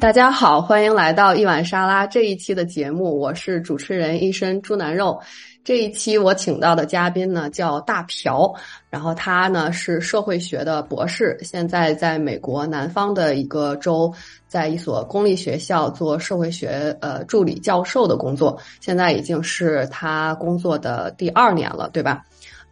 [0.00, 5.20] 大家好，欢迎来到一碗沙拉这一期的节目，我是主持人一身猪腩肉。
[5.62, 8.56] 这一期我请到的嘉宾呢叫大朴，
[8.88, 14.10] 然后他呢是社会学的博士，现在在美国南方的一个州，
[14.48, 22.24] 在一所公立学校做社会学呃助理教授的工作，现在已经是他工作的第二年了，对吧？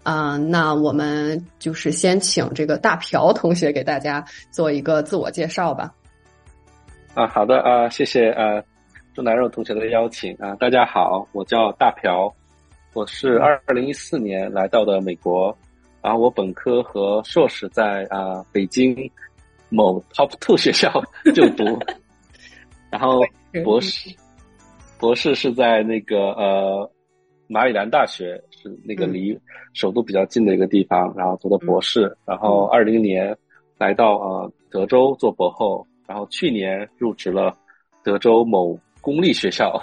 [0.04, 5.93] 嗯，那我们就是先请这个大朴同学给大家做一个自我介绍吧。
[7.14, 8.62] 啊，好的啊，谢谢啊，
[9.14, 12.32] 钟南肉同学的邀请啊，大家好，我叫大朴，
[12.93, 15.57] 我是二零一四年来到的美国，
[16.00, 19.11] 然后我本科和硕士在啊北京
[19.68, 20.93] 某 top two 学校
[21.34, 21.64] 就读，
[22.90, 23.20] 然后
[23.64, 24.14] 博士
[25.00, 26.89] 博士是在那个呃
[27.48, 29.36] 马里兰大学，是那个离
[29.72, 33.36] 首都比较近的一个地方，然后读的博士，然后二零年
[33.77, 35.84] 来到呃德州做博后。
[36.09, 37.55] 然后去年入职了
[38.03, 39.78] 德州某公立学校，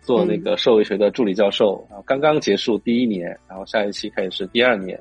[0.00, 1.86] 做那个社会学的助理教授。
[1.90, 4.98] 然后刚刚结束第一年，然后下一期开始是第二年。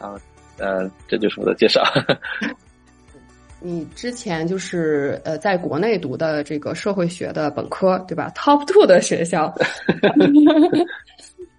[0.00, 0.14] 啊，
[0.58, 1.82] 呃，这就是我的介绍。
[3.60, 9.52] 你之前就是呃，在国内读的这个社会学的本科，对吧？Top two 的学校。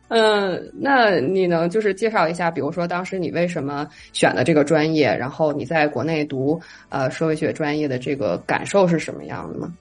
[0.10, 9.72] 嗯，那你能就是介绍一下，比如说当时你为什么选的这个专业，然后你在国内读呃社会学专业的这个感受是什么样的吗？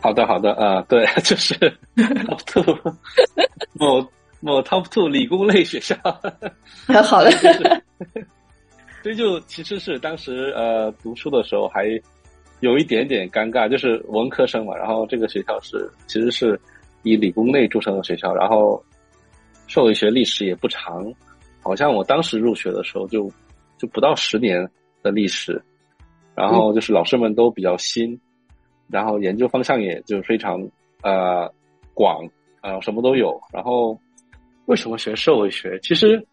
[0.00, 1.52] 好的，好的，啊，对， 就是
[1.96, 2.78] top two
[3.72, 4.06] 某
[4.38, 5.96] 某 top two 理工类学校。
[7.02, 7.30] 好的，
[9.02, 12.00] 所以就其实是当时呃读书的时候还
[12.60, 16.56] 有一点点尴尬，就是文科生嘛，然后这个学校是其实是
[17.02, 18.80] 以理工类著称的学校，然后。
[19.68, 21.12] 社会学历史也不长，
[21.60, 23.30] 好像我当时入学的时候就
[23.76, 24.66] 就不到十年
[25.02, 25.62] 的历史，
[26.34, 28.18] 然后就是老师们都比较新，
[28.88, 30.58] 然后研究方向也就非常
[31.02, 31.52] 呃
[31.92, 32.26] 广
[32.62, 33.38] 啊什么都有。
[33.52, 33.96] 然后
[34.64, 35.78] 为什么学社会学？
[35.82, 36.26] 其实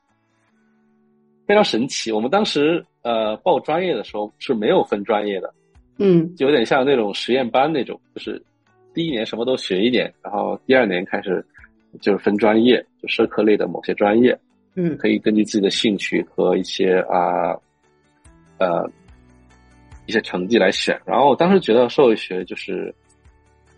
[1.45, 2.13] 非常神奇。
[2.13, 5.53] 我们当时呃报专业的时候是没有分专业的，
[6.00, 8.41] 嗯，就有点像那种实验班那种，就是
[8.94, 11.45] 第一年什么都学一点，然后第二年开始。
[12.01, 14.38] 就是分专业，就社科类的某些专业，
[14.75, 17.56] 嗯，可以根据自己的兴趣和一些啊，
[18.57, 18.89] 呃，
[20.06, 21.00] 一些成绩来选。
[21.06, 22.94] 然后我当时觉得社会学就是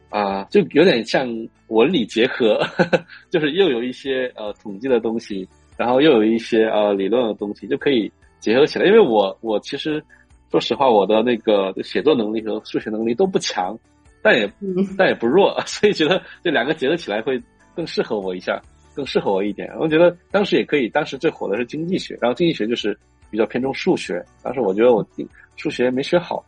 [0.09, 1.27] 啊，就有点像
[1.67, 2.59] 文理结合，
[3.29, 5.47] 就是又有一些呃统计的东西，
[5.77, 8.85] 然后又有一些呃理论的东西，就可以结合起来。
[8.85, 10.03] 因为我我其实
[10.49, 13.77] 说实话，我的那个写作能力和数学能力都不强，
[14.21, 14.51] 但也
[14.97, 17.41] 但也不弱， 所以觉得这两个结合起来会。
[17.77, 18.59] 更适合我一下，
[18.95, 19.71] 更适合我一点。
[19.79, 22.97] 我觉得当时也可以，当时最火的是经济学，然后经济学就是
[23.29, 24.25] 比较偏重数学。
[24.41, 25.07] 当时我觉得我
[25.55, 26.43] 数学没学好，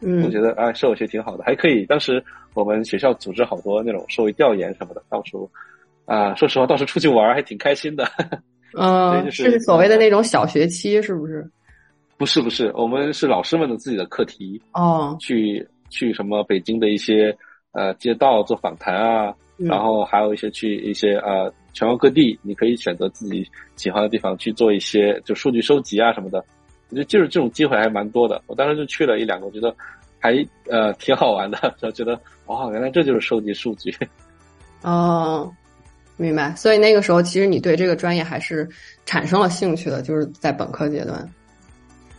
[0.00, 1.86] 嗯，我觉得啊，社会学挺好的，还可以。
[1.86, 2.20] 当时
[2.54, 5.48] 我们学校组织好多那种社会调研什么的，到处
[6.04, 8.04] 啊，说实话，到时出去玩还挺开心的。
[8.76, 11.48] 嗯， 是所谓的那种小学期，是不是？
[12.18, 17.36] 不是不是，我们是老师们的自己的课题哦，去去什么北京的一些
[17.70, 19.32] 呃街道做访谈啊。
[19.66, 26.44] 然后还有一些去一些呃全国各地，你可以选择自己喜欢的地方去做一些就数据收集啊什么的，
[26.90, 28.42] 我觉得就是这种机会还蛮多的。
[28.46, 29.74] 我当时就去了一两个，我觉得
[30.18, 30.34] 还
[30.68, 33.94] 呃挺好玩的，就觉得哇，原来这就是收集数据。
[34.82, 35.52] 哦，
[36.16, 36.54] 明白。
[36.54, 38.68] 所以那个时候其实你对这个专业还是
[39.06, 41.28] 产生了兴趣的，就是在本科阶段。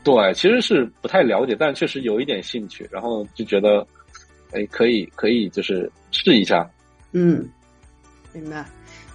[0.03, 3.85] 对，其实是不太了解，但确实有一点兴趣，然后就觉得
[4.51, 6.69] 哎可以可以就是试一下。
[7.13, 7.47] 嗯，
[8.33, 8.65] 明白。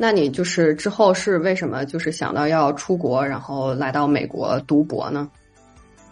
[0.00, 5.28] 那你就是之后是为什么就是想到要出国，然后来到美国读博呢？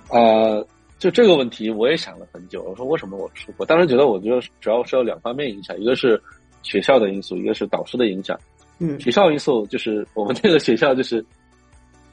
[0.08, 0.66] 呃，
[0.98, 2.64] 就这个问题我也想了很久。
[2.64, 3.64] 我说为什么我出国？
[3.64, 6.20] 当时觉得我觉得主要是有两方面影响，一个是
[6.62, 8.36] 学校的因素，一个是导师的影响。
[8.80, 11.24] 嗯，学校因素就是我们这个学校就是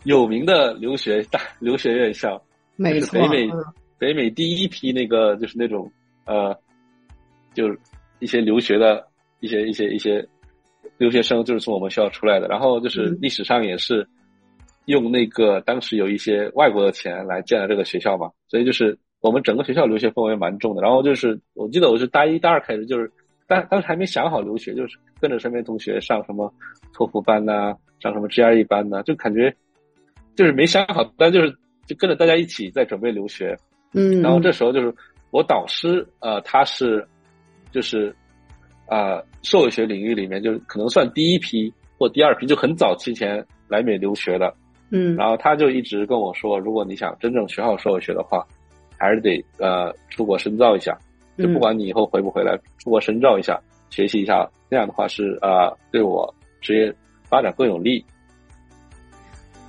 [0.04, 2.40] 有名的留学大留学院校，
[2.76, 3.50] 没错，北美
[3.98, 5.92] 北美第一批那个就是那种
[6.26, 6.56] 呃，
[7.56, 7.80] 就是
[8.20, 9.08] 一些留学的。
[9.44, 10.26] 一些一些一些
[10.98, 14.08] 留学生就是从我们学校出来的，然后就是历史上也是
[14.86, 20.82] 用那个当时有一些外国的钱来建了这个学校嘛，所以就是我们整个学校留学氛围蛮重的。
[20.82, 23.12] 然后就是我记得我是大一大二开始就是
[23.46, 26.50] 当当时还没想好留学，就是跟着身边同学上什么
[26.94, 29.54] 托福班呐，上什么 GRE 班呐，就感觉
[30.38, 31.54] 就是没想好，但就是
[31.86, 33.58] 就跟着大家一起在准备留学。
[33.92, 34.96] 嗯，然后这时候就是
[35.32, 37.06] 我导师呃他是
[37.74, 38.16] 就是。
[38.94, 44.54] 啊，社会学领域里面就可能算第一批或第二批，就很早期前来美留学的。
[44.92, 48.46] 嗯，然后他就一直跟我说，如果你想真正学好社会学的话，
[49.00, 50.96] 还是得呃出国深造一下。
[51.36, 53.60] 就不管你以后回不回来，出国深造一下，
[53.90, 56.32] 学习一下，那样的话是啊，对我
[56.62, 56.94] 职业
[57.24, 58.06] 发展更有利。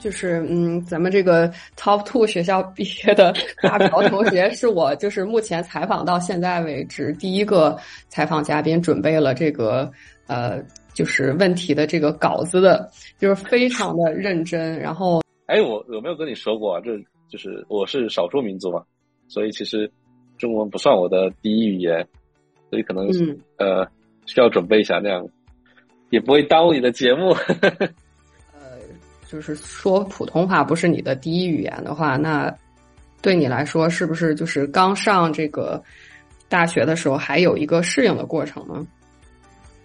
[0.05, 7.75] 就是嗯，咱们这个 top two 学校毕业的大朴同学， 是我就是目前采访到现在为止第一个
[8.09, 9.91] 采访嘉宾，准备了这个
[10.27, 10.63] 呃，
[10.93, 14.79] 就是问题的这个稿子的，就是非常的认真。
[14.79, 16.91] 然后， 哎，我有没有跟你说过啊，这
[17.31, 18.85] 就是我是少数民族嘛，
[19.27, 19.91] 所以其实
[20.37, 22.07] 中文不算我的第一语言，
[22.69, 23.09] 所以可能
[23.57, 23.89] 呃
[24.27, 25.27] 需要准备一下，那样
[26.11, 27.35] 也不会耽误你的节目。
[29.35, 32.55] 就是说普通话不是你的第一语言的话，那
[33.21, 35.83] 对你来说是不是就是刚上这个
[36.49, 38.87] 大学的时候还有一个适应的过程呢？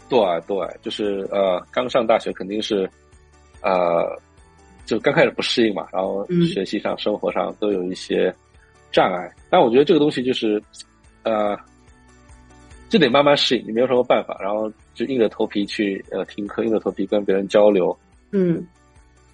[0.07, 2.87] 对对，就是呃，刚上大学肯定是
[3.61, 4.05] 呃，
[4.85, 8.31] 就刚开始不适应嘛，然后学习上、生活上都有一些
[8.91, 9.33] 障碍。
[9.49, 10.61] 但我觉得这个东西就是
[11.23, 11.57] 呃，
[12.87, 17.97] 就得慢慢适应，你没有什么办法，然后就硬着头皮去呃听课，硬着头皮跟别人交流。
[18.31, 18.63] 嗯。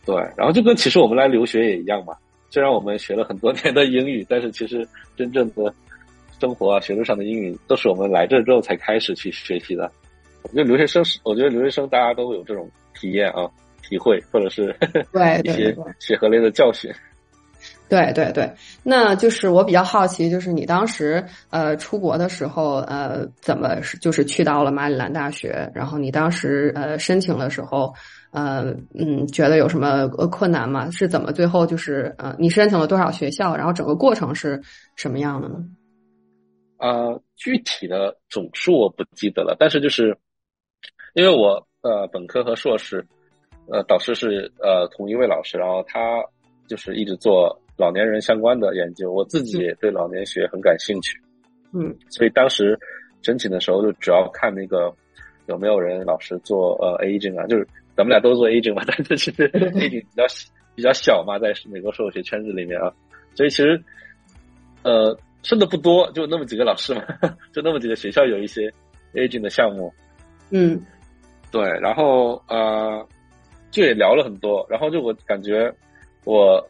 [0.06, 2.14] 对，然后就跟其实我们来留学也一样嘛。
[2.52, 4.88] 虽然我们学了很多年的英语，但是其实
[5.18, 5.74] 真正的
[6.40, 9.92] 生活啊、学术上的英语，都是我们来这之后才开始去学习的。
[10.44, 13.50] 我觉得留学生，我觉得留学生大家都有这种体验啊、
[13.82, 14.74] 体会，或者是
[15.12, 16.90] 对一些血和泪的教训。
[17.88, 18.52] 对对对，
[18.84, 27.94] 那就是我比较好奇，就是你当时呃出国的时候呃怎么就是去到了马里兰大学，然后你当时呃申请的时候。
[28.32, 30.90] 呃嗯，觉得有什么困难吗？
[30.90, 33.56] 是怎么最后就是呃，你申请了多少学校？
[33.56, 34.62] 然后整个过程是
[34.98, 35.56] 什么样的呢？
[36.78, 40.18] 呃，具体的总数我不记得了，但是就是
[41.14, 43.08] 因为我呃本科和硕士
[43.72, 46.22] 呃导师是呃同一位老师，然后他
[46.68, 51.20] 就是一直做老年人相关的研究，我自己也对老年学很感兴趣，
[51.74, 52.78] 嗯，所以当时
[53.22, 54.94] 申请的时候就主要看那个
[55.48, 57.68] 有没有人老师做呃 aging 啊，就是。
[57.98, 60.24] 咱们俩都做 aging 嘛， 但是其实 aging 比较
[60.76, 62.92] 比较小嘛，在美国社会学圈子里面啊，
[63.36, 63.82] 所以其实
[64.84, 67.02] 呃剩的不多，就那么几个老师嘛，
[67.56, 68.70] 就那么几个学校有一些
[69.14, 69.94] aging 的项目，
[70.50, 70.78] 嗯，
[71.54, 73.08] 对，然后呃
[73.72, 75.74] 就也聊了很多，然后就我感觉
[76.26, 76.62] 我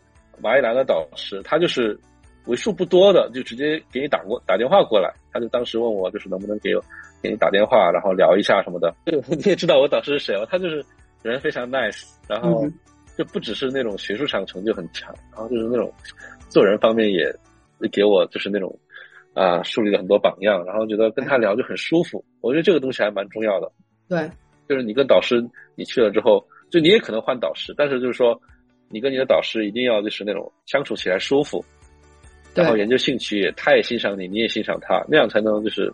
[0.42, 2.00] 马一兰的导师他就是
[2.46, 6.72] 为数不多的，就直接给你打过打电话过来，他就当时问我就是能不能给
[7.22, 8.94] 给你打电话，然后聊一下什么的，
[9.30, 10.86] 你也知道我导师是谁了，他就是。
[11.26, 12.68] 人非常 nice，然后
[13.18, 15.92] 就不只是那种学术上成就很强，然后就是那种
[16.50, 17.36] 做人方面也
[17.92, 18.78] 给我就是那种
[19.34, 22.24] 啊树立了很多榜样，然后觉得跟他聊就很舒服。
[22.42, 23.72] 我觉得这个东西还蛮重要的。
[24.08, 24.30] 对，
[24.70, 25.44] 就是你跟导师
[25.74, 28.40] 你去了之后，就你也可能换导师，但是就是说
[28.96, 31.64] 你跟你的导师一定要就是那种相处起来舒服，
[32.54, 35.94] 然后研究兴趣也他也欣赏你，你也欣赏他，那样才能就是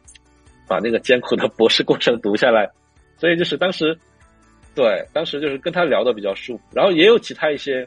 [0.67, 2.69] 把那个艰苦的博士过程读下来。
[3.17, 3.97] 所以就是当时。
[4.73, 7.85] 对，当时就是跟他聊的比较舒服，然后也有其他一些，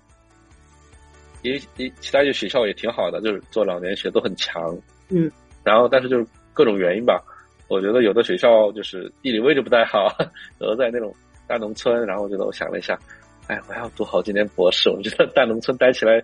[1.40, 4.76] 也也其他一些学校也挺好的，就是做老年学都很强，
[5.08, 5.32] 嗯，
[5.64, 7.24] 然后但是就是各种原因吧，
[7.68, 10.14] 我觉得有的学校就是地理位置不太好，
[10.60, 11.10] 有的在那种
[11.46, 12.98] 大农村，然后我觉得我想了一下，
[13.46, 16.22] 哎，我要读好几年博士， 我觉得在农村待起来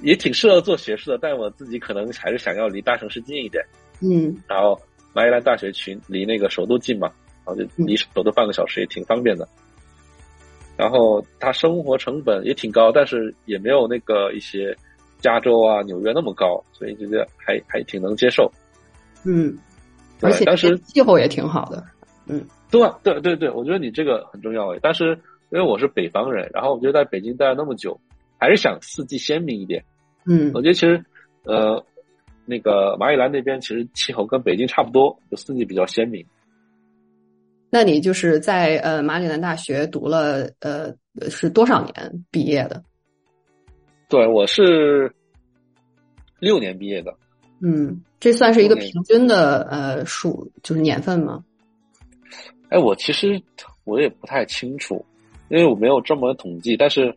[0.00, 3.64] 也挺适合做学术的，但我自己可能还是想要离大城市近一点，
[4.00, 4.80] 嗯，然后
[5.12, 7.10] 马里兰大学群离那个首都近嘛。
[7.46, 9.46] 然后就离首都半个小时也挺方便的，
[10.78, 14.74] 然后它生活成本也挺高，但是也没有那个一些
[15.18, 18.50] 加州啊、纽约那么高，所以觉得还还挺能接受。
[19.24, 19.54] 嗯，
[20.22, 21.84] 而且当时气候也挺好的。
[22.28, 24.78] 嗯，对对对对，我觉得你这个很重要诶。
[24.80, 25.14] 但是
[25.50, 28.00] 因为我是北方人，然后我觉得在北京待了那么久，
[28.38, 29.84] 还是想四季鲜明一点。
[30.26, 31.04] 嗯，我觉得其实
[31.44, 31.84] 呃，
[32.46, 36.24] 那个马里兰那边其实气候跟北京差不多，就四季比较鲜明。
[37.70, 40.94] 那你就是在呃马里兰大学读了呃
[41.28, 42.82] 是多少年毕业的？
[44.08, 45.12] 对，我是
[46.38, 47.12] 六年毕业的。
[47.60, 51.44] 嗯，这算是一个平均的呃数，就是年份吗？
[52.68, 53.42] 哎，我其实
[53.84, 55.04] 我也不太清楚，
[55.48, 56.76] 因为我没有专门统计。
[56.76, 57.14] 但是，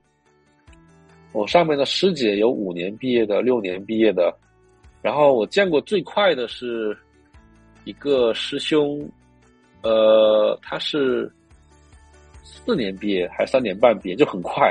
[1.32, 4.34] 我上面的师姐有五年毕业的，六年毕业的，
[5.02, 6.98] 然后我见过最快的是
[7.84, 9.10] 一个师兄。
[9.84, 11.32] 呃，他是
[12.44, 14.68] 四年毕业还是三年半毕业，就很快。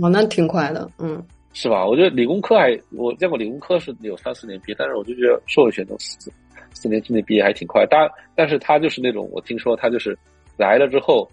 [0.00, 1.22] 哦，那挺快的，嗯，
[1.52, 1.86] 是吧？
[1.86, 6.32] 我觉得理工科还我见过理工科是有三四年毕业，但是我就觉得社会学都四
[6.72, 7.86] 四年之内毕业还挺快。
[7.88, 10.18] 但但是他就是那种，我听说他就是
[10.56, 11.30] 来了之后，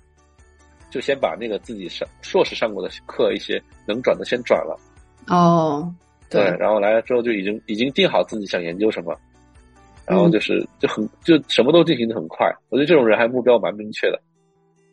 [0.93, 4.79] 就先把那个自己上硕士上过的课一些能转的先转了。
[5.27, 5.91] 哦，
[6.29, 9.17] 对，然后来了之后就已经已经定好自己想研究什么。
[10.05, 12.47] 然后就是就很就什么都进行的很快。
[12.69, 14.21] 我觉得这种人还目标蛮明确的，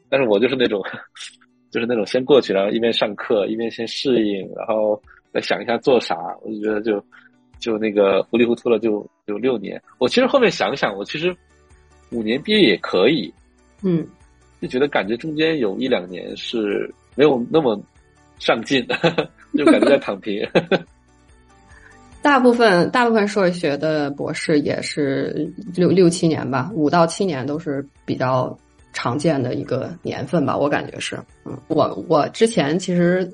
[0.08, 0.80] 但是我就是那种，
[1.70, 4.98] 就是那种先过去，然后一边上课一边先适应，然后
[5.34, 6.16] 再想一下做啥。
[6.42, 7.04] 我就觉得就
[7.58, 9.82] 就那个糊里糊涂了，就就六年。
[9.98, 11.36] 我其实后面想想，我其实
[12.12, 13.34] 五年毕业也可以，
[13.82, 14.06] 嗯，
[14.60, 17.80] 就觉得感觉中间有一两年是没有那么
[18.38, 18.86] 上进，
[19.56, 20.46] 就感觉在躺平。
[22.22, 28.54] 大部分大部分社会学的博士也是六六七年吧，五到七年都是比较
[28.92, 31.18] 常见的一个年份吧，我感觉是。
[31.46, 33.26] 嗯，我我之前其实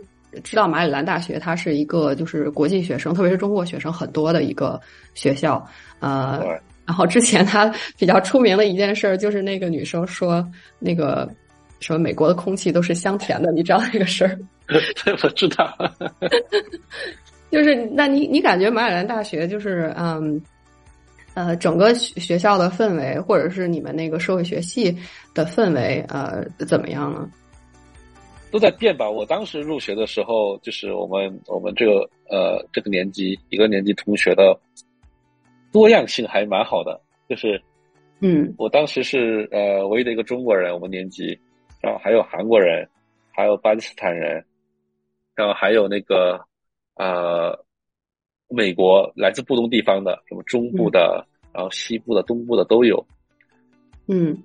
[0.44, 4.80] 知道马里兰大学，它是一个就是国际学生，特别是中国学生很多的一个
[5.14, 5.66] 学校。
[5.98, 6.40] 呃，
[6.86, 10.46] 然后之前他比较出名的一件事就是那个女生说
[10.78, 11.28] 那个
[11.80, 14.38] 什么美国的空气都是香甜的，你知道那个事儿？
[15.04, 15.76] 对，我知道。
[17.50, 20.40] 就是，那你你感觉马里兰大学就是嗯，
[21.34, 24.96] 呃，整个学校的氛围，或者是你们那个社会学系
[25.32, 27.28] 的氛围，呃，怎么样呢？
[28.50, 29.08] 都在变吧。
[29.08, 34.58] 我当时入学的时候，就是我们我们这个呃这个年级一个年级同学的
[35.76, 37.00] 多样性还蛮好的。
[37.28, 37.60] 就是，
[38.20, 41.38] 嗯，我当时是呃唯一的一个中国人，我们年级，
[41.80, 42.88] 然后还有韩国人，
[43.30, 44.44] 还有巴基斯坦人，
[45.34, 46.40] 然后还有那个。
[46.98, 47.52] 呃，
[48.48, 53.06] 美国来自不同地方的，什么中部的，然后西部的、东部的都有。
[54.06, 54.42] 嗯，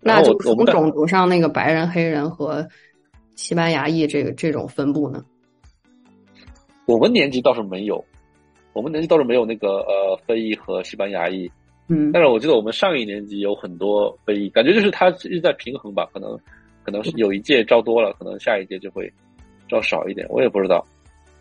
[0.00, 2.66] 那就从种族上，那个白人、黑人和
[3.36, 5.22] 西班牙裔这个这种分布呢？
[6.86, 8.02] 我们年级倒是没有，
[8.72, 11.50] 我们年级倒是没有那个呃非裔和西班牙裔。
[11.88, 16.08] 嗯，但是我记得我们上一年级有很多非裔，感觉就是他一直在平衡吧？
[16.12, 16.38] 可能
[16.84, 19.12] 可能是有一届招多了，可能下一届就会
[19.68, 20.86] 招少一点，我也不知道。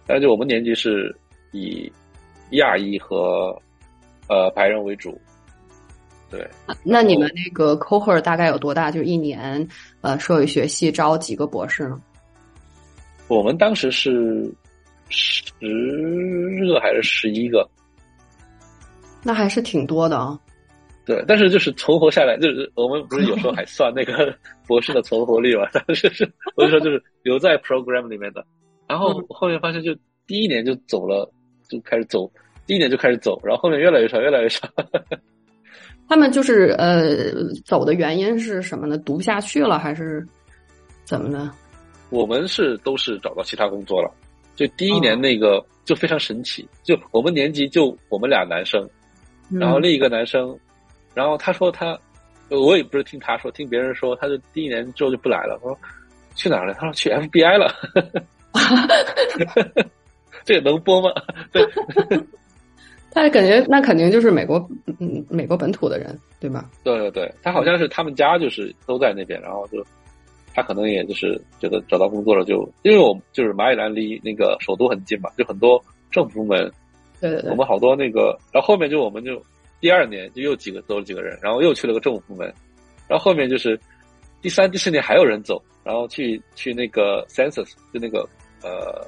[0.08, 1.16] 而且我们年级是
[1.52, 1.92] 以
[2.54, 3.56] 亚裔和
[4.28, 5.22] 呃白人为主，
[6.32, 6.48] 对。
[6.84, 8.90] 那你们那个 cohort 大概有多大？
[8.90, 9.68] 就是一年
[10.02, 12.02] 呃社会学系招几个博士呢？
[13.28, 14.52] 我们当时是
[15.10, 15.54] 十
[16.68, 17.68] 个还是十一个？
[19.24, 20.40] 那还是挺多的啊。
[21.06, 24.34] 对，但是就是存活下来，就是我们不是有时候还算那个
[24.68, 25.68] 博士的存活率嘛？
[25.74, 28.46] 但是是我就说就是留在 program 里面的。
[28.88, 29.96] 然后后面发现，就
[30.28, 31.28] 第一年就走了，
[31.68, 32.32] 就开始走，
[32.68, 34.70] 第一年就开始走，然后后面越来越少，越来越少。
[36.08, 38.98] 他们就是呃，走的原因是什么呢？
[39.00, 40.26] 读不下去了，还是
[41.04, 41.52] 怎么呢？
[42.10, 44.12] 我们是都是找到其他工作了。
[44.60, 48.86] 就第一年那个就非常神奇，就我们年级就我们俩男生，
[49.50, 50.54] 然后另一个男生，
[51.14, 51.98] 然后他说他，
[52.50, 55.58] 我也不是听他说，听别人说，他就第一年之后就不来了。
[55.64, 55.80] 我说
[56.36, 56.74] 去哪儿了？
[56.74, 57.74] 他说去 FBI 了。
[60.44, 61.10] 这个能播吗？
[61.54, 61.66] 对，
[63.12, 64.58] 他感觉那肯定就是美国，
[65.00, 66.70] 嗯，美国本土的人，对吧？
[66.84, 69.82] 对对对，他好像是他们家就是都在那边，然后就
[70.60, 76.72] 他可能也就是觉得找到工作了，就因为我就是马里兰离那个首都很近嘛，就很多政府部门，
[77.22, 79.42] 对对对，我们好多那个，然后后面就我们就
[79.80, 82.54] 第二年就又几个走了几个人，然后又去了个政府部门，
[83.08, 83.80] 然后后面就是
[84.42, 88.28] 第三、第四年还有人走，然后去去那个 census 就那个。
[88.62, 89.08] 呃，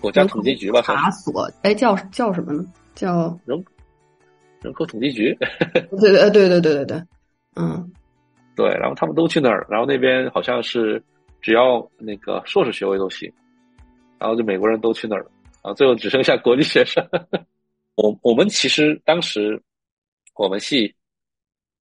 [0.00, 2.66] 国家统计局吧，查所，哎，叫叫什么呢？
[2.96, 3.64] 叫人
[4.60, 5.32] 人口统计局。
[6.00, 7.02] 对对对对对对对，
[7.54, 7.92] 嗯，
[8.58, 11.00] 对，然后他们都去那儿，然后那边好像是
[11.40, 13.32] 只要那个硕士学位都行，
[14.18, 15.22] 然后就美国人都去那儿，
[15.62, 17.00] 然后最后只剩下国际学生。
[17.94, 19.62] 我我们其实当时
[20.34, 20.92] 我们系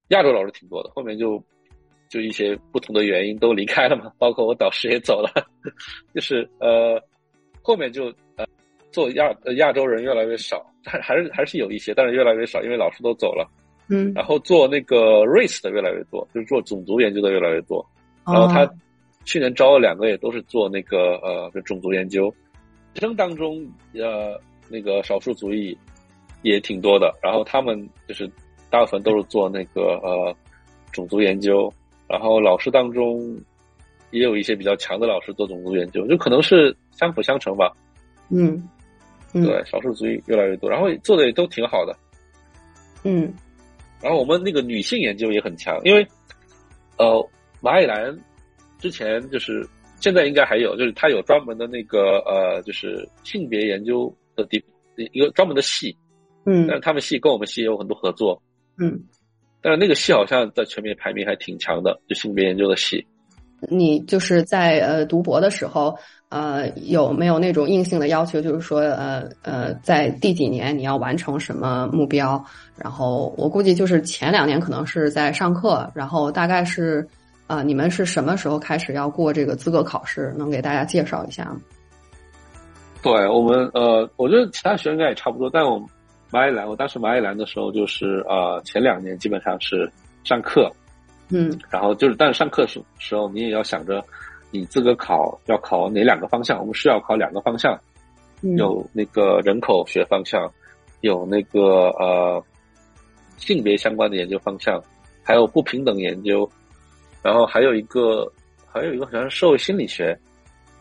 [0.09, 1.43] 亚洲老师挺多的，后面就。
[2.09, 5.29] 就一些不同的原因都离开了嘛，包括我导师也走了，
[6.15, 6.97] 就是呃，
[7.61, 8.05] 后面就
[8.37, 8.47] 呃
[8.93, 13.45] 做亚亚洲人越来越少，还还是还是有一些，但是越来越少，因为老师都走了。
[13.89, 14.13] 嗯。
[14.13, 17.85] 然后做那个 race 的越来越多，就是做种族研究的越来越多。
[18.25, 18.69] 然后他
[19.25, 22.33] 去年招了两个，也都是做那个呃种族研究。
[22.93, 24.39] 学生当中呃
[24.69, 25.77] 那个少数族裔
[26.41, 28.29] 也挺多的，然后他们就是
[28.69, 30.35] 大部分都是做那个呃
[30.91, 31.71] 种族研究。
[32.09, 33.37] 然后老师当中，
[34.11, 37.69] 也有一些比较强的老师做种族研究，就可能是相辅相成吧。
[38.29, 38.65] 嗯，
[39.33, 41.93] 对，少数族裔越来越多，然后做的也都挺好的。
[43.03, 43.33] 嗯，
[44.01, 46.07] 然后我们那个女性研究也很强，因为
[46.97, 47.29] 呃，
[47.61, 48.17] 马里兰
[48.79, 49.67] 之前就是
[49.99, 54.63] 现在应该还有，就是他有专门的那个呃，就是性别研究的地
[54.95, 55.95] 一个专门的系。
[56.45, 58.41] 嗯，但是他们系跟我们系也有很多合作。
[58.79, 58.99] 嗯。
[59.59, 63.05] 但是那个系好像在全面排名还挺强的，就性别研究的系。
[63.69, 65.97] 你就是在呃读博的时候，
[66.29, 68.41] 呃，有没有那种硬性的要求？
[68.41, 72.43] 就是说，呃呃，在第几年你要完成什么目标？
[72.75, 77.07] 然后我估计就是前两年可能是在上课，然后大概是
[77.47, 80.33] 啊，你们是什么时候开始要过这个资格考试？
[80.37, 81.61] 能给大家介绍一下吗？
[83.01, 85.81] 对我们呃，我觉得其他学生应该也差不多，但我
[86.29, 89.89] 马里兰，我当时马里兰的时候就是呃，前两年基本上是
[90.25, 90.69] 上课，
[91.29, 94.03] 嗯，然后就是但是上课时时候你也要想着。
[94.57, 96.59] 你资格考要考哪两个方向？
[96.59, 97.79] 我们是要考两个方向，
[98.57, 100.51] 有那个人口学方向，
[101.01, 102.43] 有那个呃
[103.37, 104.83] 性别相关的研究方向，
[105.23, 106.49] 还有不平等研究，
[107.21, 108.31] 然后还有一个
[108.65, 110.17] 还有一个好像是社会心理学，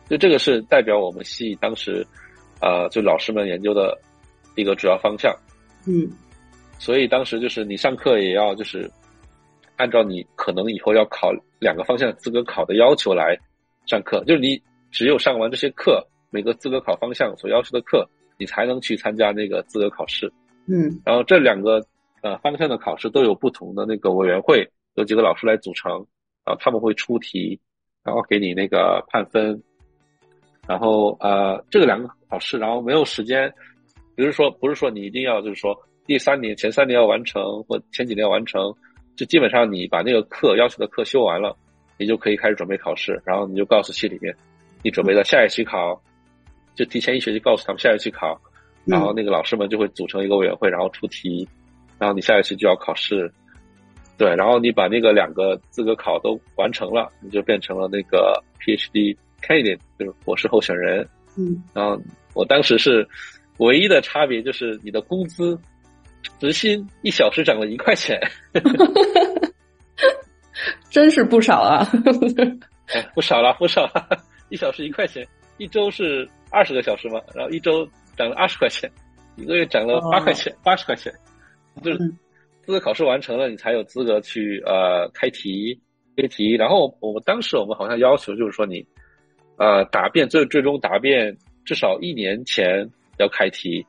[0.09, 2.07] 就这个是代表我们系当时
[2.63, 3.95] 呃就老师们研究的
[4.55, 5.37] 一个主要方向。
[5.87, 6.11] 嗯，
[6.79, 8.91] 所以当时就是你上课也要就是
[9.77, 13.39] 按照你可能以后要考两个方向资格考的要求来。
[13.87, 20.33] 上课就是你只有上完这些课，每个资格考方向所要求的课，你才能去参加那个资格考试。
[20.67, 21.85] 嗯，然后这两个
[22.23, 25.93] 呃方向的考试都有不同的那个委员会，有几个老师来组成，
[26.45, 27.61] 然后他们会出题，
[28.03, 29.63] 然后给你那个判分。
[30.67, 33.49] 然后呃这个两个考试，然后没有时间，
[34.17, 35.77] 比如说不是说你一定要就是说
[36.07, 38.75] 第三年前三年要完成或前几年要完成，
[39.15, 41.57] 就基本上你把那个课要求的课修完了。
[41.99, 44.35] 你就可以开始准备考试，然后你就告诉系里面，
[44.83, 46.01] 你准备在下学期考，
[46.75, 48.41] 就提前一学期告诉他们下学期考，
[48.85, 51.49] 然后那个老师们就会组成一个委员会，然后出题，
[51.99, 53.33] 然后你下学期就要考试，
[54.19, 61.07] 对，然后你把那个两个资格考都完成了，你就变成了那个 PhD candidate，就是博士候选人。
[61.37, 62.01] 嗯，然后
[62.35, 63.07] 我当时是
[63.59, 65.59] 唯一的差别就是你的工资
[66.41, 68.19] 时薪一小时涨了一块钱。
[70.91, 71.87] 真是不少啊！
[72.95, 74.09] 哎，不少了，不少了，
[74.49, 75.27] 一小时一块钱，
[75.59, 78.89] 一周是二十个小时嘛，然后一周涨了二十块钱，
[79.37, 81.13] 一个月涨了八块钱，八十块钱，
[81.83, 81.99] 就是
[82.63, 85.79] 资格考试完成了，你才有资格去呃开题
[86.17, 86.55] 开题。
[86.55, 88.87] 然后我们当时我们好像要求就是说你
[89.57, 93.85] 呃答辩最最终答辩至少一年前要开题，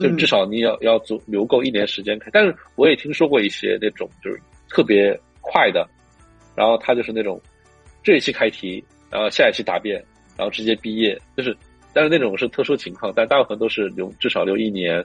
[0.00, 2.28] 就至少你要要足留够一年时间开。
[2.32, 4.38] 但是我也听说过一些那种就是
[4.68, 5.88] 特别快的。
[6.54, 7.40] 然后他就是那种，
[8.02, 9.96] 这一期开题，然后下一期答辩，
[10.36, 11.56] 然后直接毕业，就是，
[11.92, 15.04] 但是那种是特殊情况，但大部分都是留至少留一年，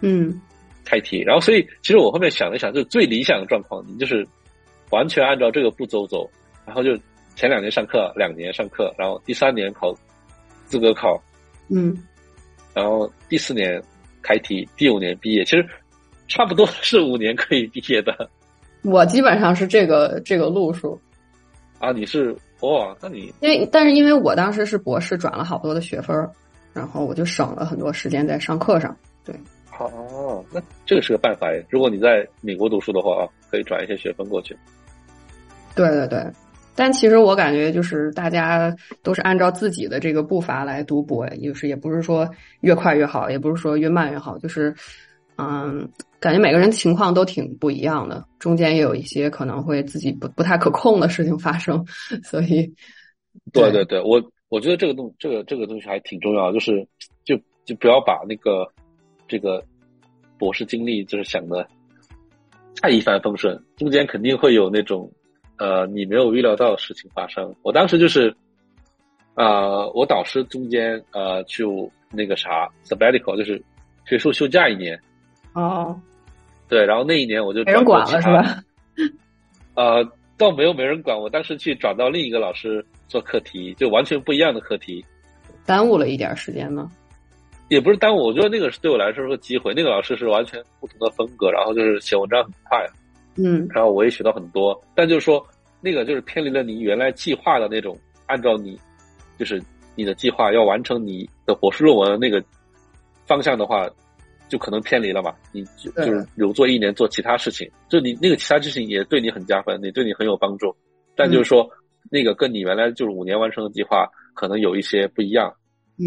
[0.00, 0.40] 嗯，
[0.84, 1.22] 开题。
[1.22, 4.26] 然后所以其实我后面想了想，就最理想的状况，你就是
[4.90, 6.30] 完全按照这个步骤走，
[6.66, 6.96] 然后就
[7.36, 9.94] 前两年上课，两年上课，然后第三年考
[10.66, 11.22] 资格考，
[11.68, 11.96] 嗯，
[12.74, 13.82] 然后第四年
[14.22, 15.66] 开题，第五年毕业，其实
[16.28, 18.28] 差不多是五年可以毕业的。
[18.82, 20.98] 我基本上是这个这个路数，
[21.78, 22.96] 啊，你是哦？
[23.00, 26.16] 那你因为但是因为我当时是博士，转了好多的学分
[26.72, 28.96] 然后我就省了很多时间在上课上。
[29.24, 29.34] 对，
[29.78, 34.56] 哦，那这个是个办法如果你在美国读书的话啊，可以转一些学分过去。
[35.74, 36.24] 对对对，
[36.74, 42.28] 但其实我感觉就是大家都是按照自己的这个步伐来读博，就是也不是说
[42.60, 44.74] 越快越好，也不是说越慢越好，就是
[45.48, 45.90] 嗯。
[46.20, 51.82] 感觉每个人情况都挺不一样的，中间也有一些可能会自己不不太可控的事情发生，
[52.22, 52.70] 所以，
[53.54, 56.86] 对对对，我我觉得这个东这个这个东西还挺重要，就是
[57.24, 58.70] 就就不要把那个
[59.26, 59.64] 这个
[60.38, 61.66] 博士经历就是想的
[62.82, 65.10] 太一帆风顺，中间肯定会有那种
[65.56, 67.54] 呃你没有预料到的事情发生。
[67.62, 68.28] 我当时就是
[69.32, 73.64] 啊，我导师中间呃就那个啥 sabbatical，就是
[74.04, 75.00] 学术休假一年
[75.54, 76.00] 哦。
[76.68, 78.62] 对，然后那一年我就没人管了，是吧？
[79.74, 80.08] 呃，
[80.38, 85.04] 倒没有没人管，我当时去转到另一个老师做课题，就完全不一样的课题，
[85.66, 86.88] 耽误了一点时间吗？
[87.70, 89.74] 也不是耽误，我觉得那个是对我来说是个机会。
[89.74, 92.86] 那个老师是完全不同的风格，然后就是写文章很快，
[93.36, 94.80] 嗯，然后我也学到很多。
[94.94, 95.44] 但就是说，
[95.80, 98.78] 那个就是偏离了你原来计划的那种，按照你
[99.38, 99.60] 就是
[99.96, 102.40] 你的计划要完成你的博士论文的那个
[103.26, 103.88] 方向的话。
[104.50, 110.74] 就可能偏离了嘛，你就就是留做一年做其他事情，就你那个其他事情也对你很加分，也对你很有帮助。
[111.16, 111.66] 但就是说，
[112.10, 115.50] 那个跟你原来就是五年完成的计划可能有一些不一样，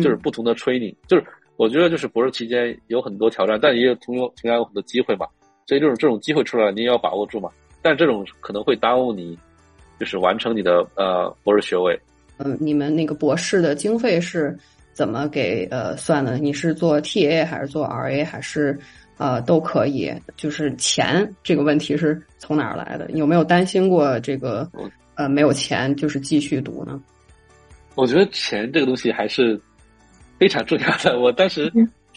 [0.03, 0.93] 就是不同的 training。
[1.07, 1.25] 就是
[1.55, 5.25] 我觉得就是博士期间有很多挑战，但也有同有同样有很多机会嘛。
[5.65, 7.49] 所以这种这种机会出来，你也要把握住嘛。
[7.81, 9.37] 但这种可能会耽误你，
[9.99, 11.97] 就是完成你的呃博士学位。
[12.37, 14.57] 嗯，你们那个博士的经费是？
[14.93, 16.37] 怎么给呃算呢？
[16.37, 18.79] 你是做 TA 还是做 RA 还是
[19.17, 20.13] 呃都可以？
[20.37, 23.09] 就是钱这个问题是从哪儿来的？
[23.11, 24.69] 有没有担心过这个
[25.15, 27.01] 呃没有钱就是继续读呢？
[27.95, 29.59] 我觉得钱这个东西还是
[30.39, 31.19] 非常重要的。
[31.19, 31.71] 我当时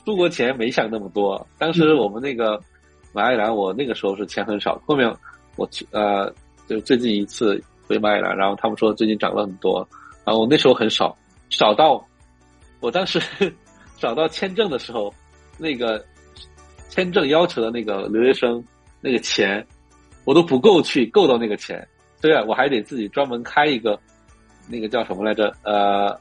[0.05, 2.59] 出国前没想那么多，当时我们那个
[3.12, 4.81] 马里兰，我那个时候是钱很少。
[4.87, 5.12] 后面
[5.57, 6.33] 我去呃，
[6.67, 9.87] 就最近一次回马里兰，然后他们说最近涨了很多，
[10.25, 11.17] 然后我那时候很少，
[11.51, 12.03] 少到
[12.81, 13.21] 我当时
[13.99, 15.12] 找到签证的时候，
[15.59, 16.05] 那个
[16.89, 18.62] 签证要求的那个留学生
[19.01, 19.67] 那个钱，
[20.25, 21.87] 我都不够去够到那个钱，
[22.21, 23.99] 对啊，我还得自己专门开一个。
[24.69, 25.55] 那个叫什么来着？
[25.62, 26.19] 呃，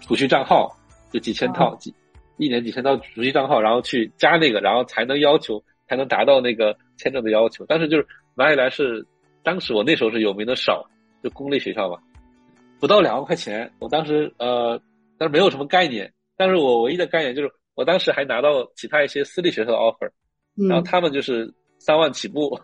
[0.00, 0.68] 储蓄账号
[1.12, 1.94] 就几千套，几
[2.38, 7.64] 一年几千套储蓄账号，然后去加那个，然后才能要求，才能达到那个签证的要求。
[7.68, 9.06] 但是就是哪里来是
[9.44, 10.84] 当时我那时候是有名的少，
[11.22, 11.96] 就公立学校嘛，
[12.80, 13.70] 不到两万块钱。
[13.78, 14.76] 我当时呃，
[15.18, 20.10] 但是没有什么概念，但是我唯一的概念就是我当时还拿到其他一些私立学校的 offer，
[20.68, 22.58] 然后他们就是三万起步。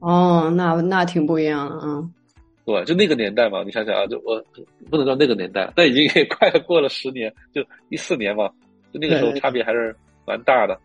[0.00, 2.02] 哦，那那挺不一样的啊。
[2.66, 4.44] 对，就那个年代嘛，你想想啊，就我
[4.90, 8.48] 不能说那个年代，那已经也快过了十年，就一四年嘛，
[8.92, 9.94] 就那个时候差别还是
[10.26, 10.76] 蛮大的。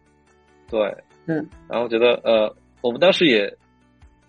[0.70, 0.80] 对，
[1.26, 3.52] 嗯，然后觉得呃，我们当时也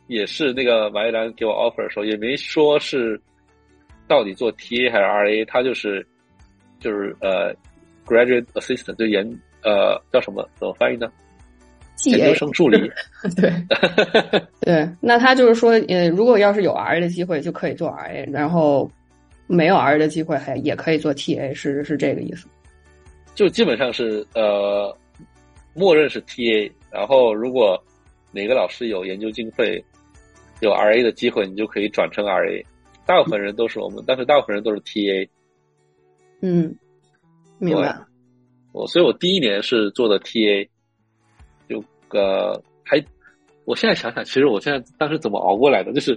[0.07, 3.21] 也是那个马一兰给我 offer 的时候，也没说是
[4.09, 6.07] 到底做 TA 还是 RA，他就是
[6.83, 7.55] 就是呃
[8.05, 9.25] graduate assistant 就研
[9.63, 11.11] 呃叫什么怎么翻译呢？
[12.07, 12.91] 研究生助理，
[13.37, 13.53] 对
[14.61, 18.91] 对，那他就是说，呃，如果要是有 R A 的机会，就可以做 R A，然后
[19.47, 22.49] 没有 R A 的机会，还也可以做 T A，是是这个意思。
[23.37, 24.93] 就基本上是呃，
[25.75, 27.81] 默认是 T A，然后如果
[28.33, 29.81] 哪个老师有研究经费，
[30.61, 32.67] 有 R A 的机会，你就可以转成 R A。
[33.07, 35.29] 大部分人都是我们，但是大部分人都是 T A。
[36.43, 36.77] 嗯，
[37.59, 37.99] 明白。
[38.73, 40.71] 我所以，我第一年是做的 T A
[41.69, 41.83] 就。
[42.13, 43.03] 个还，
[43.65, 45.95] 我现在想想，其实我现在当时怎么熬过来的？
[45.95, 46.15] 就是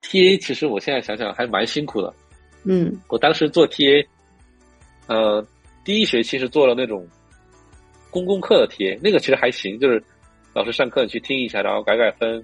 [0.00, 2.14] T A，其实我现在想想还蛮辛苦的。
[2.64, 4.08] 嗯，我当时做 T A，
[5.08, 5.46] 呃，
[5.84, 7.06] 第一学期是做了那种
[8.10, 10.02] 公共课的 T A，那个其实还行，就是
[10.54, 12.42] 老师上课你去听一下，然后改改分，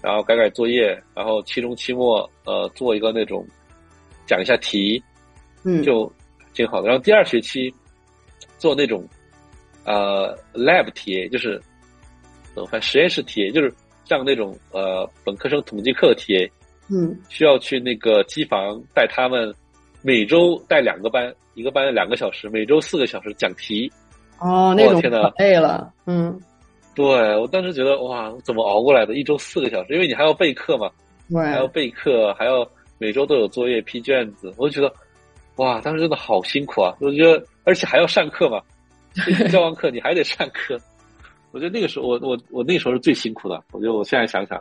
[0.00, 3.46] 然后改改作业，然后期中期末呃做一个那种
[4.26, 5.04] 讲一下题，
[5.64, 6.10] 嗯，就
[6.54, 6.88] 挺好的。
[6.88, 7.72] 然后第二学期
[8.58, 9.06] 做那种
[9.84, 11.60] 呃 Lab T A，就是。
[12.54, 13.72] 等反正实验室 TA 就是
[14.04, 16.46] 像那种呃本科生统计课 TA，
[16.90, 19.50] 嗯，需要去那个机房带他们，
[20.02, 23.90] 每周带两个班，一个班两个小时，每周四个小时讲题。
[24.38, 25.00] 哦，那种
[25.38, 26.38] 累了，嗯，
[26.94, 27.04] 对
[27.38, 29.14] 我当时觉得哇，怎么熬过来的？
[29.14, 30.90] 一周四个小时，因为你还要备课嘛，
[31.34, 34.94] 还要备课，还要每周都有作业批卷子，我就觉得
[35.56, 36.96] 哇，当时真的好辛苦啊！
[37.00, 38.60] 我觉得而且还要上课嘛，
[39.50, 40.78] 教完课你还得上课。
[41.50, 43.62] 我觉得那个时候，我我我那时候是最辛苦的。
[43.72, 44.58] 我觉得我现在想想，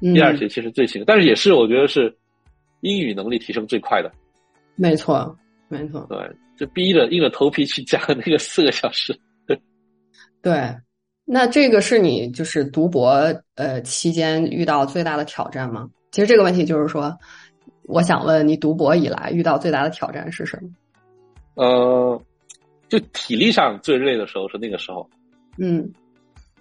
[0.00, 2.14] 第二学期是最辛苦，但是也是我觉得是
[2.80, 4.12] 英语能力提升最快的。
[4.76, 5.34] 没错，
[5.68, 6.06] 没错。
[6.10, 6.18] 对，
[6.58, 9.18] 就逼着硬着头皮去讲那个四个小时。
[10.42, 10.76] 对，
[11.24, 13.10] 那这个是你就是读博
[13.54, 15.88] 呃期间遇到最大的挑战吗？
[16.10, 17.16] 其实这个问题就是说，
[17.84, 20.70] 我想问你读博以来遇到最大的挑战是什么？
[21.54, 22.22] 呃，
[22.88, 25.08] 就体力上最累的时候是那个时候。
[25.58, 25.90] 嗯。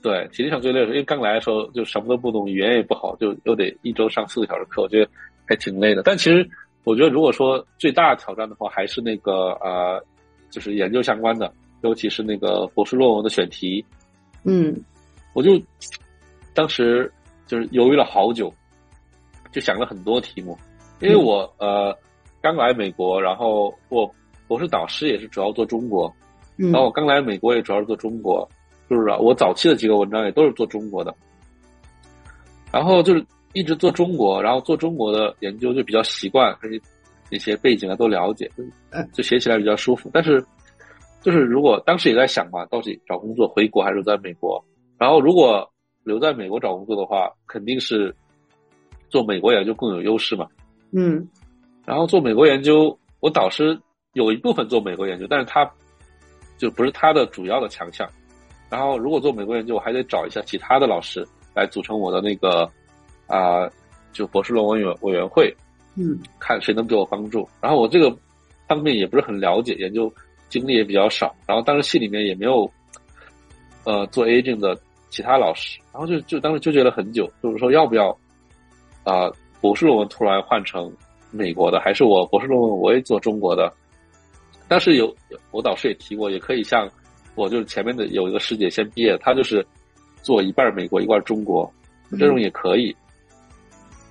[0.02, 5.08] 对，体力上最累的时候，因为刚来的时候就什么都不懂，语言也不好，就又得一周上四个小时课，我觉得
[5.46, 6.02] 还挺累的。
[6.02, 6.50] 但其实
[6.84, 10.04] 我觉得，如果说最大的挑战的话，还是那个呃，
[10.50, 13.86] 就是研究相关的，尤其是那个博士论文的选题。
[14.44, 14.76] 嗯，
[15.34, 15.62] 我就
[16.56, 17.12] 当时
[17.46, 18.52] 就是犹豫了好久，
[19.52, 20.58] 就想了很多题目，
[21.02, 21.96] 因为我呃
[22.42, 24.10] 刚来美国，然后我
[24.48, 26.14] 我是导师也是主要做中国，
[26.56, 28.48] 然后我刚来美国也主要是做中国。
[28.90, 31.16] 就是啊，我早期的几个文章也都是做中国的，
[32.74, 36.78] 然后就是一直做中国，然后做中国的研究就比较习惯，而且
[37.32, 40.10] 那些背景啊都了解，嗯，就写起来比较舒服。
[40.12, 40.46] 但是，
[41.22, 44.62] 就是如果当时也在想嘛，到底找工作回国还是在美国？
[44.98, 45.66] 然后如果
[46.04, 48.14] 留在美国找工作的话，肯定是
[49.10, 50.46] 做美国研究更有优势嘛。
[50.92, 51.28] 嗯，
[51.86, 53.80] 然后做美国研究，我导师
[54.14, 55.70] 有一部分做美国研究，但是他
[56.58, 58.08] 就不是他的主要的强项。
[58.70, 62.70] 然后，如果做美国研究，我还得找一下其他的老师来组成我的那个
[63.28, 63.70] 啊，
[64.14, 65.54] 就博士论文委委员会，
[65.96, 67.48] 嗯，看谁能给我帮助。
[67.60, 68.16] 然后我这个
[68.68, 70.10] 方面也不是很了解，研究
[70.48, 71.36] 经历也比较少。
[71.46, 72.70] 然后当时系里面也没有
[73.84, 74.78] 呃做 A 证的
[75.10, 78.18] 其他老师，然后就就当时纠结了很久，就是说要不要
[79.04, 79.30] 啊
[79.62, 80.92] 博士论文突然换成
[81.32, 83.72] 美国的，还是我博士论文我也做中国的？
[84.68, 85.16] 但是有
[85.52, 86.90] 我导师也提过，也可以像。
[87.34, 89.66] 我就是前面的有一个师姐先毕业，她就是
[90.22, 91.72] 做一半美国一半中国，
[92.20, 92.94] 这种也可以。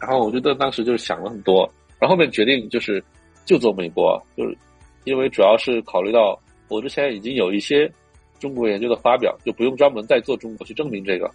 [0.00, 3.04] 然后我觉得当时就是想了很多，然后后面决定就是
[3.44, 4.56] 就做美国，就是
[5.04, 6.36] 因为主要是考虑到
[6.68, 7.92] 我之前已经有一些
[8.38, 11.30] 中国研究的发表，就不用专门再做中国去证明这个。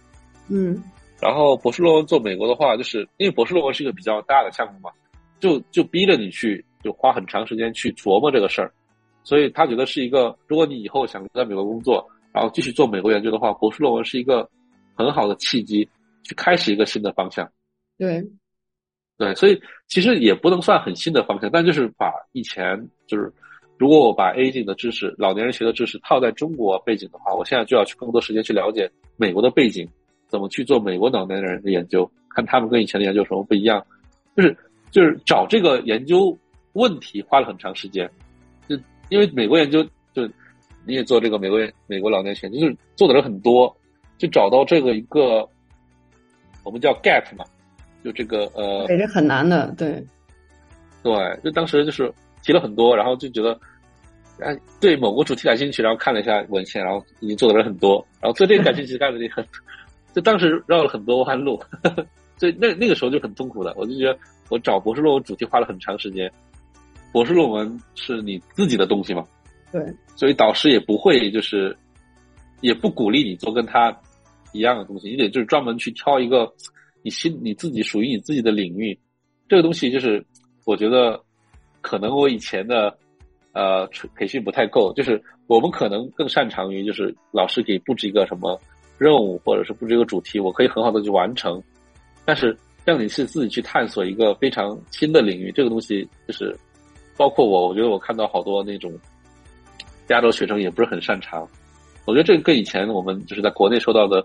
[0.48, 0.82] 嗯，
[1.20, 4.90] 然后博士论文做美国的话，就是因为博士论文是一个比较大的项目嘛，
[5.40, 8.72] 就就逼着你去就花很长时间去琢磨这个事儿，
[9.24, 14.48] 所以他觉得是一个，如果你以后想在美国工作，然后继续做美国研究的话，博士论文是一个
[14.94, 15.88] 很好的契机，
[16.22, 17.50] 去开始一个新的方向。
[17.98, 18.22] 对。
[19.18, 23.32] 对，所以其实也不能算很新的方向，但就是把以前就是，
[23.78, 29.88] 如果我把 A 镜的知识、老年人学的知识套在中国背景的话，我现在就要去更多时间去了解美国的背景，
[30.28, 33.84] 怎么去做美国老年人的研究，看他们跟以前的研究有什么不一样，
[34.36, 34.56] 就是
[34.90, 36.36] 就是找这个研究
[36.72, 38.10] 问题花了很长时间，
[38.68, 38.76] 就
[39.08, 40.26] 因为美国研究就
[40.84, 43.74] 你也做这个美国美国老年学，就是做的人很多，
[44.18, 45.48] 就找到这个一个
[46.62, 47.44] 我们叫 gap 嘛。
[48.04, 50.00] 就这个呃，也是很难的，对，
[51.02, 51.12] 对，
[51.42, 53.58] 就当时就是提了很多，然后就觉得，
[54.38, 59.44] 哎，对某个主题感兴趣，然后看了一下文献，然后已经做的人很多，然后对这个感兴趣干的也很，
[60.16, 61.62] 就当时绕了很多弯路，
[62.38, 66.32] 所以那那个时候就很痛苦的，我就觉得我找博士论文主题花了很长时间，
[67.12, 69.22] 博士论文是你自己的东西嘛，
[69.70, 69.80] 对，
[70.16, 71.76] 所以导师也不会就是
[72.62, 73.94] 也不鼓励你做跟他
[74.52, 76.50] 一样的东西，你得就是专门去挑一个。
[77.02, 78.98] 你心你自己属于你自己的领域，
[79.48, 80.26] 这个东西就是
[80.64, 81.22] 我觉得
[81.80, 82.98] 可能我以前的
[83.52, 88.60] 呃培训不太够，就是我们可能更擅长于就是老师给布置一个什么
[88.98, 91.62] 任务或者是布置一个主题，我可以很好的去完成。
[92.24, 96.56] 但是让你去自己去探索一个非常新的领域，这个东西就是
[97.16, 98.92] 包括我，我觉得我看到好多那种
[100.08, 101.48] 亚洲学生也不是很擅长。
[102.04, 104.24] 我觉得这跟以前我们就是在国内受到的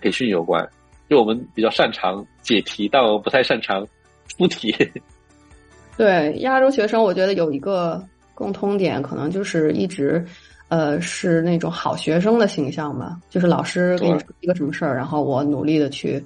[0.00, 0.66] 培训有关。
[1.08, 3.86] 就我们比较擅长解题，但我不太擅长
[4.26, 4.76] 出题。
[5.96, 10.22] 对亚洲学生，我觉得有一个共通点，可能就是一直
[10.68, 13.20] 呃是那种好学生的形象嘛。
[13.28, 16.22] 就是老师给你一个什么事儿，然后我努力的去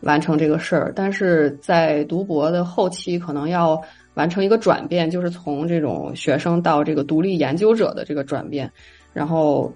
[0.00, 0.92] 完成这个事儿。
[0.94, 3.80] 但是在读博的后期，可能要
[4.14, 8.70] 完成一个转变，就是从这种学生到这个独立研究者的这个转变，
[9.12, 9.72] 然后。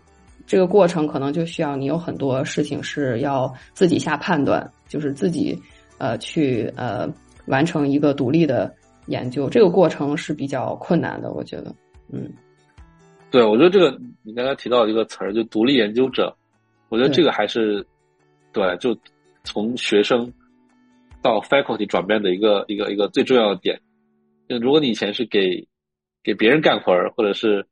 [0.47, 5.57] 这个过程可能就需要你有很多事情是要自己下判断，就是自己
[5.97, 7.09] 呃去呃
[7.47, 8.75] 完成一个独立的
[9.07, 11.73] 研究，这个过程是比较困难的，我觉得，
[12.11, 12.29] 嗯，
[13.31, 16.35] 对，我觉得这个你刚才提到一个词儿，就独立研究者，
[16.89, 17.85] 我觉得这个还是
[18.53, 18.97] 对，就
[19.45, 20.31] 从学生
[21.23, 23.81] 到 faculty 转变的一个一个一个最重要的点。
[24.49, 25.65] 就如果你以前是给
[26.23, 27.65] 给别人干活儿，或者是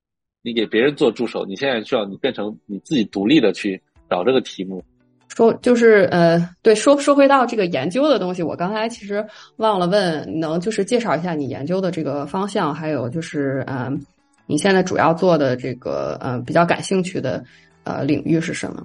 [0.43, 4.83] 你给别人做助手，你现在需要你变成你自己独立的去找这个题目。
[5.27, 14.01] 说就是呃，对，说说回到这个研究的东西，我刚才其实忘了问，能就是介绍一下你研究的这个方向，还有就是嗯，
[14.49, 17.45] 你现在主要做的这个呃比较感兴趣的
[17.85, 18.85] 呃领域是什么？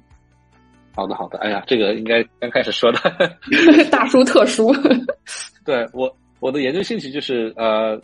[0.95, 1.39] 好的，好的。
[1.39, 2.99] 哎呀，这个应该刚开始说的
[3.89, 4.71] 大书特书。
[5.65, 7.99] 对我我的研究兴趣就是呃，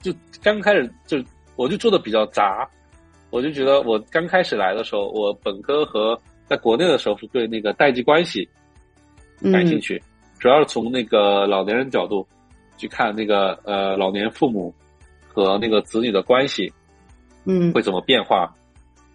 [0.00, 1.22] 就刚开始就。
[1.56, 2.64] 我就做的比较杂，
[3.30, 8.48] 我就觉得我刚开始来的时候，我本科和在国内的时候是对那个代际关系
[9.52, 10.00] 感兴趣，
[10.38, 12.24] 主要是从那个老年人角度
[12.76, 14.72] 去看那个呃老年父母
[15.38, 16.72] 和那个子女的关系，
[17.44, 18.52] 嗯，会怎么变化，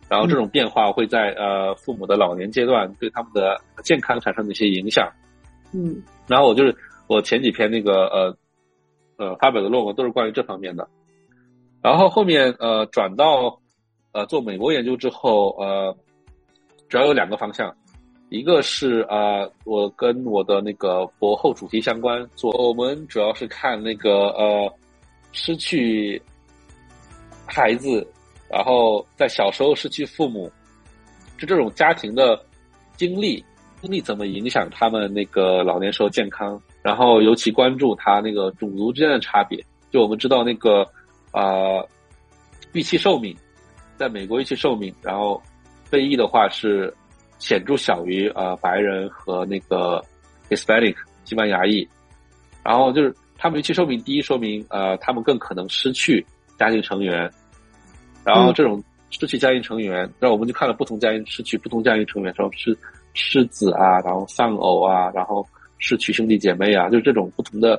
[0.08, 5.12] 然后这种变化会在呃父母的老年阶段对他们的健康产生的一些影响，
[5.74, 6.74] 嗯，然后我就是
[7.08, 8.38] 我前几篇那个呃
[9.18, 10.88] 呃发表的论文都是关于这方面的。
[11.82, 13.60] 然后后面呃转到
[14.14, 15.94] 呃做美国研究之后呃
[16.88, 17.76] 主要有两个方向，
[18.30, 24.74] 一个是呃我跟我的那个博后主题相关，做我们主要是看那个呃
[25.34, 26.22] 失去
[27.46, 28.08] 孩子，
[28.50, 30.50] 然后在小时候失去父母，
[31.38, 32.42] 就这种家庭的
[32.96, 33.44] 经历
[33.82, 40.88] 经历怎么影响他们那个老年时候健康，然后尤其关注他那个种族之间的差别，就我们知道那个。
[41.36, 41.84] 啊，
[42.74, 43.36] 预期寿命，
[43.98, 45.42] 在美国预期寿命，然后
[45.84, 46.96] 非裔的话是
[47.40, 50.00] 显著小于呃白人和那个
[50.48, 51.90] Hispanic 西班牙裔，
[52.64, 53.12] 然后就是
[53.44, 56.26] 他们预期寿命低，说明呃他们更可能失去
[56.58, 57.30] 家庭成员，
[58.24, 62.78] 然后这种失去家庭成员，那我们就看了不同家庭失去不同家庭成员，说是
[63.14, 65.46] 失子啊，然后丧偶啊，然后
[65.78, 67.78] 失去兄弟姐妹啊，就是这种不同的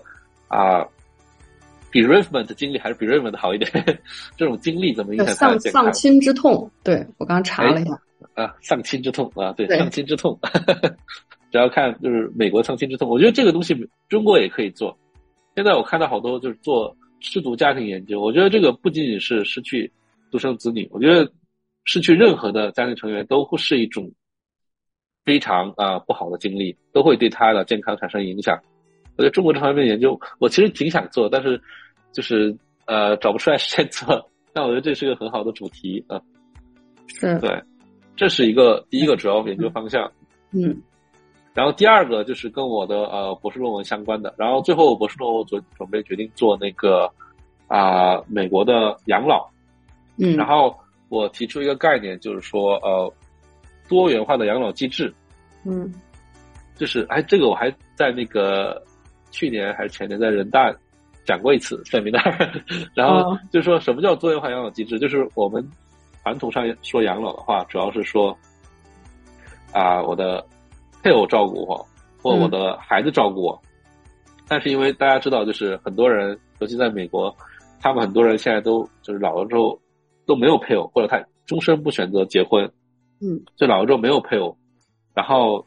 [0.48, 0.87] 啊。
[1.90, 3.70] bereavement 经历还是 bereavement 好一点？
[4.37, 6.70] 这种经历怎么影响丧丧亲之痛？
[6.83, 7.98] 对我刚查了一下
[8.35, 10.38] 啊，丧亲之痛啊，对，丧亲之痛，
[11.50, 13.09] 只要看就是美国丧亲之痛。
[13.09, 13.74] 我觉得这个东西
[14.11, 14.94] 中国也可以做。
[15.54, 19.90] 现在我看到好多就是做失独家庭研究，我觉得这个不仅仅是失去
[20.30, 21.30] 独生子女，我觉得
[21.84, 24.10] 失去任何的家庭成员都会是一种
[25.24, 28.60] 非常啊不好的经历，都会对他的健康产生影响。
[29.16, 31.60] 我觉得中国这方面研究，我其实挺想做，但是
[32.12, 34.28] 就是呃找不出来时间做。
[34.52, 36.20] 但我觉得这是个很好的主题啊。
[37.06, 37.38] 是。
[37.38, 37.62] 对，
[38.16, 40.10] 这是一个第一个主要研究方向。
[40.50, 40.76] 嗯。
[41.54, 47.08] 然后第二个就是跟我的呃博士论文相关的，然后最后博士论文准准备决定做那个
[47.68, 49.48] 啊美国的养老，
[50.18, 50.76] 嗯，然后
[51.08, 53.12] 我提出一个概念，就是说呃
[53.88, 55.14] 多元化的养老机制，
[55.64, 55.94] 嗯，
[56.76, 58.82] 就是哎这个我还在那个
[59.30, 60.74] 去年还是前年在人大
[61.24, 62.50] 讲过一次在米那儿，
[62.96, 65.64] 然后就是说什么叫多元化养老机制，就是我们
[66.24, 68.36] 传统上说养老的话，主要是说
[69.72, 70.44] 啊我的。
[71.04, 71.86] 配偶照顾我，
[72.22, 73.60] 或我的孩子照顾我，
[74.48, 77.32] 但是因为大家知道，就是很多人，尤其在美国，
[77.78, 79.78] 他们很多人现在都就是老了之后
[80.24, 82.64] 都没有配偶，或者他终身不选择结婚，
[83.20, 84.56] 嗯，就老了之后没有配偶，
[85.12, 85.62] 然后，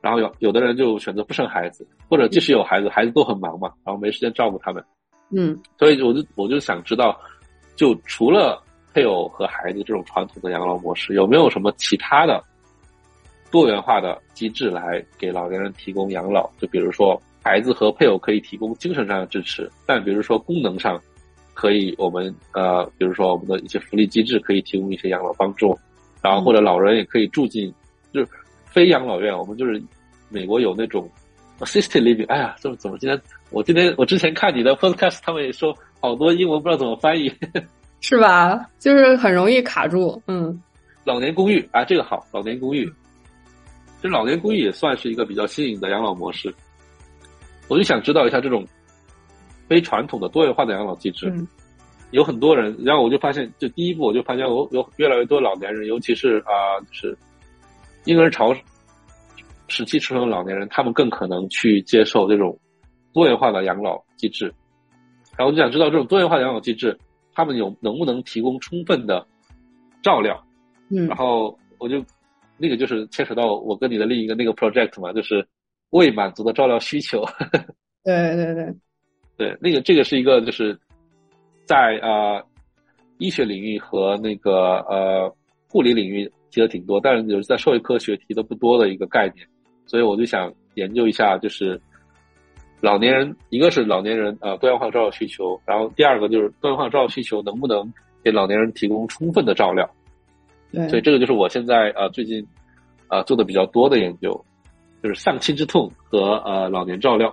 [0.00, 4.84] 然后有有的人就选择不生孩子，或者即使有孩子，孩子都很忙嘛，然后没时间照顾他们，
[5.30, 7.16] 嗯，所以我就我就想知道，
[7.76, 8.60] 就除了
[8.92, 12.42] 配偶和孩子这种传统的养老模式，有没有什么其他的？
[13.52, 20.98] 多元化的机制来给老年人提供养老，就比如说孩子和配偶可以提供精神上的支持，但比如说功能上，
[21.52, 25.78] 可以我们呃，比如说我们的一些福利机制可以提供一些养老帮助，
[26.22, 27.72] 然后或者老人也可以住进
[28.12, 28.28] 就是
[28.64, 29.80] 非养老院，我们就是
[30.30, 31.06] 美国有那种
[31.60, 37.30] assisted living，哎呀，怎么怎么今天我今天我之前看你的 podcast，他们也说好多英文不知道怎么翻译，
[38.00, 38.66] 是吧？
[38.78, 40.58] 就是很容易卡住，嗯，
[41.04, 42.90] 老年公寓啊，这个好，老年公寓。
[44.02, 46.52] 其实老年公寓也算是一个比较新颖的养老模式，
[47.68, 48.66] 我就想知道一下这种
[49.68, 51.32] 非传统的多元化的养老机制，
[52.10, 57.16] 有很多人，然后我就发现，就第一步我就发现，我有越来越多老年人，尤其是啊，就是
[58.06, 58.52] 婴儿潮
[59.68, 62.58] 时期出生的老年人，他们更可能去接受这种
[63.12, 64.46] 多元化的养老机制，
[65.36, 66.98] 然后我就想知道这种多元化的养老机制，
[67.34, 69.24] 他们有能不能提供充分的
[70.02, 70.44] 照料，
[70.88, 72.04] 嗯，然后我就。
[72.62, 75.44] 那个就是牵扯到我跟你的另一个那个 project 嘛，就是
[75.90, 77.24] 未满足的照料需求。
[78.04, 78.74] 对 对对，
[79.36, 80.78] 对， 那个这个是一个就是
[81.64, 82.40] 在呃
[83.18, 85.34] 医学领域和那个呃
[85.68, 89.44] 护理领域提的挺多，但是就是在社会科学提的不多的一个概念，
[89.84, 91.80] 所以我就想研究一下，就是
[92.80, 99.88] 老年人，一个是老年人呃多样化照料需求，然后第二个就是多样化照料需求能不能给老年人提供充分的照料。
[100.88, 102.46] 所以这个就是我现在呃最近
[103.08, 104.32] 呃做的比较多的研究，
[105.02, 107.32] 就是丧亲之痛和呃老年照料。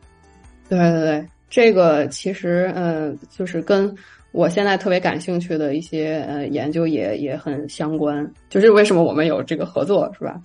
[0.68, 3.94] 对对对，这个其实呃就是跟
[4.32, 10.40] 我现在特别感兴趣的一些呃研究也也很相关，就是为什么我们有这个合作是吧？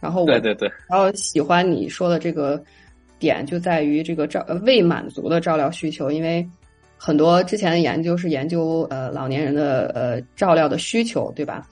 [0.00, 2.62] 然后我对对对，然后喜欢你说的这个
[3.18, 6.46] 点就在于这个照未满足的照料需求，因为。
[6.98, 11.62] 很多之前的研究是研究呃老年人的呃照料的需求，对吧？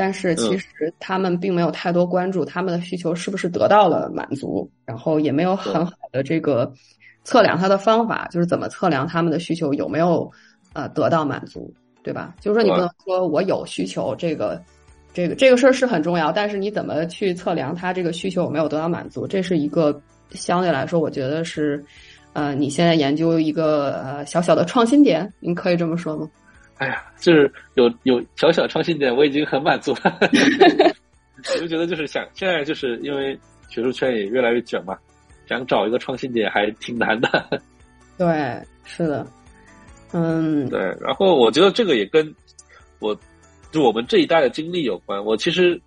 [0.00, 6.72] 但是其实他们并没有太多关注他们的需求是不是得到了满足，然后也没有很好的这个
[7.22, 10.32] 测量它的方法，就是怎么测量他们的需求有没有
[10.72, 11.70] 呃得到满足，
[12.02, 12.34] 对吧？
[12.40, 14.58] 就是说你不能说我有需求，这个
[15.12, 21.84] 这个这个事儿是很重要，但是你怎么去测量他这个需求有没有得到满足，这是一个相对来说我觉得是。
[22.32, 26.28] 呃，你现在研究一个呃小小的创新点，您可以这么说吗？
[26.80, 30.18] 哎呀，就是有有小小创新点，我已经很满足了。
[31.54, 33.38] 我就觉得就是想现在就是因为
[33.68, 34.96] 学术圈也越来越卷嘛，
[35.46, 37.60] 想找一个创新点还挺难的。
[38.16, 39.26] 对，是的，
[40.12, 40.80] 嗯，对。
[41.02, 42.34] 然后我觉得这个也跟
[42.98, 43.14] 我
[43.70, 45.22] 就我们这一代的经历有关。
[45.22, 45.78] 我其实，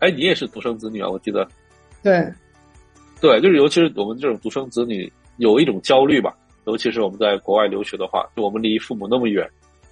[0.00, 1.08] 哎，你也是独生子女啊？
[1.08, 1.46] 我记得。
[2.02, 2.28] 对，
[3.20, 5.10] 对，就是尤其是我们这种独生子女。
[5.36, 6.36] 有一种焦虑吧，
[6.66, 9.48] 尤其是我们在国外留学的话，就我们离父母那么远，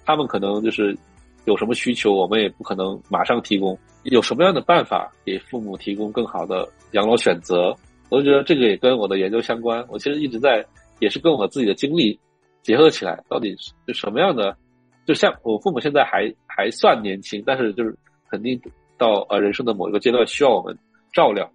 [0.09, 0.97] 他们可能就是
[1.45, 3.77] 有什么需求，我们也不可能马上提供。
[4.05, 7.75] 有什么样的办法给父母提供更好的养老选择？
[8.09, 9.85] 我就觉得这个也跟我的研究相关。
[9.87, 10.65] 我其实一直在，
[10.97, 12.19] 也是跟我自己的经历
[12.63, 13.55] 结合起来，到底
[13.85, 14.57] 是什么样的？
[15.05, 17.95] 就像我父母现在还还算年轻，但是就是
[18.31, 18.59] 肯定
[18.97, 20.75] 到呃人生的某一个阶段需要我们
[21.13, 21.47] 照料。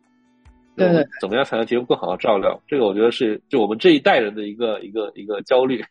[0.76, 2.56] 对对，怎么样才能提供更好的照料？
[2.68, 5.82] 这个我觉得是就我们这一代人的一个一个一个焦虑。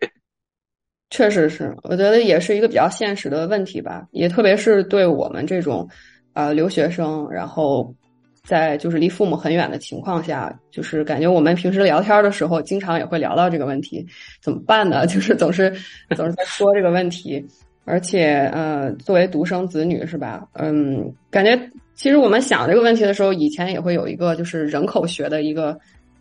[1.14, 4.08] 确实是，我觉得也是一个比较现实的问题吧。
[4.10, 5.88] 也特别是对我们这种
[6.34, 7.94] 呃留学生，然后
[8.44, 14.04] 在就是离父母很远的情况下，就是感觉我们平时聊天的时候，经常也会聊到这个问题，
[14.42, 15.06] 怎么办呢？
[15.08, 15.72] 就是总是
[16.16, 17.46] 总是在说这个问题，
[17.86, 20.48] 而且呃，作为独生子女是吧？
[20.54, 21.56] 嗯，感觉
[21.94, 25.78] 其实我们想这个问题的时候，以前也会有一个就是人口学的一个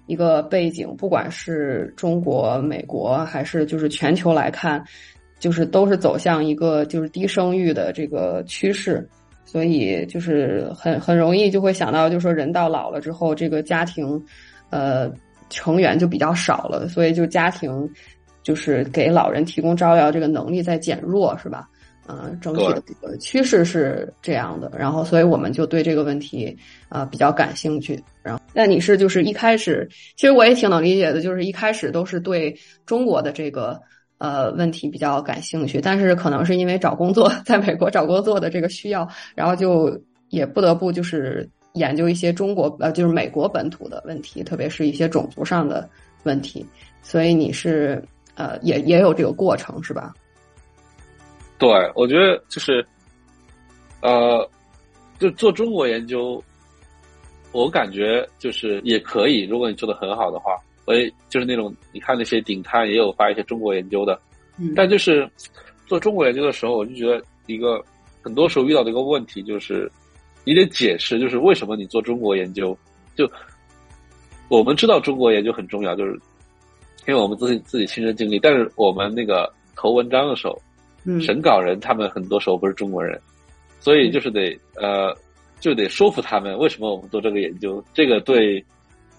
[0.06, 4.82] 一个背景，不管是中国、美国还是就是全球来看，
[5.38, 9.08] 就是都是走向一个就是低生育的这个趋势。
[9.44, 14.18] 所以就是很很容易就会想到，就是说人到老了之后，这个家庭，
[14.70, 15.12] 呃，
[15.50, 17.86] 成员就比较少了，所以就家庭
[18.42, 21.68] 就是给老人提供照料这个能力在减弱，是吧？
[22.08, 24.70] 嗯，整体的这个趋势是这样的。
[24.78, 26.56] 然后，所以我们就对这个问题
[26.88, 28.02] 啊比较感兴趣。
[28.22, 33.80] 然后，那你是就是一开始，其实我也挺能理解的，就是一开始都是对中国的这个。
[34.18, 45.90] 呃，问题比较感兴趣，但是可能是因为找工作，在美国找工作的这个需要，然后就也不得不就是研究一些中国呃，就是美国本土的问题，特别是一些种族上的
[46.22, 46.64] 问题。
[47.02, 48.00] 所以你是
[48.36, 50.14] 呃，也也有这个过程是吧？
[51.62, 52.84] 对，我觉得就是
[54.00, 54.50] 呃，
[55.20, 56.42] 就做中国研究，
[57.52, 60.56] 我感觉就是也可以，如果你做的很好的话。
[60.84, 64.20] 我也就是那种，你看那些顶刊也有发一些中国研究的，
[64.74, 65.30] 但就是
[65.86, 67.80] 做中国研究的时候，我就觉得一个
[68.20, 69.88] 很多时候遇到的一个问题就是，
[70.42, 72.76] 你得解释，就是为什么你做中国研究。
[73.14, 73.30] 就
[74.48, 76.14] 我们知道中国研究很重要，就是
[77.06, 78.40] 因为我们自己自己亲身经历。
[78.40, 80.60] 但是我们那个投文章的时候，
[81.20, 83.20] 审稿人他们很多时候不是中国人，
[83.80, 85.16] 所以就是得呃，
[85.60, 87.82] 就得说服他们为什么我们做这个研究。
[87.92, 88.64] 这个对。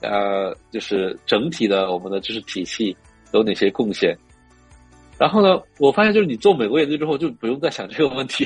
[0.05, 2.93] 呃，就是整体的我们的知识体系
[3.31, 4.13] 有哪些贡献？
[5.17, 8.45] 然后呢，我发现就是你做美国研究之后，就不用再想这个问题，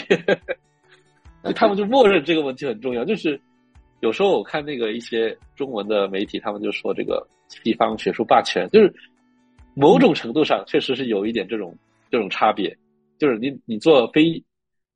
[1.55, 3.03] 他们就默认这个问题很重要。
[3.03, 3.41] 就是
[4.01, 8.93] 有时候我看那个一些中文的媒体，他们就说这个西方学术霸权，就是
[9.73, 11.75] 某种程度上确实是有一点这种
[12.11, 12.69] 这种差别。
[13.19, 14.43] 就是你你做非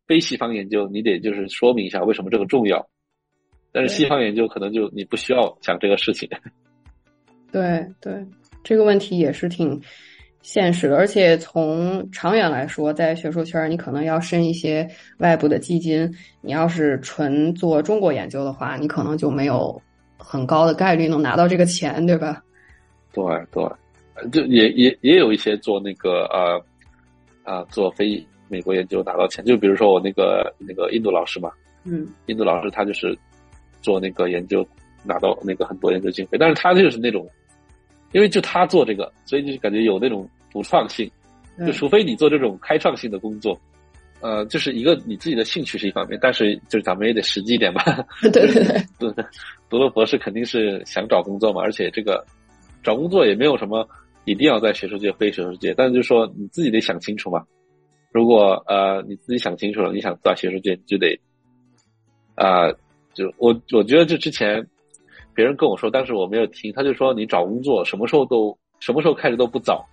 [0.07, 2.85] 非西方研究，你得就是说明一下为什么这个重要。
[3.71, 6.29] 但是西方研究可能就你不需要讲这个事情。
[7.51, 8.13] 对对，
[8.63, 9.81] 这个问题也是挺
[10.41, 16.09] 现实的，而且从长远来说，在学术圈你可能要申一些外部的基金。
[16.41, 19.81] 你要是纯做中国研究的话，你可能就没有
[20.17, 22.43] 很高的概率能拿到这个钱，对吧？
[23.13, 26.63] 对对，就也也也有一些做那个呃
[27.43, 31.51] 啊做非美国研究拿到钱，就比如说我那个那个印度老师嘛，
[31.83, 33.17] 嗯，印度老师他就是。
[33.83, 34.63] 做那个研究，
[35.03, 37.27] 拿到那个很多研究经费，但是他就是那种，
[38.11, 41.09] 因为就他做这个，所以就感觉有那种独创性。
[41.65, 43.59] 就除非你做这种开创性的工作，
[44.19, 47.83] 呃，就是一个你自己的兴趣是一方面，但是就是咱们也得实际一点吧。
[48.21, 49.25] 对 对对，
[49.67, 52.23] 读了博士肯定是想找工作嘛，而且这个
[52.83, 53.83] 找工作也没有什么
[54.25, 57.43] 一定要在学术界非学术界，但是就说你自己得想清楚嘛。
[58.11, 61.19] 如果呃你自己想清楚了，你想在学术界，你就得
[62.35, 62.71] 啊。
[63.13, 64.65] 就我我觉得，就之前
[65.35, 66.71] 别人跟我说，但是我没有听。
[66.71, 69.85] 他就说，你找工作什么时候都什么时候开始都不早。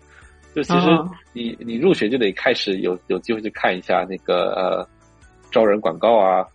[0.56, 0.88] 就其实
[1.34, 4.88] 你你入学就得开始有有机会去看一下那个呃
[5.50, 6.46] 招人广告啊，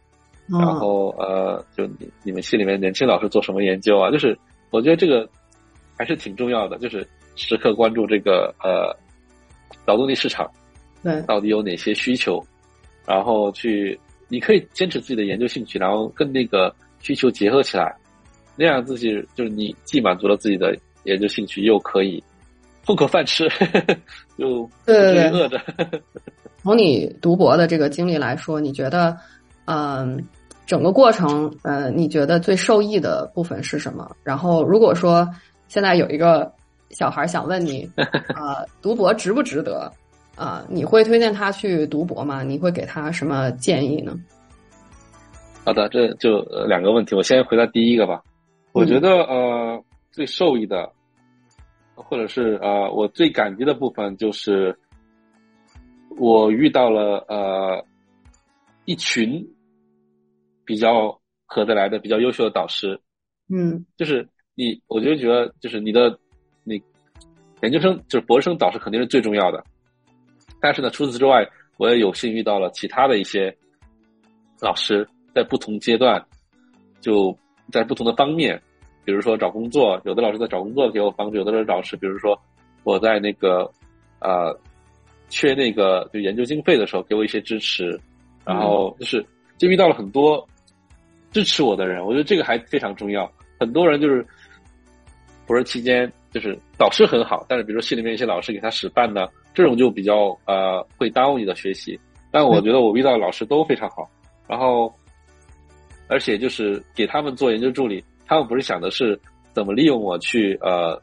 [0.48, 4.10] 然后呃就你你们系里面年轻老师做什么研究啊？
[4.10, 4.36] 就是
[4.72, 5.30] 我觉得这个
[5.96, 7.08] 还是挺重要的，就是
[7.38, 8.94] 时刻关注这个呃
[9.86, 10.52] 劳动力市场，
[11.02, 12.46] 对，到底有哪些需求，
[13.06, 13.98] 然后去。
[14.30, 17.96] 你可以坚持自己的研究兴趣，然后跟那个需求结合起来，
[18.58, 22.22] 那样自己就是你既满足了自己的研究兴趣，又可以
[22.86, 23.50] 混口饭吃，
[24.36, 25.58] 又不至于饿着。
[26.62, 29.18] 从你读博的这个经历来说，你觉得，
[29.64, 30.22] 嗯，
[30.66, 34.14] 整个过程，呃，你觉得最受益的部分是什么？
[34.26, 35.26] 然后，如果说
[35.70, 36.52] 现在有一个
[36.92, 37.90] 小孩想问你，
[38.36, 39.92] 啊，读博值不值得？
[40.36, 42.44] 啊，你会推荐他去读博吗？
[42.44, 44.16] 你会给他什么建议呢？
[45.66, 48.24] 好的，这就两个问题，我先回答第一个吧。
[48.72, 50.90] 我觉得呃，最受益的，
[51.96, 54.78] 或者是呃，我最感激的部分，就是
[56.18, 57.84] 我遇到了呃
[58.86, 59.44] 一群
[60.64, 62.98] 比较合得来的、比较优秀的导师。
[63.50, 66.27] 嗯，就是你，我就觉得就是你的你
[67.62, 69.64] 研究生就是博士生导师肯定是最重要的。
[70.60, 71.48] 但是呢，除此之外，
[71.78, 73.56] 我也有幸遇到了其他的一些
[74.62, 76.24] 老师，在不同阶段，
[77.00, 77.38] 就
[77.72, 78.60] 在不同的方面，
[79.06, 82.40] 比如说找工作，有的老师在找工作给我帮助，有的老师，比如说
[82.84, 83.70] 我在那个
[84.20, 84.58] 呃
[85.30, 88.00] 缺那个就研究经费的时候，给我一些支持，
[88.44, 89.24] 然后就是
[89.58, 90.48] 就遇到了很多
[91.32, 93.32] 支持我的人，我觉得这个还非常重要。
[93.60, 94.26] 很多人就是
[95.46, 102.00] 博士期间就是导师很好，但是比如说系里面一些老师给他使绊呢，这种就比较呃会耽误你的学习。
[102.32, 104.08] 但我觉得我遇到的老师都非常好，
[104.48, 104.94] 然后
[106.08, 109.20] 而且就是给他们做研究助理，他们不是想的是
[109.54, 111.02] 怎么利用我去呃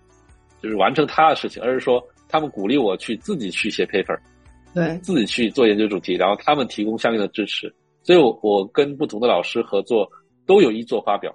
[0.62, 4.16] 就是完成他的事情，而是说他们鼓励我去自己去写 paper，
[4.74, 7.74] 对，自己去做研究主题，然后他们提供相应的支持。
[8.02, 10.06] 所以，我我跟不同的老师合作
[10.46, 11.34] 都有一做发表，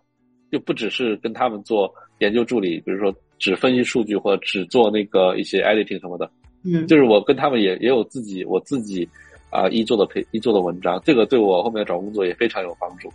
[0.52, 6.30] 就不只是跟他们做研究助理，比如说只分析数据或者只做那个一些 editing 什么的。
[6.64, 9.08] 嗯，就是我跟他们也也有自己我自己
[9.50, 13.12] 啊一做的配一做的文章，这个对我后面找工作也非常有帮助。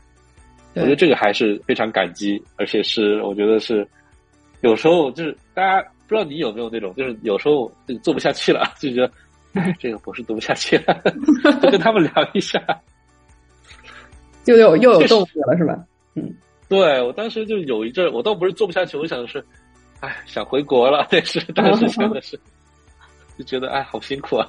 [0.75, 3.87] 我觉得这个还是非常感激，而且是我觉得是
[4.63, 9.13] 有时候就是大家不知道你有没有那种，就是有时候就做不下去了，就觉得
[9.53, 11.03] 哎这个博士读不下去了，
[11.63, 12.61] 就跟他们聊一下。
[14.47, 15.79] 又有又有动力了，是吧？
[16.17, 16.35] 嗯，
[16.69, 19.45] 对我当时就有一阵，我倒不是做不下去，我想的是，
[20.05, 21.07] 哎，想回国了。
[21.11, 22.39] 但是当时真的是，
[23.39, 24.49] 就觉得哎，好辛苦啊。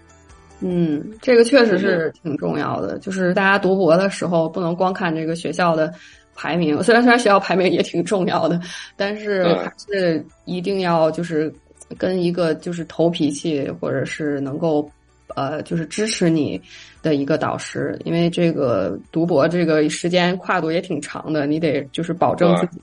[0.60, 2.98] 嗯，这个确实是挺重要的。
[2.98, 5.92] 就是大家读博的时候，不能光看这个学校的
[6.34, 8.60] 排名，虽然虽然学校排名也挺重要的，
[8.96, 11.52] 但是还是一定要就是
[11.98, 14.90] 跟一个就是投脾气，或者是能够。
[15.34, 16.58] 呃，就是支持你
[17.02, 22.80] 的一个导师，因为这个读博这个时间跨度也挺长的，你得就是保证自己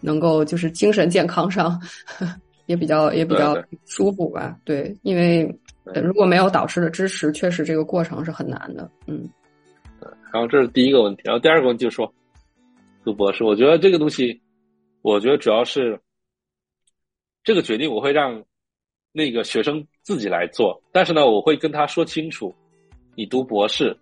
[0.00, 1.80] 能够就是精神健康上
[2.66, 4.56] 也比较也比较舒服吧。
[4.64, 5.48] 对，因为
[6.02, 8.90] 如果没有导师的支持，确实这个过程是很难的。
[9.06, 9.28] 嗯。
[10.32, 12.12] 然后这是第一个问题，然后第二个问题就是说，
[13.04, 14.40] 读博士，我觉得这个东西，
[15.02, 16.00] 我觉得主要是
[17.42, 18.42] 这个决定，我会让。
[19.12, 22.54] 那个学生自己来做，但是呢，我会跟他说清楚，
[23.16, 23.98] 你读博士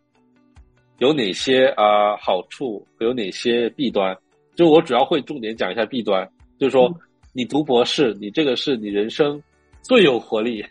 [0.98, 4.14] 有哪些啊好处，有哪些弊端。
[4.58, 6.28] 就我主要会重点讲一下弊端，
[6.58, 6.92] 就是说
[7.32, 9.40] 你读博士，你这个是你人生
[9.82, 10.66] 最有活力，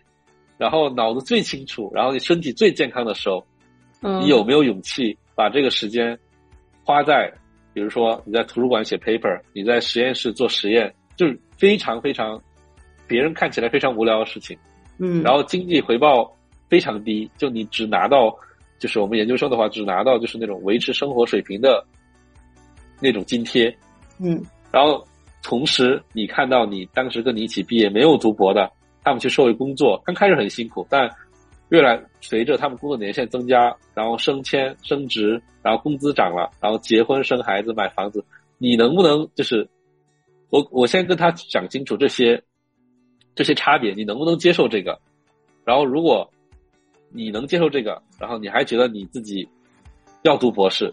[0.58, 3.42] 然后脑子最清楚，然后你身体最健康的时候，
[4.20, 6.20] 你有没有勇气把这个时间
[6.84, 7.32] 花在，
[7.74, 12.38] 比如说你在图书馆写 paper，你在实验室做实验，就是非常非常。
[13.08, 14.58] 别人看起来非常无聊的事情，
[14.98, 16.30] 嗯，然后经济回报
[16.68, 18.38] 非常低，就你只拿到，
[18.80, 21.82] 就是我们研究生的话，只拿到就是那种维持生活水平的
[23.00, 23.76] 那种津贴，
[24.20, 24.42] 嗯，
[24.72, 25.06] 然后
[25.44, 28.72] 同时你看到你当时跟你一起毕业没有读博的，
[29.04, 31.10] 他们去社会工作，刚开始很辛苦，但
[31.70, 38.24] 越来随着他们工作年限增加，然后升迁升职，然后工资涨了，然后结婚生孩子买房子，
[38.58, 39.68] 你能不能就是
[40.50, 42.42] 我我先跟他讲清楚这些。
[43.36, 45.00] 这些差别，你能不能接受这个？
[45.64, 46.28] 然后，如果
[47.12, 49.48] 你能接受这个，然后你还觉得你自己
[50.24, 50.92] 要读博士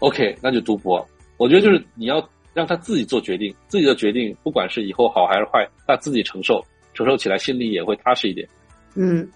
[0.00, 1.06] ，OK，那就读博。
[1.36, 8.48] 我觉得就是你要让他自己做决定，自己的决定，不管是以后好还是坏，他自己承受，承受起来心里也会踏实一点。
[8.94, 9.28] 嗯，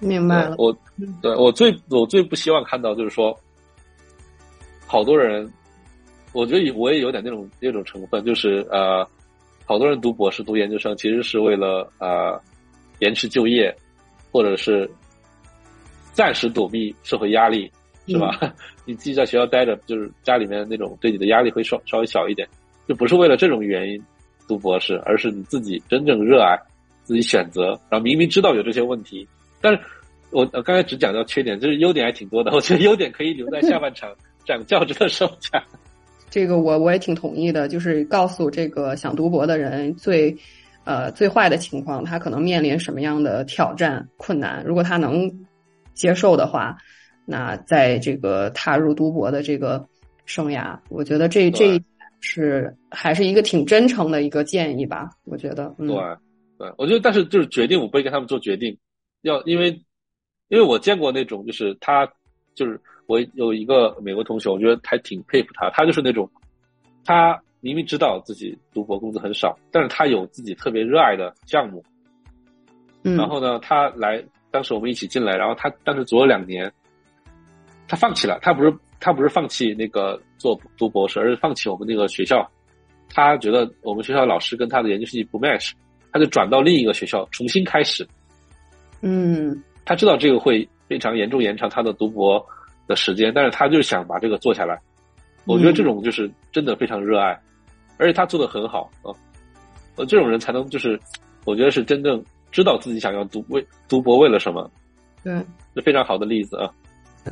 [0.00, 0.56] 明白了。
[0.58, 0.76] 我
[1.20, 3.38] 对我最我最不希望看到就是说，
[4.86, 5.50] 好多人，
[6.32, 9.06] 我觉得我也有点那种那种成分，就是呃。
[9.66, 12.38] 好多人读博士、读研究生，其实是为了呃
[12.98, 13.74] 延迟就业，
[14.30, 14.86] 或者是
[16.12, 17.72] 暂时躲避社会压力，
[18.06, 18.38] 是吧？
[18.84, 22.46] 你自己在学校待着，就是家里面那种对你的压力会稍稍微小一点，
[22.88, 24.02] 就不是为了这种原因
[24.46, 26.58] 读博士，而是你自己真正热爱，
[27.02, 29.26] 自己选择，然后明明知道有这些问题，
[29.60, 29.80] 但是
[30.30, 32.50] 我刚才只讲到缺点，就是优点还挺多的。
[32.52, 34.12] 我觉得优点可以留在下半场
[34.44, 35.62] 讲教职的时候讲。
[36.28, 40.36] 这个我我也挺同意的，就是告诉这个想读博的人最，
[40.82, 44.64] 呃最坏的情况，他可能面临什么样的挑战困难。
[44.66, 45.30] 如果他能
[45.94, 46.76] 接受的话，
[47.26, 49.86] 那在这个踏入读博的这个
[50.24, 51.80] 生涯，我觉得这这
[52.20, 55.10] 是还是一个挺真诚的一个建议吧。
[55.24, 55.86] 我觉得，对
[56.58, 58.76] 对，我觉得，但是就是决定，我不会跟他们做决定，
[59.22, 59.70] 要因为
[60.48, 62.06] 因为我见过那种，就是他
[62.54, 62.80] 就是。
[63.06, 65.68] 我有一个美国同学，我觉得还挺佩服他。
[65.68, 66.26] 他就是那种，
[67.04, 71.84] 他明明知道自己读博工资很少，但是他有自己特别热爱的项目。
[73.02, 73.14] 嗯。
[73.14, 76.72] 然后呢，他来，当时我们一起进来，然后他当时做了两年，
[77.86, 78.38] 他放弃了。
[78.42, 82.48] 他不是他不是放弃那个做读博士，而是放弃我们那个学校。
[83.08, 85.72] 他觉得我们学校老师跟他的研究兴趣不 match，
[86.12, 88.06] 他就转到另一个学校重新开始。
[89.00, 89.62] 嗯。
[89.84, 92.44] 他知道这个会非常严重延长他的读博。
[92.86, 94.78] 的时间，但是他就是想把这个做下来。
[95.46, 97.28] 我觉得这种就是真的非常热爱，
[97.96, 99.08] 而且他做的很好啊。
[99.96, 101.00] 呃，这种人才能就是，
[101.46, 102.22] 我觉得是真正
[102.52, 104.70] 知道自己想要读为读博为了什么。
[105.22, 105.32] 对，
[105.74, 106.70] 是非常好的例子啊。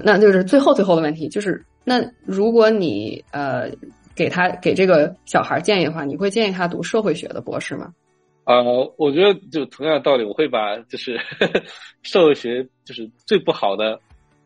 [0.03, 3.71] 那就是最后最后的问题，就是那如果你呃
[4.15, 7.93] 给他给这个小孩建议的话，你会建议他读社会学的博士吗？
[8.45, 8.63] 呃，
[8.97, 11.17] 我觉得就同样的道理，我会把就是
[12.03, 14.01] 社会学就是最不好的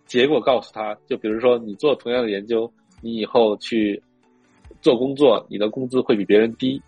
[0.05, 0.95] 结果告诉他。
[1.09, 2.71] 就比如说，你做同样的研究，
[3.01, 4.03] 你以后去
[4.83, 6.81] 做工作，你的工资会比别人低，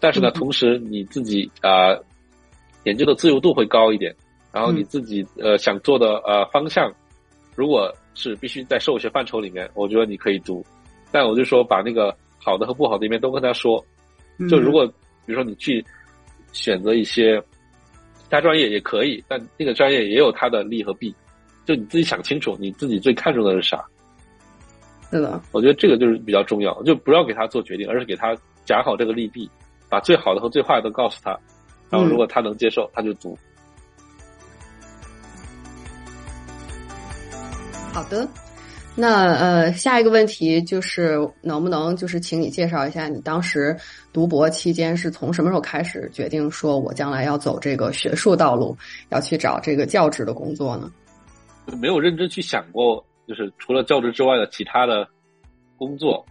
[0.00, 1.96] 但是呢，同时你自己啊
[2.82, 4.12] 研究的自由度会高一点，
[4.52, 6.92] 然后你自己呃想做的呃方向，
[7.54, 10.64] 如果是必须在社会学范畴里面，我觉得你可以读。
[11.10, 13.84] 但我就说把那个好的和不好的一面都跟他说。
[14.50, 14.86] 就如果
[15.26, 15.84] 比如说你去。
[16.54, 17.42] 选择一些
[18.18, 21.10] 其他专业也可以，但那个专业也有它的利和弊，
[21.64, 23.82] 就你自己想清楚，你自己最看重的是啥？
[25.10, 28.36] 对的，我觉得这个就是比较重要，就不要给他做决定，而是给他
[28.66, 29.48] 讲好这个利弊，
[29.88, 31.30] 把最好的和最坏的都告诉他，
[31.88, 33.34] 然后如果他能接受，他就读。
[37.92, 38.26] 好的。
[38.94, 43.74] 那呃，下一个问题就是能不能就是请你介绍一下你当时
[44.12, 48.76] 读博期间是从什么时候开始决定说我将来要走这个学术道路，
[49.08, 50.92] 要去找这个教职的工作呢？
[51.78, 55.08] 没有认真去想过，就是除了教职之外的其他的
[55.76, 56.24] 工作。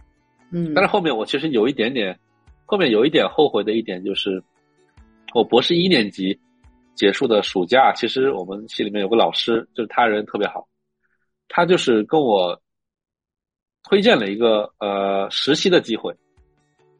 [0.50, 2.16] 嗯，但是后面我其实有一点点，
[2.64, 4.40] 后面有一点后悔的一点就是，
[5.34, 6.38] 我博士一年级
[6.94, 10.64] 结束的暑假，其实我们系里面有个老师，就是他人特别好。
[11.54, 12.58] 他就是跟我
[13.84, 16.16] 推荐了一个呃实习的机会，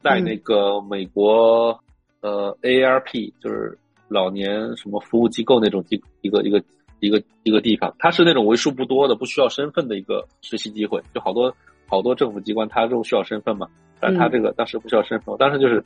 [0.03, 1.75] 在那个美国
[2.21, 3.75] 呃 AARP 就是
[4.07, 6.63] 老年什么服务机构那种机一个一个
[6.99, 11.51] 一个一个地方，它是那种为数不多的不需要身份的一个实习机会，就好多
[11.87, 13.67] 好多政府机关它都需要身份嘛，
[13.99, 15.83] 但他这个当时不需要身份，我当时就是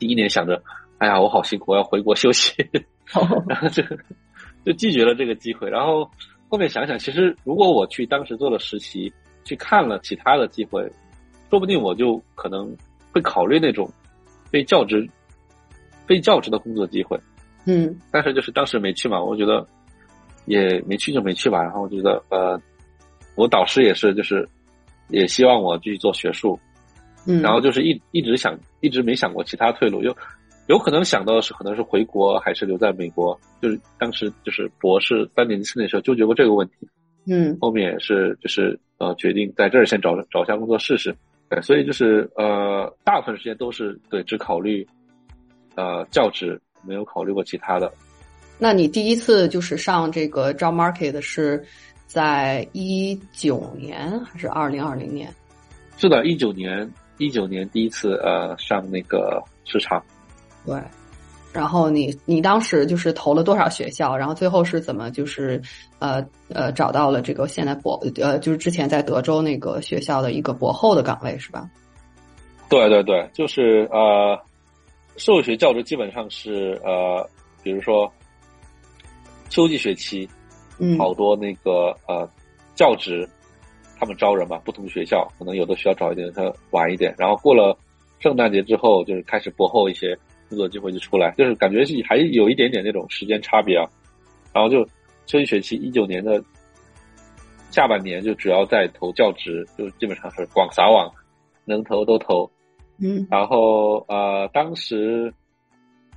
[0.00, 0.60] 第一年想着，
[0.98, 2.68] 哎呀我好辛苦，我要回国休息，
[3.46, 3.84] 然后就
[4.64, 6.10] 就拒绝了这个机会，然后。
[6.54, 10.88] 后面想想，其实如果我去当时做了实习，去看了其他的机会，
[11.50, 12.72] 说不定我就可能
[13.10, 13.90] 会考虑那种
[14.52, 15.04] 非教职、
[16.06, 17.18] 非教职的工作机会。
[17.64, 19.66] 嗯，但是就是当时没去嘛，我觉得
[20.46, 21.60] 也没去就没去吧。
[21.60, 22.56] 然后我觉得呃，
[23.34, 24.48] 我导师也是，就是
[25.08, 26.56] 也希望我继续做学术。
[27.26, 30.16] 嗯，然后就是一一直想，一直没想过其他退路，又。
[30.66, 33.38] 有可能想到的是，可能是回国还是留在美国？
[33.60, 36.88] 就是当时就是博士三年级四年级时候纠结过这个问题。
[37.26, 41.14] 嗯，后面也是就是呃决定在这儿先找找一下工作试试。
[41.50, 44.86] 对，所以就是呃大部分时间都是对只考虑
[45.74, 47.92] 呃教职，没有考虑过其他的。
[48.58, 51.62] 那你第一次就是上这个 job market 是
[52.06, 55.30] 在一九年还是二零二零年？
[55.98, 60.02] 是的，一九年一九年第一次呃上那个市场。
[60.66, 60.80] 对，
[61.52, 64.16] 然后你你当时就是投了多少学校？
[64.16, 65.60] 然后最后是怎么就是
[65.98, 71.70] 呃呃找到了这个现在博呃就是之前在德州那个学校的一个博后的岗位是吧？
[72.68, 74.36] 对对对，就是呃
[75.16, 77.28] 社会学教职基本上是呃
[77.62, 78.10] 比如说
[79.50, 80.28] 秋季学期，
[80.78, 82.28] 嗯，好多那个呃
[82.74, 83.28] 教职
[83.96, 87.78] 他们招人嘛，不同学校可能有的学校早一点，他晚一点，然后过了
[88.18, 90.18] 圣诞节之后就是开始博后一些。
[90.48, 93.88] 工作机会就出来，就是感觉是还有一点点那种时间差别啊。
[94.52, 94.86] 然后就
[95.26, 96.42] 这一学期一九年的
[97.70, 101.12] 下半年，就主要在投教职，就基本上是广撒网，
[101.64, 102.48] 能投都投。
[102.98, 103.26] 嗯。
[103.30, 105.32] 然后呃，当时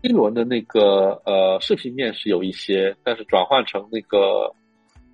[0.04, 4.54] 一轮的那个呃视频面试有一些，但是转换成那个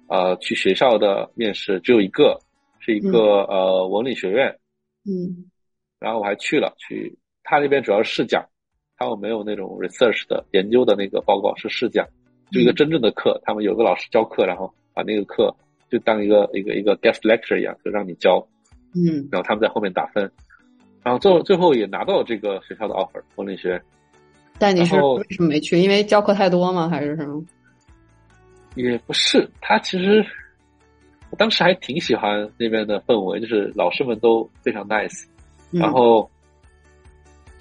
[0.08, 2.38] 呃去学校的面试只有一个，
[2.80, 4.54] 是一个呃文理学院。
[5.06, 5.50] 嗯。
[6.00, 8.44] 然后我还去了，去他那边主要是试讲。
[9.04, 12.08] 他们没有那种 research 的研究的那个报告是试讲，
[12.52, 13.42] 就一个真正的课。
[13.44, 15.54] 他们有个老师教课，然后把那个课
[15.92, 18.46] 就当一个一个一个 guest lecture 一样，就让你教。
[18.96, 20.32] 嗯，然后他们在后面打分，
[21.04, 23.82] 然后最后最后也拿到了这个学校的 offer，文理学。
[24.58, 25.78] 但你是为什么没去？
[25.80, 26.88] 因为教课太多吗？
[26.88, 27.44] 还是什么？
[28.76, 30.26] 也不是，他其实
[31.30, 35.26] 我当时还挺喜欢那边的氛围，就是老师们都非常 nice，
[35.72, 36.30] 然后。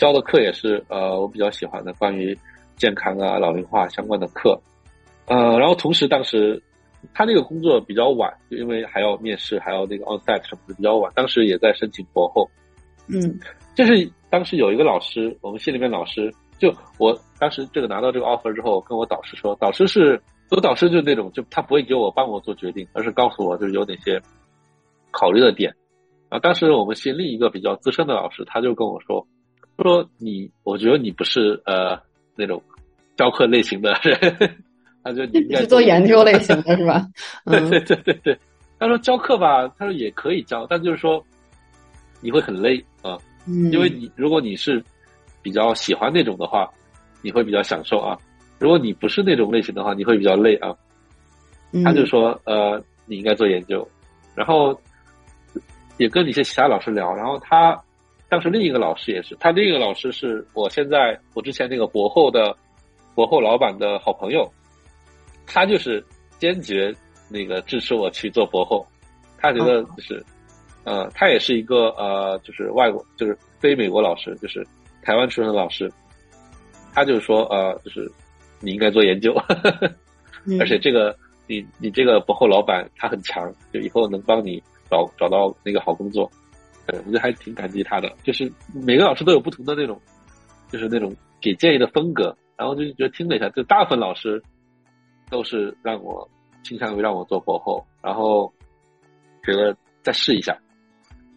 [0.02, 2.36] 教的课也是呃我比较喜欢的，关于
[2.76, 4.60] 健康啊、老龄化相关的课，
[5.26, 6.60] 呃，然后同时当时
[7.14, 11.12] 他那个工作比较晚，就因为还要面试，还要那个 onsite 什么的比较晚。
[11.14, 12.50] 当时也在申请博后，
[13.06, 13.38] 嗯，
[13.76, 24.20] 就是当时有一个老师，我们系里面老师，就我当时这个拿到这个 offer 之后，跟我导师说，导师是我导师就是那种，就他不会给我帮我做决定，而是告诉我就是有哪些
[25.12, 25.72] 考虑的点。
[26.28, 29.24] 啊，当时我们系另一个比较资深的老师，他就跟我说。
[29.82, 31.98] 说你，我觉得你不是呃
[32.36, 32.62] 那种
[33.16, 34.56] 教课类型的人，
[35.02, 37.06] 他就你应该 做研究类型的是吧？
[37.46, 38.38] 对对对对对，
[38.78, 41.22] 他说教课吧，他说也可以教，但就是说
[42.20, 44.82] 你会很累啊，嗯，因为你如果你是
[45.42, 46.70] 比较喜欢那种的话，
[47.20, 48.16] 你会比较享受啊；
[48.58, 50.74] 如果你不是那种类型的话，你会比较累啊。
[51.72, 51.82] 嗯。
[51.84, 53.86] 他就说呃，你应该做研究，
[54.34, 54.78] 然后
[55.98, 57.78] 也跟一些其他老师聊，然后他
[58.32, 62.56] 当时另一个老师也是，他另一个老师是我现在我之前那个博后的
[63.14, 64.50] 博后老板的好朋友，
[65.46, 66.02] 他就是
[66.38, 66.94] 坚决
[67.28, 68.86] 那个支持我去做博后，
[69.36, 70.24] 他觉得就是，
[70.84, 74.66] 呃，他也是一个呃，就是外国就是非美国老师，就是
[75.02, 75.92] 台湾出生的老师，
[76.94, 78.10] 他就说呃，就是
[78.60, 79.34] 你应该做研究，
[80.46, 80.56] 嗯。
[80.58, 81.14] 而且这个
[81.46, 84.58] 你你这个博后老板他很强，就以后能帮你
[84.90, 86.30] 找找到那个好工作，
[86.86, 88.12] 呃，我觉得还挺感激他的。
[88.22, 90.00] 就是每个老师都有不同的那种，
[90.70, 94.42] 就是那种给建议的风格，然后就觉得听了一下，就大部分老师
[95.30, 96.28] 都是让我
[96.62, 98.52] 倾向于让我做博后，然后
[99.44, 100.56] 觉得再试一下。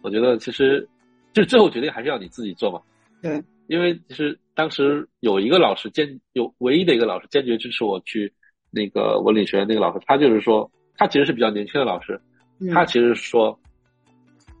[0.02, 0.88] 我觉得其实
[1.32, 2.80] 就最后决定还是要你自己做嘛。
[3.22, 8.32] 对，因为其实当时有一个老师坚有唯一的一个老师坚决支持我去
[8.70, 12.20] 那个文理学院那个老师，他就是说他其实是比较年轻的老师，
[12.60, 13.58] 嗯他其实说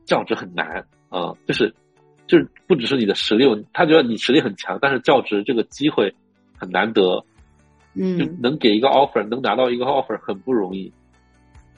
[0.06, 1.72] 教职很难啊、就是
[2.26, 6.12] 就是不只是你的实力，他觉得你实力很强，但是教职这个机会
[6.58, 7.02] 很难得，
[7.94, 10.92] 就嗯，能给一个 offer，能拿到一个 offer 很不容易，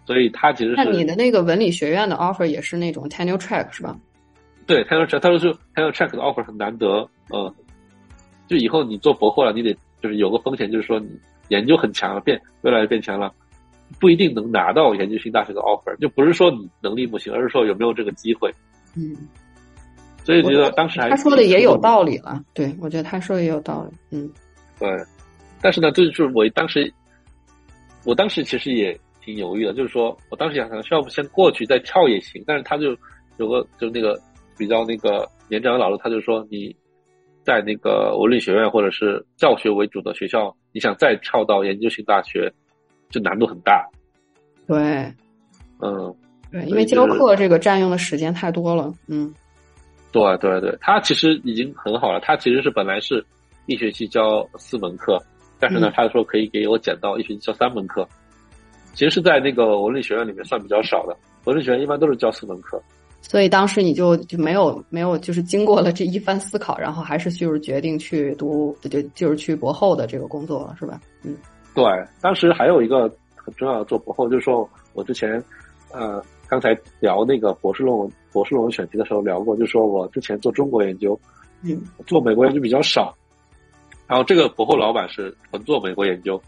[0.06, 3.96] 所以他其实是那你的那个文理学院的 offer 也是那种 tenure track 是吧？
[4.66, 7.54] 对，，tenure track，他说是 tenure track 的 offer 很难得，嗯，
[8.46, 9.72] 就以后你做博后了，你得
[10.02, 11.08] 就是有个风险，就是说你
[11.48, 13.32] 研究很强了，变越来越变强了，
[13.98, 18.52] 不一定能拿到研究型大学的 offer，就不是说你能力不行，而是说有没有这个机会。
[18.96, 19.16] 嗯，
[20.24, 21.76] 所以觉得当时还他说的也有。
[21.78, 24.30] 道理了，对我觉得他说的也有道理，嗯
[24.78, 24.88] 对，
[25.62, 26.92] 但是呢，这就是我当时，
[28.04, 32.96] 我当时其实也挺犹豫的，就是说我当时想想，要不先过去再跳也行，但是他就
[33.36, 34.18] 有个就那个
[34.56, 36.74] 比较那个年长的老师，他就说你
[37.44, 42.52] 在那个文理学院或者是教学为主的学校，你想再跳到研究型大学，
[43.10, 43.88] 就难度很大。
[44.66, 45.12] 对
[45.80, 46.14] 嗯，
[46.50, 49.32] 对，因为教课这个占用的时间太多了，嗯
[50.10, 53.24] 对对对，他其实已经很好了，他其实是本来是
[53.66, 55.22] 一学期教四门课，
[55.58, 58.08] 但是呢嗯，他说可以给我减到一学期教三门课。
[58.94, 62.82] 其实是在那个文理学院里面算比较少的，文理学院一般都是教四门课。
[63.20, 71.00] 所以当时你就就没有没有就是经过了这一番思考，然后还是就是决定去读就就是去博后的这个工作了，是吧？
[71.22, 71.36] 嗯
[71.78, 75.40] 对，当时还有一个很重要的做博后，就是说我之前
[75.92, 81.16] 呃刚才聊那个博士论文博士论文选题的时候聊过，就是说我之前做中国研究，
[81.62, 83.16] 嗯做美国研究比较少，
[84.08, 86.42] 然后这个博后老板是纯做美国研究，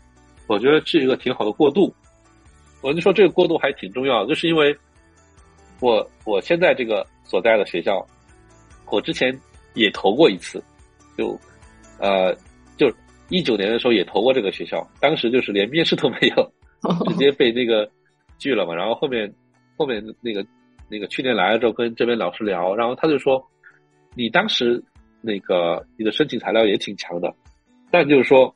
[0.49, 1.95] 我觉得是一个挺好的过渡。
[2.81, 4.77] 我就说这个过渡还挺重要的，就是因为
[5.79, 8.05] 我我现在这个所在的学校，
[8.91, 9.39] 我之前
[9.75, 10.61] 也投过一次，
[11.17, 11.39] 就
[12.01, 12.35] 呃
[13.31, 16.53] 一九年的时候也投过这个学校，当时就是连面试都没有，
[17.09, 17.91] 直接被那个
[18.39, 18.75] 拒了嘛。
[18.75, 19.33] 然后后面
[19.77, 20.45] 后面那个
[20.89, 23.43] 那个去年来了之后，跟这边老师聊，然后他就说，
[24.15, 24.83] 你当时
[25.21, 27.33] 那个你的申请材料也挺强的，
[27.91, 28.55] 但就是说，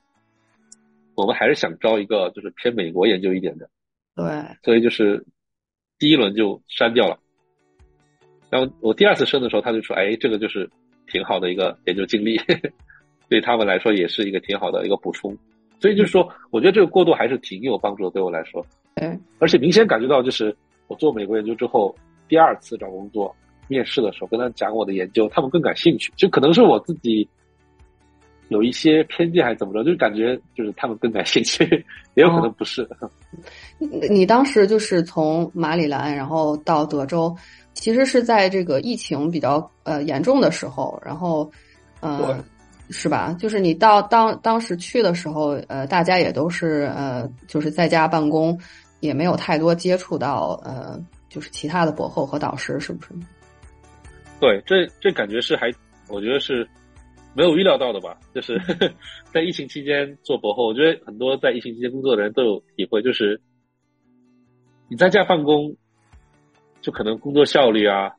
[1.14, 3.70] 我们还是想招一个就是偏美国研究一点的，
[4.16, 4.24] 对，
[4.64, 5.24] 所以就是
[5.98, 7.18] 第一轮就删掉了。
[8.50, 10.68] 然后我第二次申的时候，他就说，哎，这个就是
[11.06, 12.36] 挺好的一个研究经历，
[13.28, 15.36] 对他们来说也是一个挺好的一个补充。
[15.80, 18.64] 所以就是说，我觉得这个过渡还是挺有帮助的，对我来说。
[18.94, 20.56] 对，而且明显感觉到，就是
[20.86, 21.94] 我做美国研究之后，
[22.28, 23.34] 第二次找工作
[23.68, 26.12] 面试的时候，跟他讲我的研究，他们更感兴趣。
[26.16, 27.28] 就可能是我自己
[28.48, 31.64] 有一些偏见，还是怎么着，就感觉就是他们更感兴趣，
[32.14, 32.88] 也有可能不是。
[33.78, 37.36] 你 你当时就是从马里兰然后到德州，
[37.74, 41.50] 其实是在这个疫情比较呃严重的时候，然后
[42.00, 42.36] 呃对
[42.90, 43.34] 是吧？
[43.38, 48.58] 就是你到当当时去的时候，呃，大家也都是呃就是在家办公，
[49.00, 53.10] 也没有太多接触到呃就是其他的博后和导师，是不是？
[54.38, 55.70] 对，这这感觉是还，
[56.08, 56.68] 我觉得是
[57.32, 58.18] 没有预料到的吧。
[58.34, 58.60] 就是
[59.32, 63.40] 在疫情期间做博后，我觉得很多在疫情期间工作的人都有体会，就是
[64.88, 65.74] 你在家办公，
[66.82, 68.12] 就可能工作效率啊，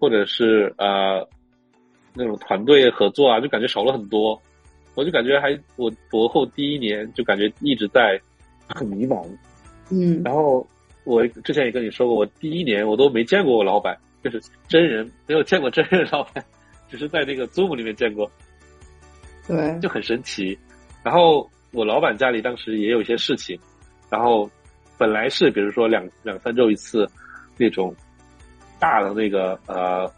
[0.00, 1.28] 或者是呃
[2.16, 4.40] 那种团队合作啊，就感觉少了很多。
[4.94, 8.18] 我就感觉还我博后第一年就感觉一直在
[8.66, 9.22] 很迷茫，
[9.90, 10.66] 嗯然后
[11.04, 13.94] 我之前也跟你说过，我第一年我都没见过我老板，
[14.24, 16.42] 就是真人没有见过真人老板，
[16.88, 18.30] 只是在那个 Zoom 里面见过，
[19.46, 20.58] 对，就很神奇。
[21.04, 23.58] 然后我老板家里当时也有一些事情，
[24.08, 24.50] 然后
[24.96, 27.06] 本来是比如说两两三周一次
[27.58, 27.94] 那种
[28.80, 30.10] 大的那个呃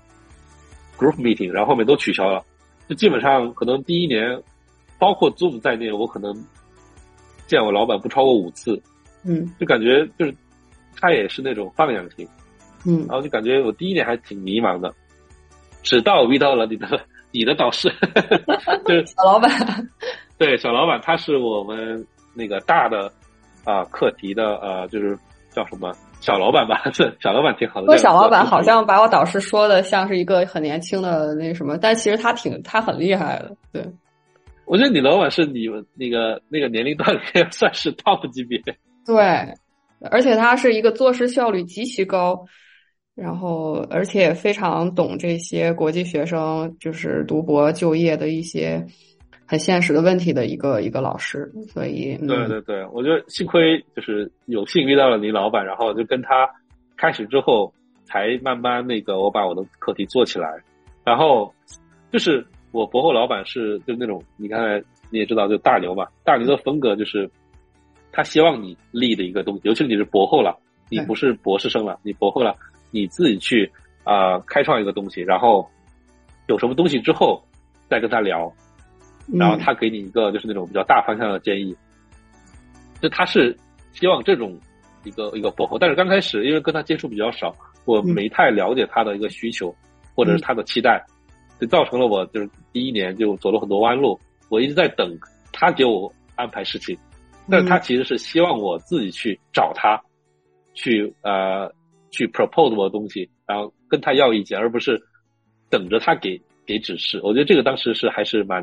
[0.98, 2.44] group meeting，然后后面都取消了，
[2.88, 4.42] 就基本上可能第一年，
[4.98, 6.34] 包括 Zoom 在内，我可能
[7.46, 8.80] 见我老板不超过五次，
[9.24, 9.50] 嗯。
[9.58, 10.34] 就感觉就是
[11.00, 12.28] 他也是那种放养型，
[12.84, 13.06] 嗯。
[13.08, 14.92] 然后就感觉我第一年还挺迷茫的，
[15.82, 17.88] 直到我遇到了你的你的导师，
[18.84, 19.50] 就是小老板，
[20.36, 23.12] 对小老板，他是我们那个大的
[23.64, 25.18] 啊、课题的呃，就是
[25.50, 27.86] 叫什么小老板吧， 是小老板挺好的。
[27.86, 33.84] 不过小老板好像把我导师说的像是一个很年轻的那什么，但其实他挺他很厉害的，对。
[34.66, 38.60] 我觉得你老板是你们那个那个年龄段里面算是 top 级别。
[39.06, 39.16] 对，
[40.10, 42.44] 而且他是一个做事效率极其高，
[43.14, 48.84] 然后而且也非常懂这些国际学生就是读博就业的一些
[49.48, 52.28] 很现实的问题的一个一个老师，所以嗯。
[52.28, 56.46] 对对对，我觉得幸亏就是有幸遇到了你老板，然后就跟他
[56.98, 57.72] 开始之后，
[58.04, 60.48] 才慢慢那个我把我的课题做起来，
[61.02, 61.50] 然后
[62.12, 67.28] 就是我博后老板是就是那种你刚才你也知道，就大牛嘛，大牛的风格就是
[68.12, 70.54] 他希望你立的一个东西，尤其你是博后了，
[70.90, 72.54] 你不是博士生了，你博后了，
[72.90, 73.70] 你自己去
[74.04, 75.66] 啊、呃开创一个东西，然后
[76.48, 77.42] 有什么东西之后
[77.88, 78.52] 再跟他聊，
[79.32, 79.58] 然后嗯。
[79.58, 81.74] 他给你一个就是那种比较大方向的建议，
[83.00, 83.56] 就他是
[83.92, 84.58] 希望这种
[85.04, 87.54] 一个一个博后，但是刚开始因为跟他接触比较少，
[87.84, 88.08] 我嗯。
[88.14, 89.74] 没太了解他的一个需求
[90.14, 91.04] 或者是他的期待，
[91.60, 94.18] 就造成了我就是第一年就走了很多弯路，
[94.48, 95.16] 我一直在等
[95.52, 96.96] 他给我安排事情，
[97.48, 100.00] 但是他其实是希望我自己去找他，
[100.74, 101.72] 去呃
[102.10, 105.00] 去 propose 我的东西，然后跟他要意见，而不是
[105.70, 107.20] 等着他给给指示。
[107.22, 108.62] 我觉得这个当时是还是蛮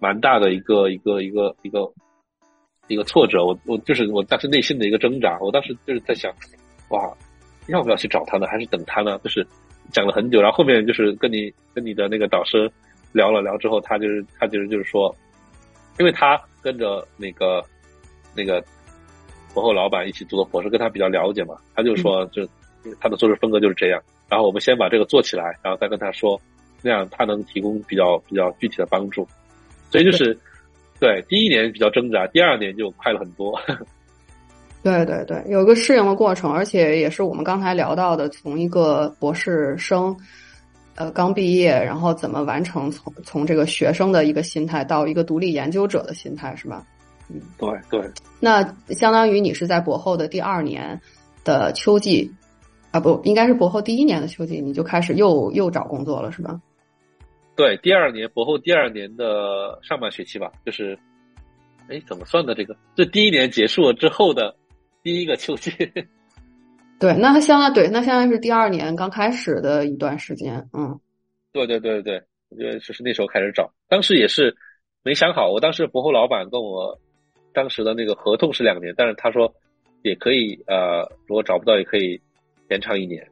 [0.00, 1.92] 蛮大的一个一个一个一个
[2.88, 3.44] 一个挫折。
[3.44, 5.38] 我我就是我当时内心的一个挣扎。
[5.40, 6.32] 我当时就是在想，
[6.88, 7.12] 哇，
[7.68, 8.46] 要不要去找他呢？
[8.46, 9.18] 还是等他呢？
[9.24, 9.46] 就是
[9.92, 12.70] 讲了很久，然后后面就是跟你跟你的那个导师
[13.12, 15.14] 聊了聊之后，他就是他就是就是说，
[15.98, 17.64] 因为他跟着那个
[18.34, 18.62] 那个
[19.54, 22.46] 博后老板一起做的博士，跟他比较了解嘛，他就说就
[23.00, 24.00] 他的做事风格就是这样。
[24.28, 26.38] 然后我们先把这个做起来，然后再跟他说，
[26.82, 29.26] 那样他能提供比较比较具体的帮助。
[29.90, 30.38] 所以就是
[31.00, 33.58] 对第一年比较挣扎，第二年就快了很多。
[34.82, 40.16] 对对对，有个适应的过程，而且也是我们刚才聊到的，从一个博士生，
[40.94, 46.86] 呃，刚毕业，然后怎么完成从从这个学生的一个心态到一个独立研究者的心态，是吧？
[47.30, 48.10] 嗯对对
[48.40, 48.62] 那
[48.94, 50.98] 相当于你是在博后的第二年
[51.44, 52.32] 的秋季，
[52.90, 56.58] 啊不，应该是博后第一年的秋季，你就开始又又找工作了，是吧？
[57.58, 60.96] 对，第二年博后第二年的上半学期吧，就是，
[61.88, 62.76] 哎，怎么算的这个？
[62.94, 64.54] 这第一年结束了之后的
[65.02, 65.72] 第一个秋季。
[67.00, 71.00] 对，那它相当对，那相当于是第二年刚开始的一段时间，嗯
[71.52, 74.56] 对对对对，我觉得就是那时候开始找，当时也是
[75.02, 75.50] 没想好。
[75.50, 76.96] 我当时博后老板跟我
[77.52, 79.52] 当时的那个合同是两年，但是他说
[80.02, 82.20] 也可以，呃，如果找不到也可以
[82.70, 83.26] 延长一年，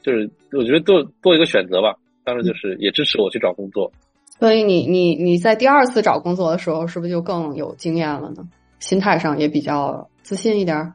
[0.00, 1.98] 就是我觉得做做一个选择吧。
[2.24, 3.90] 当时就是也支持我去找工作。
[4.38, 8.46] 所以你你你在第二次找工作的时候，是不是就更有经验了呢？
[8.80, 10.92] 心态上也比较自信一点。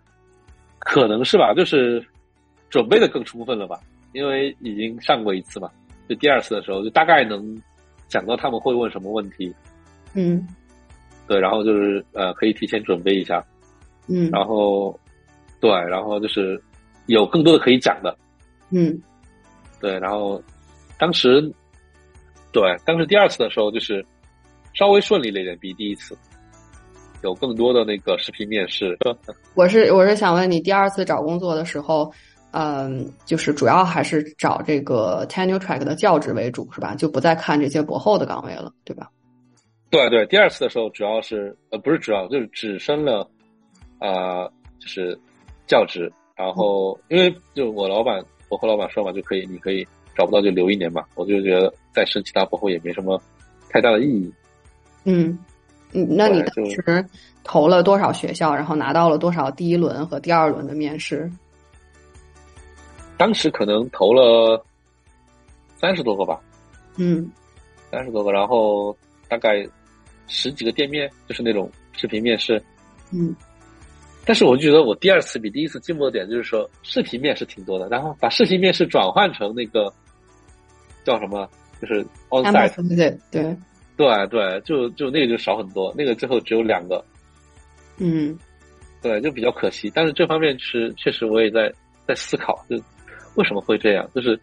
[0.80, 2.06] 可能是吧，就是
[2.70, 3.80] 准备的更充分了吧，
[4.14, 5.70] 因为已经上过一次嘛，
[6.08, 7.58] 就第二次的时候就大概能
[8.10, 9.54] 想到他们会问什么问题，
[10.14, 10.48] 嗯
[11.28, 13.44] 对，然后就是呃可以提前准备一下，
[14.08, 14.98] 嗯然后
[15.60, 16.62] 对，然后就是
[17.08, 18.16] 有更多的可以讲的，
[18.70, 19.00] 嗯
[19.80, 20.42] 对，然后
[21.00, 21.42] 当时
[22.52, 24.06] 对当时第二次的时候就是
[24.74, 26.16] 稍微顺利了一点，比第一次
[27.24, 28.98] 有更多的那个视频面试，
[29.56, 32.12] 我是我是想问你，第二次找工作的时候，
[32.52, 36.96] 嗯，就是主要还是找这个 tenure track 的教职为主，是吧？
[36.96, 39.10] 就不再看这些博后的岗位了，对吧？
[39.90, 43.28] 对对，第二次的时候主要是呃不是主要就是只升了，
[44.00, 45.20] 呃就是
[45.68, 49.86] 教职，然后因为就我老板我和老板说嘛，就可以你可以
[50.20, 53.22] 找不到就留一年吧，我就觉得再升其他博后也没什么
[53.70, 54.30] 太大的意义。
[55.06, 55.40] 嗯
[55.94, 57.06] 嗯，那你当时
[57.42, 61.32] 投了多少学校，然后拿到了多少第一轮和第二轮的面试？
[63.16, 64.62] 当时可能投了
[65.78, 66.38] 三十多个吧，
[66.98, 67.32] 嗯
[67.90, 68.94] 三十多个，然后
[69.30, 69.66] 大概
[70.28, 72.62] 十几个店面，就是那种视频面试。
[73.12, 73.34] 嗯
[74.26, 79.92] 但是我就觉得我第二次比第一次进步的点就是说，视频面试挺多的，然后把视频面试转换成那个
[81.10, 81.50] 叫什么，
[81.82, 83.58] 就是 on site，，campus visit，对，
[83.98, 87.04] 对对，就就那个就少很多，那个最后只有两个。
[87.98, 88.38] 嗯
[89.02, 89.92] 对，就比较可惜。
[89.96, 91.74] 但是这方面是确实我也在
[92.06, 92.76] 在思考，就
[93.36, 94.08] 为什么会这样？
[94.14, 94.40] 就是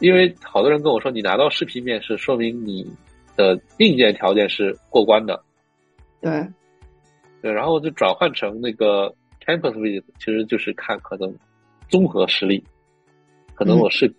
[0.00, 2.90] 因为好多人跟我说，你拿到视频面试，说明你
[3.36, 5.42] 的硬件条件是过关的。
[6.20, 6.46] 对，
[7.42, 9.14] 对，然后就转换成那个
[9.44, 11.32] campus visit，其实就是看可能
[11.88, 12.64] 综合实力，
[13.54, 14.12] 可能我是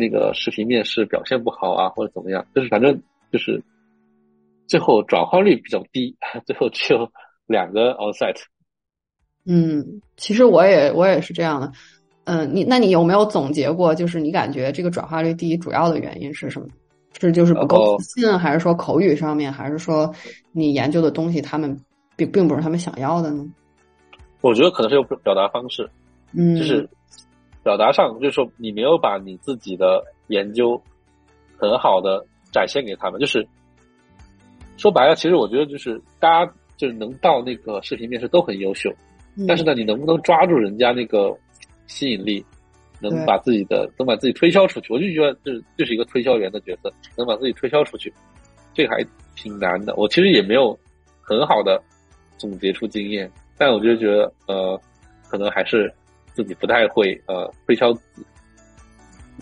[0.00, 3.62] 那个视频面试表现不好啊，或者怎么样，就是反正就是
[4.66, 7.08] 最后转化率比较低，最后只有
[7.46, 8.42] 两个 onsite。
[9.44, 11.70] 嗯，其实我也我也是这样的。
[12.24, 16.66] 嗯，你那你有没有总结过，就是你感觉这个转化率低主要的原因是什么？
[17.20, 20.10] 是就是不够自信，还是说口语上面，还是说
[20.52, 21.78] 你研究的东西他们
[22.16, 23.44] 并并不是他们想要的呢？
[24.40, 25.90] 我觉得可能是有表达方式，
[26.32, 26.88] 嗯，就是
[27.62, 30.80] 表达上，就是说你没有把你自己的研究
[31.56, 33.20] 很好的展现给他们。
[33.20, 33.46] 就是
[34.76, 38.90] 说白了，其实我觉得就是大家就是能到那个视频面试都很优秀，
[39.46, 41.36] 但是呢，你能不能抓住人家那个
[41.86, 42.44] 吸引力？
[43.02, 48.12] 能把自己的能把自己推销出去，我就觉得就是就是一个推销员的角色，能把自己推销出去，
[48.74, 49.02] 这个还
[49.34, 49.94] 挺难的。
[49.96, 50.78] 我其实也没有
[51.22, 51.82] 很好的
[52.36, 54.78] 总结出经验，但我就觉得呃，
[55.30, 55.90] 可能还是
[56.34, 58.24] 自己不太会呃推销自己。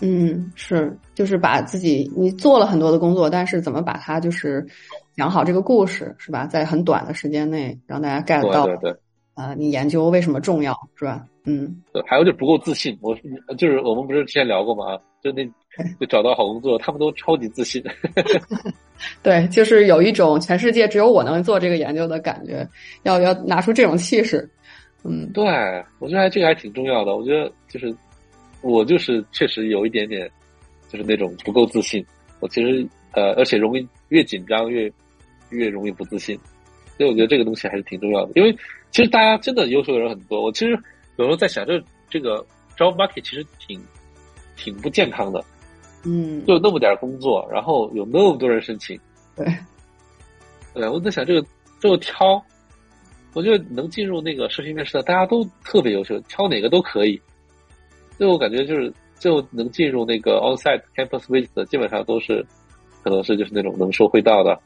[0.01, 4.65] 嗯，是，就是把自己你做了很多的工作，但是怎么把它就是
[5.13, 6.45] 讲好这个故事是吧？
[6.45, 8.99] 在很短的时间内让大家 get 到，对对对，
[9.33, 11.25] 啊，你研究为什么重要是吧？
[11.43, 12.97] 嗯，对，还有就不够自信。
[13.01, 13.13] 我
[13.57, 14.97] 就是我们不是之前聊过吗？
[15.21, 15.45] 就那
[15.99, 17.83] 就找到好工作，他们都超级自信。
[19.21, 22.65] 对，就是有一种全世界只有我能做这个研究的感觉，
[23.03, 24.49] 要要拿出这种气势。
[25.03, 25.43] 嗯，对，
[25.99, 27.15] 我觉得这个还挺重要的。
[27.15, 27.95] 我觉得就是
[28.61, 30.29] 我就是确实有一点点，
[30.89, 32.05] 就是那种不够自信。
[32.39, 34.91] 我其实呃，而且容易越紧张越
[35.49, 36.37] 越容易不自信，
[36.97, 38.31] 所以我觉得这个东西还是挺重要的。
[38.35, 38.51] 因为
[38.91, 40.77] 其实大家真的优秀的人很多，我其实。
[41.17, 42.37] 有时候在想，这这个
[42.77, 43.77] job market 其实挺
[44.55, 45.43] 挺不健康的，
[46.05, 48.97] 嗯，就那么点工作，然后有那么多人申请，
[49.35, 49.45] 对，
[50.73, 51.45] 对，我在想这个
[51.77, 52.41] 这个挑，
[53.33, 57.19] 我觉得能进入那个视频面试的，大家都特别优秀，挑哪个都可以。
[58.17, 62.45] 最后感觉就是最后能进入那个 onsite campus visit 的，基本上都是
[63.03, 64.59] 可能是就是那种能说会道的，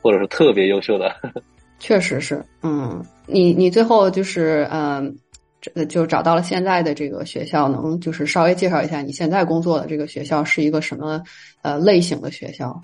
[0.00, 1.14] 或者是特别优秀的。
[1.78, 5.16] 确实是，嗯，你你最后就是嗯。
[5.62, 11.22] 这就找到了现在的这个学校，能就是稍微介绍一下你现在工作的这个学校是一个什么
[11.60, 12.80] 呃类型的学校？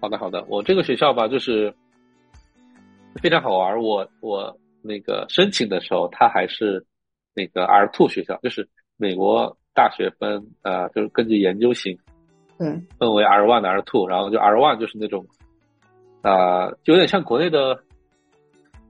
[0.00, 1.72] 好的，好的，我这个学校吧，就是
[3.16, 3.78] 非常好玩。
[3.80, 6.84] 我我那个申请的时候，它还是
[7.34, 11.98] 那个 R two 学校，就是美国大学分呃，就是根据研究型，
[12.58, 15.26] 嗯，分为 R one 的、R two，然后就 R one 就是那种
[16.22, 17.78] 啊，就有点像国内的。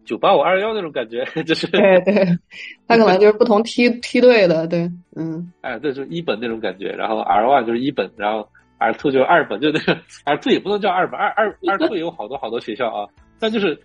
[0.05, 2.14] 九八五二幺那种感觉， 就是对对，
[2.89, 8.49] 他可能就是不同梯梯队的，对，嗯，哎，对就是一本那种感觉，然后 R one 就是一本，然后
[8.79, 9.93] R two 就是二本，就那个
[10.25, 13.07] R two 也不能叫二本，二二二 two 有好多好多学校啊，
[13.39, 13.79] 但就是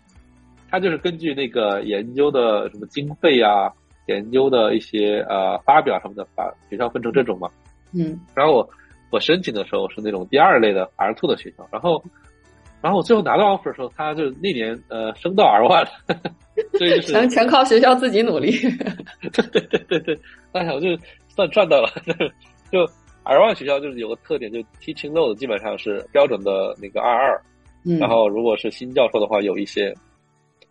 [0.74, 3.72] 他就是根据那个研究的什么经费啊，
[4.08, 7.48] 研究的一些呃发表什么的，把学校分成这种嘛，
[7.94, 8.70] 嗯，然后我
[9.12, 12.04] 我申请的时候是那种第二类的 R two 的学校，然后。
[12.82, 15.90] 然后我最后拿到 offer 的时候，他就那年呃升到 R one 了，
[16.78, 18.52] 所以就是全全靠学校自己努力。
[19.32, 20.20] 对对对对对，
[20.52, 20.90] 哎呀，我就
[21.30, 21.88] 算赚到了。
[22.74, 22.80] 就
[23.24, 27.42] R one 学校就是有个特点，就 teaching load 基本上是标准的那个二二，
[27.98, 29.94] 然后如果是新教授的话，有一些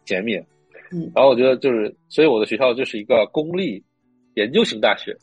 [0.05, 0.45] 减免。
[0.91, 3.83] 嗯，然后我觉得就是，所以我的学校就是一个公立
[4.35, 5.17] 研究型大学。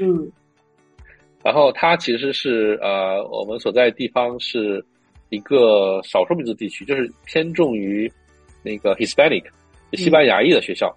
[0.00, 0.30] 嗯，
[1.44, 4.84] 然后它其实是呃，我们所在地方是。
[5.30, 8.10] 一个少数民族地区，就是偏重于
[8.62, 9.42] 那个 Hispanic
[9.94, 10.96] 西班牙裔的学校。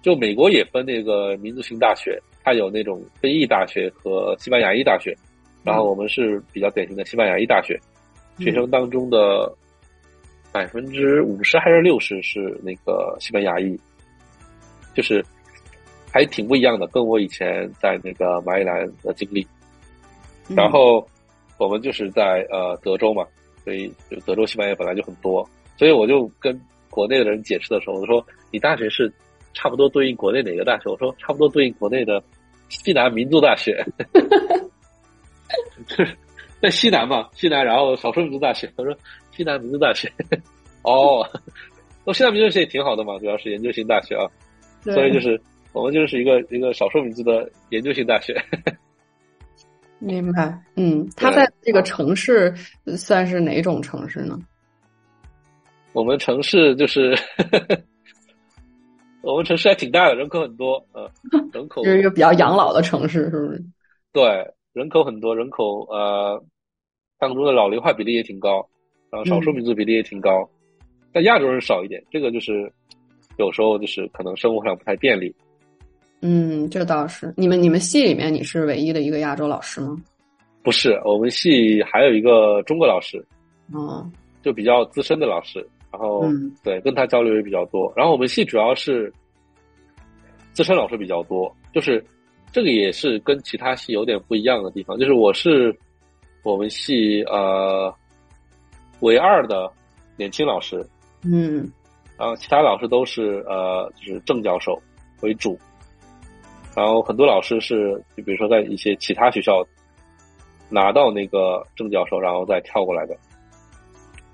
[0.00, 5.14] 就美国也分那个民族型大学，它有那种非裔大学和西班牙裔大学。
[5.62, 7.78] 然后我们是比较典型的西班牙裔大学，
[8.38, 9.54] 学生当中的
[10.52, 13.78] 百分之五十还是六十是那个西班牙裔，
[14.94, 15.24] 就是
[16.12, 19.46] 还挺不一样的，跟我以前在那个马里兰的经历。
[20.54, 21.06] 然后
[21.58, 23.26] 我们就是在呃德州嘛。
[23.64, 25.46] 所以，就德州西班牙本来就很多，
[25.76, 29.12] 所以我就跟国内的人解释的时候，我说：“你大学是
[29.52, 32.22] 差不多对应国内哪个大学？”我说：“差不多对应国内的
[32.70, 33.84] 西南民族大学。
[35.86, 36.16] ”就是
[36.62, 38.72] 在西南嘛，西南，然后少数民族大学。
[38.74, 38.96] 他说
[39.38, 40.12] ：“西南民族大学。
[40.82, 41.24] ”哦，
[42.04, 44.26] 那西南民族大学也挺好的嘛，主要是研究型大学啊。
[44.82, 45.40] 所以就是
[45.72, 48.34] 我们就是一个一个少数民族的研究型大学。
[50.00, 52.52] 明白，嗯，他在这个城市
[52.96, 54.38] 算是哪种城市呢？
[55.92, 57.16] 我们城市就是
[59.22, 61.10] 我们城市还挺大的，人口很多，呃，
[61.52, 63.64] 人口 就是一个比较养老的城市，是不是？
[64.12, 66.42] 对，人口很多，人口呃
[67.18, 68.68] 当中的老龄化比例也挺高，
[69.10, 70.48] 然后少数民族比例也挺高，
[71.12, 72.70] 但亚洲人少一点，这个就是
[73.36, 75.34] 有时候就是可能生活上不太便利。
[76.20, 77.32] 嗯，这倒是。
[77.36, 79.96] 你们你们系里面你是唯一的一个亚洲老师吗？
[80.62, 83.24] 不是，我们系还有一个中国老师，
[83.72, 84.10] 哦，
[84.42, 85.66] 就比较资深的老师。
[85.90, 86.22] 然后，
[86.62, 87.90] 对，跟他交流也比较多。
[87.96, 89.10] 然后我们系主要是
[90.52, 92.04] 资深老师比较多，就是
[92.52, 94.98] 这个也是跟其他系有点不一样的地方。
[94.98, 95.74] 就是我是
[96.42, 97.90] 我们系呃
[99.00, 99.70] 唯二的
[100.16, 100.84] 年轻老师，
[101.22, 101.70] 嗯，
[102.16, 104.80] 然后其他老师都是呃就是正教授
[105.20, 105.58] 为主，
[106.74, 109.64] 然后很多老师是就比如说在一些其他学校
[110.68, 113.16] 拿到那个正教授，然后再跳过来的。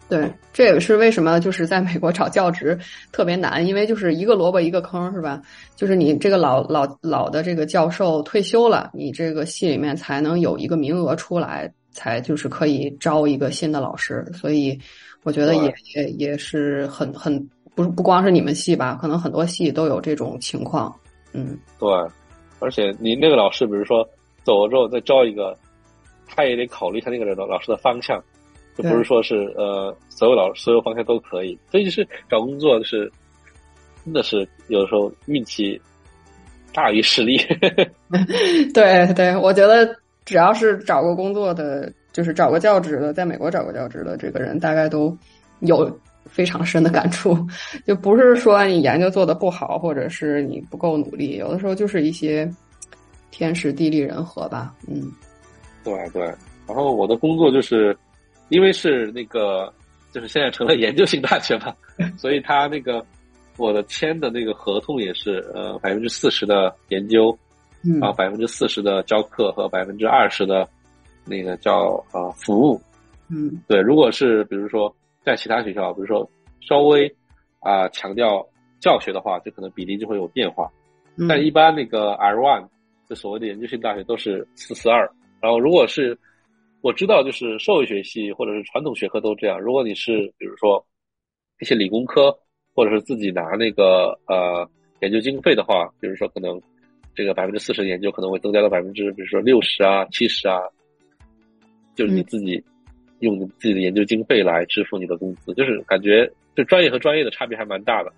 [0.07, 2.79] 对，这也是为什么就是在美国找教职
[3.11, 5.41] 特别难，因为就是一个萝卜一个坑，是吧？
[5.77, 14.23] 就是你这个老老老的这个教授退休了，你这个系里面才能有一个名额出来，才就是可以招一个新的老师。
[14.35, 14.79] 所以
[15.23, 17.39] 我觉得也也也是很很
[17.75, 20.95] 不是不光是你们系吧，可能很多系都有这种情况。
[21.33, 21.89] 嗯，对，
[22.59, 24.07] 而且你那个老师，比如说
[24.43, 25.57] 走了之后再招一个，
[26.27, 28.23] 他也得考虑他那个人的老师的方向。
[28.77, 33.09] 就不是说是呃，所有老所有方向都可以，所以就是找工作是
[34.05, 35.81] 真的是有的时候运气
[36.73, 37.39] 大于实力。
[38.75, 45.17] 对对，我觉得只要是找过工作的，就是找过教职的，在美国找过教职的这个人，大概都
[45.61, 47.37] 有非常深的感触。
[47.87, 52.51] 就不是说你研究做的不好，或者是你不够努力，有的时候就是一些
[53.31, 54.75] 天时地利人和吧。
[54.89, 55.11] 嗯，
[55.83, 56.23] 对对。
[56.67, 57.97] 然后我的工作就是。
[58.51, 59.73] 因为是那个，
[60.13, 61.75] 就是现在成了研究型大学嘛，
[62.19, 63.05] 所以他那个
[63.57, 67.37] 我的签的那个合同也是呃百分之四十的研究，
[68.01, 70.69] 然后百分之四十的教课和百分之二十的
[71.25, 72.81] 那个叫呃服务。
[73.29, 76.29] 嗯，对，如果是比如说在其他学校，比如说
[76.61, 77.13] 稍微
[77.61, 78.47] 啊强调
[78.81, 80.71] 教学的话，就可能比例就会有变化。
[81.29, 82.69] 但一般那个 R one
[83.09, 85.11] 就所谓的研究性大学都是四四二，
[85.41, 86.19] 然后如果是
[86.81, 89.61] 我知道，就是社会学系或者是传统学科都这样。
[89.61, 90.85] 如果你是比如说
[91.61, 92.37] 一些理工科，
[92.75, 94.69] 或者是自己拿那个呃
[95.01, 96.61] 研究经费的话，比如说可能
[97.15, 100.59] 这个百分之四十的研究可能会增加到百分之，比如说六十啊、七十啊，
[101.95, 102.63] 就是你自己
[103.21, 108.13] 用你自己的研究经费来支付你的工资，就是感觉就专业和专业的差别还蛮大的。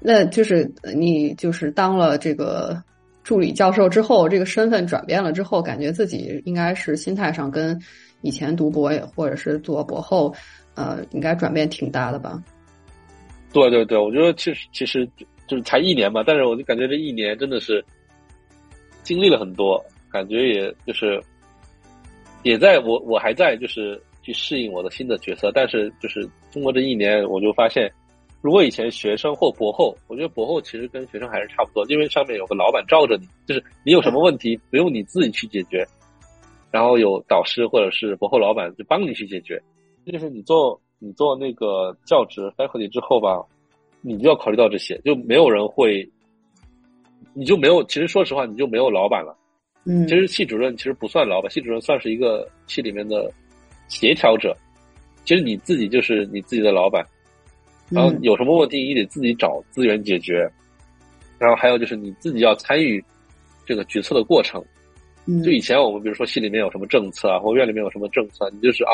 [0.00, 2.82] 那就是你就是当了这个。
[3.22, 7.78] 助理教授之后，这个身份转变了之后，感觉自己应该是心态上跟
[8.22, 10.34] 以前读博或者是做博后，
[10.74, 12.42] 呃，应该转变挺大的吧？
[13.52, 15.06] 对对对，我觉得其实其实
[15.46, 17.84] 就是才一年嘛，但是我就感觉这一年真的是
[19.02, 21.22] 经历了很多，感觉也就是
[22.42, 27.90] 也在我我还在就是去适应我的新的角色，但是就是通过这一年，我就发现。
[28.42, 35.86] 如果以前学生或博后，我觉得博后其实跟学生还是差不多，因为上面有个老板罩着你，就是你有什么问题不用你自己去解决，
[36.70, 39.62] 然后有导师或者是博后老板就帮你去解决。
[40.06, 43.44] 就是你做你做那个教职 faculty 之后吧，
[44.00, 46.08] 你就要考虑到这些，就没有人会，
[47.34, 49.36] 你就没有，其实说实话，你就没有老板了。
[49.84, 53.30] 嗯，其实系主任其实不算老板，系主任算是一个系里面的
[53.88, 54.56] 协调者，
[55.24, 57.04] 其实你自己就是你自己的老板。
[57.88, 60.48] 然后有什么问题，你得自己找资源解决。
[61.38, 63.02] 然后还有就是你自己要参与
[63.64, 64.62] 这个决策的过程。
[65.26, 68.92] 嗯就以前我们比如说系里面有什么政策啊，或院里面有什么政策，你就是啊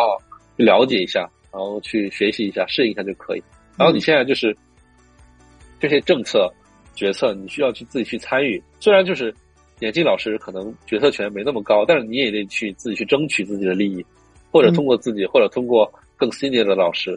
[0.56, 3.42] 去了解一下，然后去学习一下，适应一下就可以。
[3.76, 4.56] 然后你现在就是
[5.78, 6.50] 这些政策
[6.96, 8.60] 决策，你需要去自己去参与。
[8.80, 9.32] 虽然就是
[9.78, 14.04] 眼镜老师可能决策权没那么高，但是你也得去自己去争取自己的利益，
[14.50, 17.16] 或者通过自己，或者通过更 senior 的老师。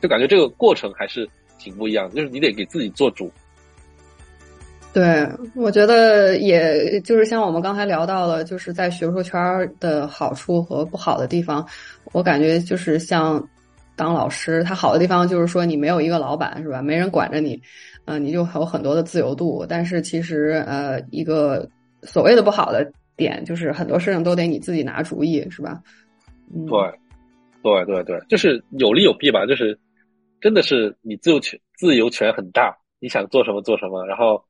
[0.00, 1.28] 就感觉这个过程还是
[1.58, 3.30] 挺不一样的，就是你得给自己做主。
[4.90, 9.40] 对，我觉得也就是像我们刚才聊到了，就是在学术圈
[9.78, 11.64] 的好处和不好的地方，
[12.12, 13.46] 我感觉就是像
[13.96, 16.80] 当老师，他好的地方就是说你没有一个老板是吧？
[16.80, 17.60] 没人管着你，
[18.08, 19.64] 嗯，你就有很多的自由度。
[19.68, 21.68] 但是其实呃，一个
[22.02, 25.82] 所谓的不好的点就是很多事情都得你自己拿主意是吧？
[26.66, 26.90] 对，
[27.62, 29.78] 对对对，就是有利有弊吧，就是。
[30.40, 34.40] 真的是你自由权自由权很大，你想做什么做什么，然后，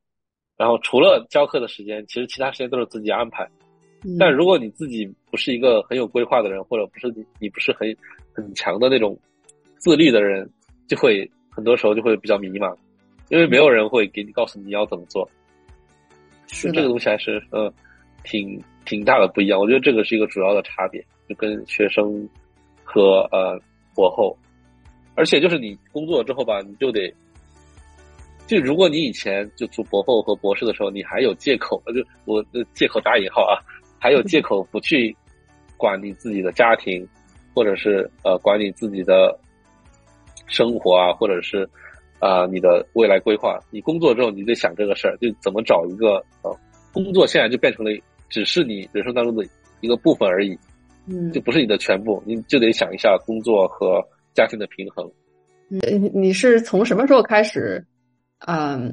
[0.55, 3.49] 然后除了教课的时间，其实其他时间都是自己安排。
[4.19, 7.91] 但如果你自己不是一个很有规划的人，或者不是你你不是很
[8.31, 9.17] 很强的那种
[9.79, 10.47] 自律的人，
[10.87, 12.77] 就会很多时候就会比较迷茫。
[13.29, 15.29] 因为没有人会给你告诉你要怎么做。
[16.47, 17.71] 是这个东西还是呃
[18.23, 19.59] 挺挺大的不一样。
[19.59, 22.27] 我觉得这个是一个主要的差别，就跟学生
[22.83, 23.59] 和呃
[23.93, 24.35] 博后，
[25.15, 27.13] 而且就是你工作之后吧，你就得。
[28.47, 32.43] 就如果你以前就做博后和博士的时候，你还有借口，就我
[32.73, 33.61] 借口打引号啊，
[33.99, 35.15] 还有借口不去
[35.77, 37.07] 管你自己的家庭，
[37.53, 39.39] 或者是呃管你自己的
[40.47, 41.69] 生活啊，或者是
[42.19, 43.59] 啊你的未来规划。
[43.71, 46.55] 你工作之后，你得想这个事儿，就怎么找一个呃
[46.93, 47.91] 工作，现在就变成了
[48.29, 49.43] 只是你人生当中的
[49.81, 50.57] 一个部分而已，
[51.07, 53.99] 嗯，就不是你的全部，你就得想一下工作和
[54.33, 55.09] 家庭的平衡。
[55.67, 57.85] 你你是从什么时候开始？
[58.47, 58.91] 嗯，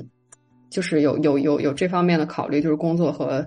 [0.69, 3.47] 就是有有有有这方面的考虑，就是工作和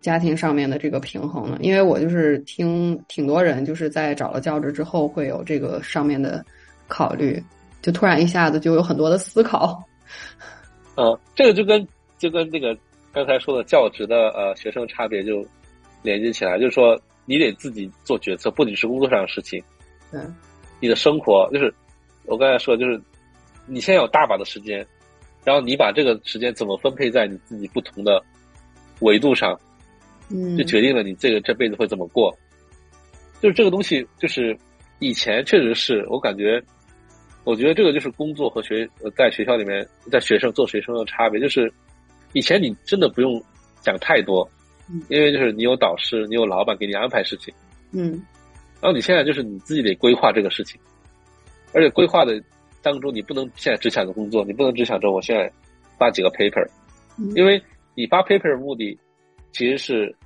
[0.00, 1.58] 家庭上面的这个平衡呢。
[1.60, 6.44] 因为我就是听挺多人就是在找了教职之后会有这个上面的
[6.88, 7.42] 考虑，
[7.82, 9.82] 就突然一下子就有很多的思考。
[10.96, 11.86] 嗯，这个就跟
[12.18, 12.76] 就跟那个
[13.12, 15.44] 刚才说的教职的呃学生差别就
[16.02, 19.62] 连接起来，就是说你得自己做决策，不仅是工作上的事情，
[20.12, 20.34] 嗯，
[20.80, 21.74] 你的生活就是
[22.24, 23.00] 我刚才说，就是
[23.66, 24.86] 你现在有大把的时间。
[25.44, 28.22] 然后你把这个时间怎么分配在你自己不同的
[29.00, 29.58] 维度上，
[30.28, 32.32] 嗯，就决定了你这个这辈子会怎么过。
[33.40, 34.56] 就是这个东西，就是
[35.00, 36.62] 以前确实是我感觉，
[37.44, 41.72] 我觉得这个就是工作和学在学校里面在学生做学生的差别，就是
[42.32, 43.42] 以前你真的不用
[43.82, 44.48] 想太多，
[45.08, 47.52] 因为就是你有导师，你有老板给你安排事情，
[47.92, 48.12] 嗯，
[48.80, 50.80] 然后你现在就是你自己得规划这个事情，
[51.72, 52.42] 而且规划的。
[52.84, 55.48] 当中，你不能现在只想着工作，你不能只想着我现在
[55.98, 56.68] 发几个 paper，
[57.36, 57.62] 因为
[57.94, 58.98] 你发 paper 的目的
[59.52, 60.16] 其实是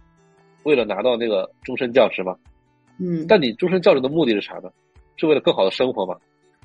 [0.63, 2.35] 为了拿到那个终身教职嘛。
[2.99, 3.27] 嗯。
[3.29, 4.71] 但你终身教职的目的是啥呢？
[5.19, 6.17] 是为了更好的生活嘛？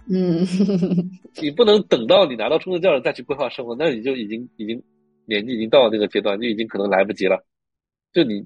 [0.09, 0.45] 嗯。
[1.41, 4.81] 你不能等到你拿到终身教育再去规划生活， 那你就已经已经
[5.25, 7.43] 年纪已经到了那个阶段，就已经可能来不及了。
[8.13, 8.43] 就你，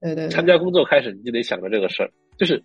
[0.00, 2.62] 对对，参加工作开始你就得想着这个事儿，就是，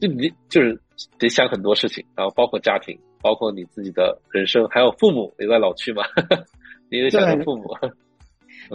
[0.00, 0.80] 就你就是。
[1.18, 6.04] 得想很多事情，然后包括家庭，包括你自己的人生，还有父母也在老去嘛，
[6.88, 7.64] 你得想着父母。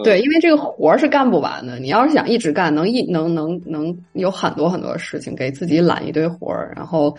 [0.04, 1.80] 对，因为这个活儿是干不完的。
[1.80, 6.74] 你要是想一直干，能一能能能有很多很多事情，给自己揽一堆活儿。
[6.76, 7.18] 然后，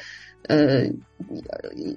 [0.50, 0.84] 呃，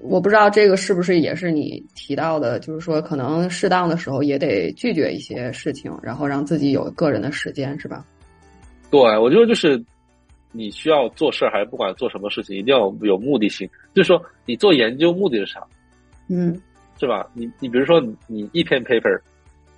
[0.03, 8.05] 我不知道这个是不是也是你提到的，就是说可能适当的时候也得拒绝一些事情，然后让自己有个人的时间，是吧？
[8.91, 9.83] 对，我觉得就是。
[10.55, 13.67] 你需要做事儿，还是不管做什么事情，一定要有目的性。
[13.91, 15.65] 就是说，你做研究目的是啥？
[16.29, 16.55] 嗯，
[16.99, 17.27] 是吧？
[17.33, 19.19] 你你比如说，你一篇 paper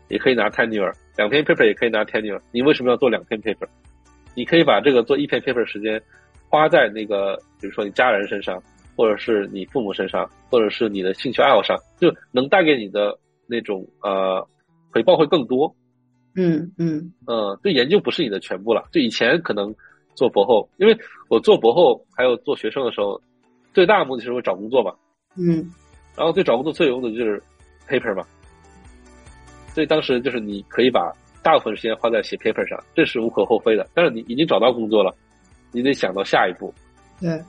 [0.09, 2.37] 也可以拿 tenure，两篇 paper 也可以拿 tenure。
[2.51, 3.65] 你为什么要做两篇 paper？
[4.33, 5.93] 你可以把这个做一篇 paper 时间
[6.49, 8.61] 花在那个，比如说你家人身上，
[8.95, 13.17] 或者是你父母身上，或者是你的兴趣爱好上，就能带给你的
[13.47, 14.47] 那种呃
[14.91, 15.75] 回报会更多。
[16.35, 18.85] 嗯嗯嗯，就研究不是你的全部了。
[18.91, 19.73] 就以前可能。
[20.17, 20.97] 做博后，因为
[21.27, 23.21] 我做博后还有做学生的时候，
[23.73, 24.93] 最大的目的是为找工作嘛。
[25.35, 25.69] 嗯。
[26.15, 27.43] 然后对找工作最有用的就是
[27.85, 28.23] paper 嘛。
[29.73, 31.11] 所以当时就是你可以把
[31.43, 33.85] 大部分时间花在写 paper 上，这是无可厚非的。
[33.93, 35.13] 但是你已经找到工作了，
[35.75, 36.73] 你得想到下一步。
[37.19, 37.43] 对，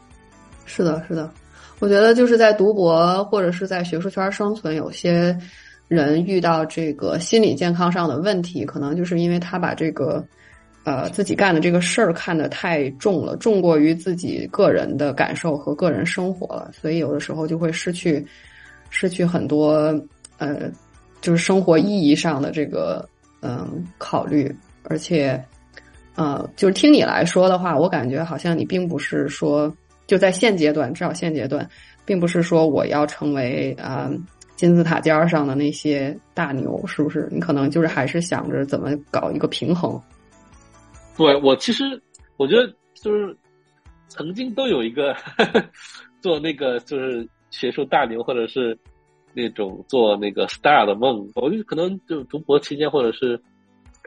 [0.64, 1.30] 是的，是的。
[1.78, 5.38] 我觉得就是在读博或者是在学术圈生存，有些
[5.88, 10.22] 人遇到这个心理健康上的问题，可能就是因为他把这个。
[10.88, 18.24] 呃，自己干的这个事儿看得太重了，重过于自己个人的感受和个人生活了，所以有的时候就会失去，
[18.88, 19.92] 失去很多
[20.38, 20.70] 呃，
[21.20, 23.04] 就是生活意义上的这个
[23.42, 25.44] 嗯考虑，而且
[26.16, 29.72] 呃，就是听你来说的话，我感觉好像你并不是说
[30.06, 31.68] 就在现阶段，至少现阶段，
[32.05, 34.10] 并不是说我要成为啊
[34.56, 37.28] 金字塔尖上的那些大牛，是不是？
[37.30, 40.01] 你可能就是还是想着怎么搞一个平衡。
[41.16, 42.01] 对，我其实
[42.38, 43.36] 我觉得就是
[44.09, 45.14] 曾经都有一个
[46.22, 48.78] 做那个就是学术大牛，或者是
[49.34, 51.28] 那种做那个 star 的梦。
[51.34, 53.38] 我就可能就读博期间，或者是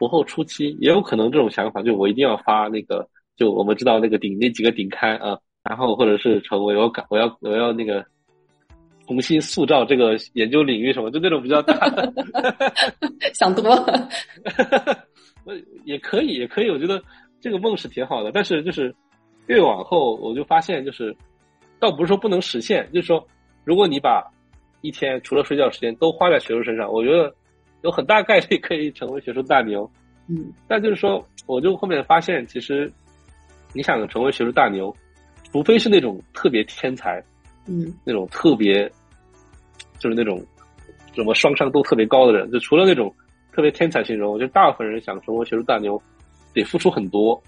[0.00, 3.06] 博后初期，也有可能这种想法，就我一定要发那个，
[3.36, 8.02] 就我们知道那个顶那几个顶刊啊，然后或者是成为我感我要我要那个
[9.06, 12.10] 重新塑造这个研究领域什么，就那种比较大的
[13.34, 14.08] 想多了。
[15.44, 15.54] 呃，
[15.84, 16.70] 也可以，也可以。
[16.70, 17.02] 我觉得
[17.42, 18.94] 这个梦是挺好的，但是就是
[19.48, 21.14] 越往后，我就发现，就是
[21.78, 23.22] 倒不是说不能实现，就是说，
[23.64, 24.26] 如果你把
[24.80, 27.34] 一天除了睡觉时间都花在学术身上，我觉得
[27.82, 29.90] 有很大概率可以成为学术大牛。
[30.26, 32.90] 嗯，但就是说，我就后面发现，其实
[33.72, 34.94] 你想成为学术大牛，
[35.50, 37.20] 除非是那种特别天才，
[37.66, 38.88] 嗯，那种特别
[39.98, 40.40] 就是那种
[41.14, 43.12] 什么双商都特别高的人，就除了那种
[43.52, 46.00] 特别天才型人，我觉得大部分人想成为学术大牛，
[46.54, 47.42] 得付出很多，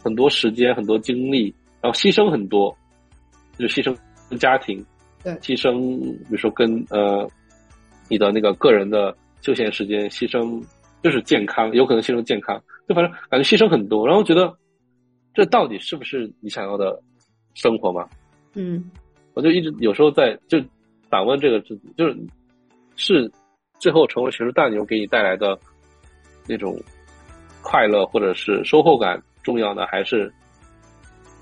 [0.00, 2.72] 很多时间、很多精力，然后牺牲很多，
[3.58, 3.96] 就牺牲
[4.38, 4.84] 家庭，
[5.24, 7.28] 对，牺牲比如说跟呃
[8.08, 9.12] 你的那个个人的
[9.42, 10.64] 休闲时间，牺牲
[11.02, 14.56] 就是健康，有可能牺牲健康，就反正感觉牺牲很多，然后觉得
[15.34, 17.02] 这到底是不是你想要的
[17.54, 18.08] 生活吗？
[18.54, 18.90] 嗯，
[19.34, 20.58] 我就一直有时候在就
[21.10, 22.16] 反问这个自己，就是
[22.96, 23.32] 是
[23.78, 25.58] 最后成为学术大牛给你带来的
[26.46, 26.80] 那种
[27.62, 30.32] 快乐或者是收获感重要呢，还是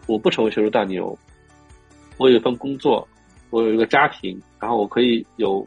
[0.06, 1.16] 我不成为学术大牛，
[2.16, 3.06] 我有一份工作，
[3.50, 5.66] 我有一个家庭，然后我可以有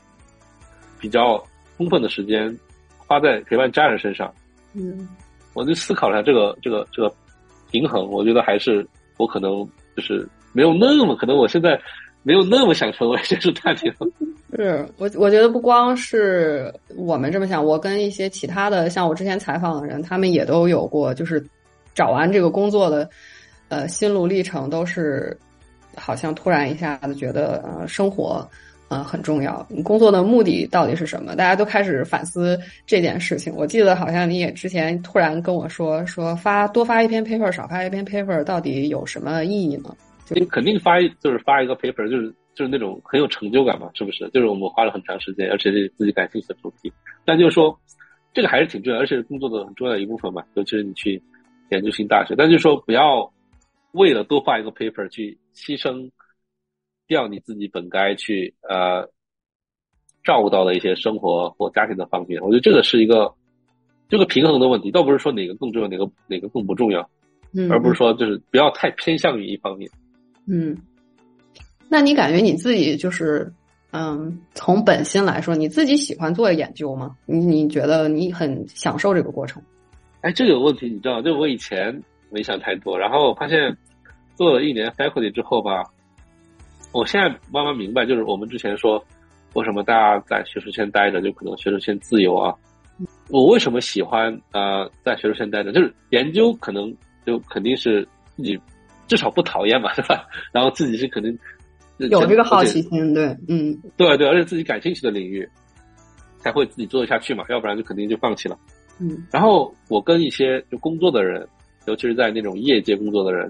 [1.00, 1.44] 比较
[1.78, 2.56] 充分的时间
[2.98, 4.34] 花在陪伴家人身上。
[4.74, 5.08] 嗯，
[5.54, 7.14] 我就思考了下这个这个这个
[7.72, 8.86] 平衡，我觉得还是
[9.18, 11.80] 我可能就是没有那么可能，我现在
[12.24, 13.94] 没有那么想成为学术大牛。
[14.56, 21.44] 是我我觉得不光是我们这么想，我跟一些其他的像我之前采访的人，他们也都有过，就是
[21.96, 23.10] 找完这个工作的
[23.70, 25.36] 呃心路历程，都是
[25.96, 28.48] 好像突然一下子觉得呃生活
[28.90, 31.36] 呃很重要，你工作的目的到底是什么？
[31.36, 33.54] 大家都开始反思这件事情。
[33.56, 39.96] 我记得好像你也之前突然跟我说说发多发一篇 paper 少发一篇 paper 到底有什么意义呢？
[40.30, 42.34] 你肯定发一就是发一个 paper 就是。
[42.56, 44.30] 就是那种很有成就感嘛，是不是？
[44.30, 46.94] 就是我们花了很长时间，而且是自己感兴趣的主题。
[47.26, 47.76] 但就是说，
[48.32, 50.44] 这个还是挺重要，而且是工作的很重要一部分嘛。
[50.54, 51.20] 尤其是你去
[51.72, 53.28] 研究性大学，但就是说，不要
[53.94, 56.08] 为了多发一个 paper 去牺牲
[57.08, 59.08] 掉你自己本该去呃
[60.24, 62.42] 照顾到的一些生活或家庭的方面。
[62.42, 63.34] 我觉得这个是一个
[64.10, 67.10] 这个平衡的问题，倒不是说哪个更重要，哪个哪个更不重要，
[67.54, 69.90] 嗯，而不是说就是不要太偏向于一方面，
[70.48, 70.78] 嗯。
[71.90, 73.54] 那你感觉你自己就是，
[73.92, 77.16] 嗯，从本心来说，你自己喜欢做研究吗？
[77.28, 79.62] 你你觉得你很享受这个过程？
[80.22, 82.02] 哎，这个问题你知道，就我以前
[82.32, 83.78] 没想太多，然后我发现
[84.36, 85.84] 做了一年 faculty 之后吧，
[86.94, 89.04] 我现在慢慢明白，就是我们之前说
[89.54, 92.56] 为什么大家在学术圈待着就可能学术圈自由啊，
[93.30, 96.96] 我为什么喜欢呃在学术圈待着，就是研究可能
[97.26, 98.08] 就肯定是
[98.38, 98.58] 自己
[99.08, 100.26] 至少不讨厌嘛， 是吧？
[100.54, 101.38] 然后自己是肯定。
[101.98, 105.48] 有这个好奇心，对，嗯，对对，而且自己感兴趣的领域，
[106.40, 108.58] 才会自己做得下去嘛，要不然就肯定就放弃了。
[109.00, 111.48] 嗯，然后我跟一些就工作的人，
[111.86, 113.50] 尤其是在那种业界工作的人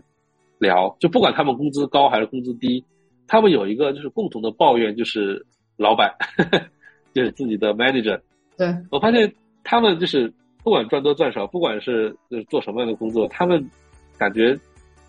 [0.60, 2.84] 聊，就不管他们工资高还是工资低，
[3.34, 5.44] 他们有一个就是共同的抱怨，就是
[5.76, 6.14] 老板，
[7.16, 8.22] 就是自己的 manager。
[8.56, 9.34] 对我发现
[9.64, 10.32] 他们就是
[10.64, 13.68] 不管赚多赚少，不管是就是做什么样的工作，他们
[14.20, 14.56] 感觉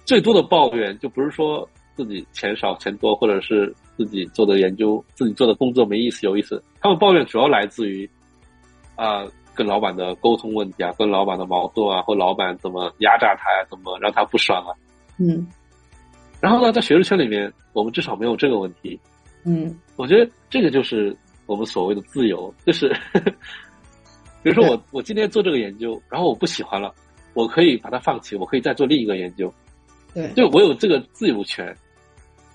[0.07, 1.69] 最多的抱怨就不是说。
[1.97, 8.11] 自己钱少钱多，或者是自己做的研究、自己做的工作没意思、有意思，他们抱怨主要来自于
[8.97, 9.25] 啊，
[9.55, 14.75] 跟老板的沟通问题啊，跟老板的矛盾啊，或老板怎么压榨他呀，怎么让他不爽啊。
[15.21, 15.47] 嗯。
[16.45, 19.01] 然后呢，在学术圈里面，我们至少没有这个问题。
[19.47, 19.75] 嗯。
[19.97, 21.17] 我觉得这个就是
[21.47, 22.95] 我们所谓的自由，就是
[24.45, 26.93] 比如说我我今天做这个研究，然后我不喜欢了，
[27.33, 29.51] 我可以把它放弃，我可以再做另一个研究。
[30.13, 31.75] 对，就我有这个自由权。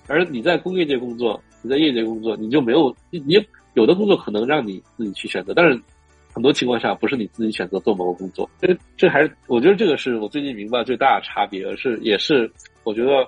[0.06, 3.44] 而你在工业界工作，你在业界工作，你就没有你
[3.74, 5.80] 有的工作可能让你自己去选择，但是
[6.32, 8.48] 很多情况下不是你自己选择做某个工作。
[8.60, 12.48] 这这还是我觉得这个是我最近明白最大的差别，而是也是
[12.84, 13.26] 我觉得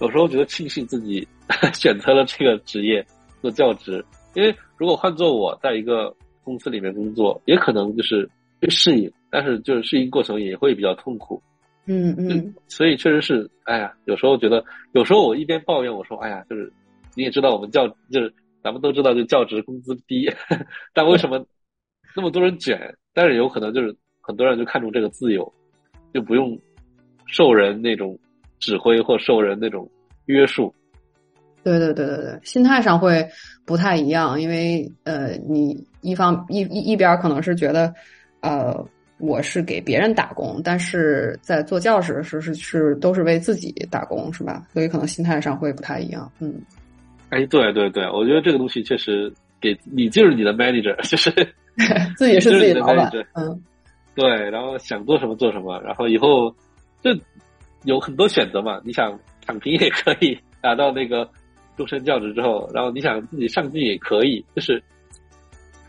[0.00, 1.26] 有时候觉得庆幸自己
[1.74, 3.04] 选择了这个职业
[3.40, 4.04] 做教职，
[4.34, 8.28] 因为如果换做我在一个公司里面工作，也可能就是
[8.60, 11.42] 会适应，但是就是适应过程也会比较痛苦。
[11.86, 16.72] 嗯嗯，所以确实是，哎呀，有时候觉得，有时候我一边抱怨，我说，哎呀，就是
[17.14, 20.30] 你也知道，我们教就是咱们都知道，就教职工资低，
[20.94, 21.44] 但为什么
[22.16, 22.96] 那么多人卷？
[23.12, 25.52] 但是有可能就是很多人就看重这个自由，
[26.14, 26.58] 就不用
[27.26, 28.18] 受人那种
[28.64, 29.88] 指挥或受人那种
[30.24, 30.74] 约束。
[31.62, 33.26] 对对对对对，心态上会
[33.64, 37.92] 不太一样，因为呃，你一方一一一边可能是觉得，
[38.40, 38.84] 呃。
[39.18, 44.66] 我是给别人打工，但是在做教师的时候是是都是为自己打工，是吧？
[44.72, 46.30] 所以可能心态上会不太一样。
[46.40, 46.60] 嗯，
[47.30, 51.30] 哎，对对对，我觉得这个东西确实给你就是你的 manager，就是
[52.18, 53.10] 自己是自己的老板。
[53.34, 53.62] 嗯，
[54.16, 56.50] 对，然后想做什么做什么，然后以后
[57.00, 57.10] 就
[57.84, 58.80] 有很多选择嘛。
[58.84, 61.28] 你想躺平也可以，达到那个
[61.76, 64.82] 终身教职之后，然后你想自己上进也可以，就是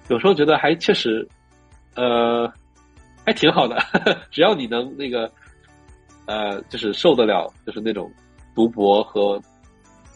[0.09, 1.27] 有时候觉得还确实，
[1.95, 2.51] 呃。
[3.27, 3.75] 还挺好的，
[4.29, 5.27] 只要你能那个，
[6.27, 8.07] 呃，就是受得了，就是那种
[8.53, 9.41] 读博和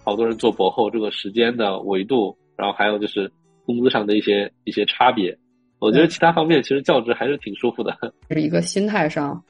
[0.06, 3.28] 好多人做博后这个时间的维度，然后还有就是
[3.66, 5.36] 工资上的一些一些差别。
[5.80, 7.98] 我觉得其他方面其实教职还是挺舒服的，
[8.30, 9.44] 是一个心态上，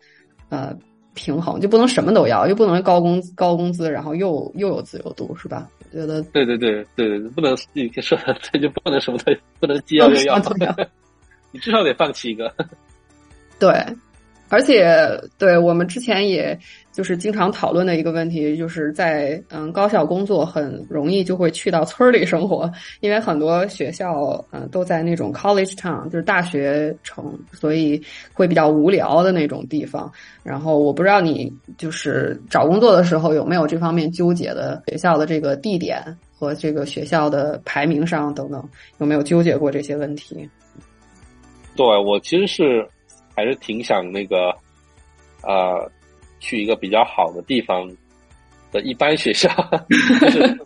[0.48, 0.74] 呃，
[1.20, 5.68] 平衡就不能什么都要，又不能高工高工资，然后又又有自由度，是吧？
[5.92, 10.40] 我觉得对对对对对，不能你说这就不能什么都不能既要又要，
[11.52, 12.54] 你至少得放弃一个。
[13.60, 13.70] 对。
[14.50, 14.90] 而且，
[15.38, 16.58] 对我们之前也
[16.92, 22.70] 就是经常讨论的一个问题，就是在嗯高校工作很容易就会去到村里生活，
[23.00, 28.02] 因为很多学校嗯都在那种 college town，就是大学城，所以
[28.34, 30.12] 会比较无聊的那种地方。
[30.44, 36.04] 然后我不知道你就是找工作的时候有没有这方面纠结的学校的这个地点
[36.36, 38.68] 和这个学校的排名上等等，
[38.98, 40.50] 有没有纠结过这些问题？
[41.76, 42.88] 对我其实是。
[43.40, 44.54] 还是挺想那个，
[45.44, 45.90] 呃，
[46.42, 47.90] 去一个比较好的地方
[48.70, 49.50] 的一般学校。
[50.20, 50.60] 就是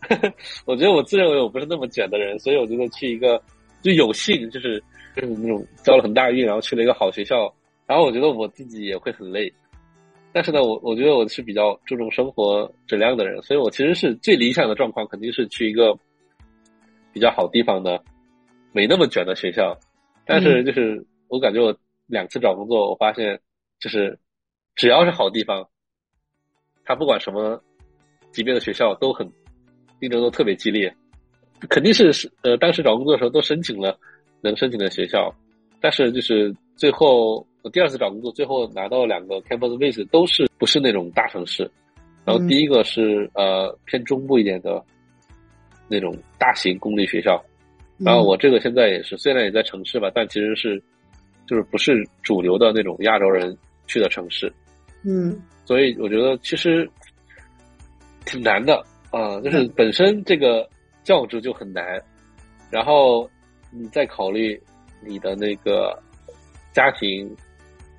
[0.66, 3.40] 我觉得我自认为我不是那么卷的人，所以我觉得去一个
[3.84, 4.82] 就有幸就是
[5.16, 7.54] 就是那种交了很大运，然后去了一个好学校。
[7.86, 9.54] 然后我觉得我自己也会很累，
[10.32, 15.96] 但是呢，我我觉得我是比较注重生活质量的人，所以我其实是最理想的状况肯定是去一个
[17.14, 18.04] 比较好地方的，
[18.72, 19.78] 没那么卷的学校。
[20.26, 21.78] 但是就是我感觉我。
[22.14, 23.42] 两次找工作，我发现
[23.80, 24.20] 就是
[24.76, 25.68] 只要是好地方，
[26.86, 27.62] 他不管什么
[28.32, 29.30] 级别的学校都很
[30.00, 30.96] 竞争都特别激烈，
[31.70, 33.98] 肯定是是呃当时找工作的时候都申请了
[34.42, 35.34] 能申请的学校，
[35.82, 41.70] 但是就是最后我第二次找工作，最后拿到两个 campus base 都是不是那种大城市，
[42.24, 44.82] 然后第一个是呃偏中部一点的
[45.88, 47.44] 那种大型公立学校，
[47.98, 50.82] 然后我这个现在也是虽然也在城市吧，但其实是。
[51.46, 53.56] 就是不是主流的那种亚洲人
[53.86, 54.52] 去的城市，
[55.04, 56.90] 嗯，所以我觉得其实
[58.26, 59.40] 挺难的啊。
[59.42, 60.68] 就是本身这个
[61.04, 62.02] 教职就很难，
[62.72, 63.30] 然后
[63.72, 64.60] 你再考虑
[65.02, 66.02] 你的那个
[66.72, 67.30] 家庭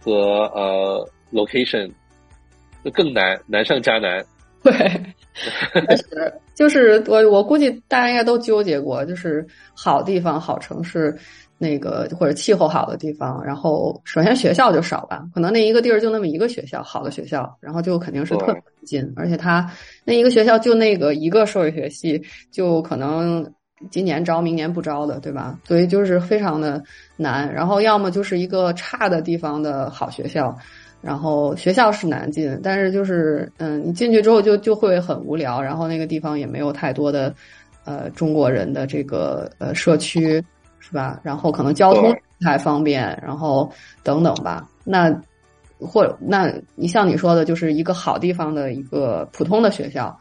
[0.01, 1.91] 和呃 location，
[2.83, 4.25] 就更难，难上加难。
[4.63, 4.73] 对，
[5.35, 11.15] 确实，就是我我估计大家应该都纠结过，就是好地方、好城市。
[11.65, 19.71] 那个或者气候好的地方，然后首先学校就少吧，可能那一个地儿就那么一个学校，好的学校，然后就肯定是特别近，而且他
[20.05, 23.51] 那一个学校就那个一个社会学系，就可能
[23.91, 25.59] 今年招明年不招的，对吧？
[25.65, 26.83] 所以就是非常的
[27.17, 27.51] 难。
[27.51, 30.55] 然后要么就是一个差的地方的好学校，
[31.01, 37.35] 然后学校是难进，但是就是嗯，你进去之后就就会很无聊，然后那个地方也没有太多的
[37.85, 40.45] 呃中国人的这个呃社区。
[40.87, 41.19] 是吧？
[41.23, 44.69] 然后可能交通不太方便，然后等等吧。
[44.85, 45.11] 那
[45.79, 50.17] 或那你像你说的，就是一个好地方的一个普通的学校，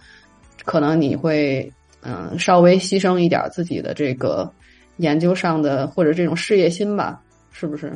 [0.64, 1.70] 可能你会
[2.02, 4.50] 嗯稍微牺牲一点自己的这个
[4.98, 7.22] 研究上的或者这种事业心吧，
[7.52, 7.92] 是不是？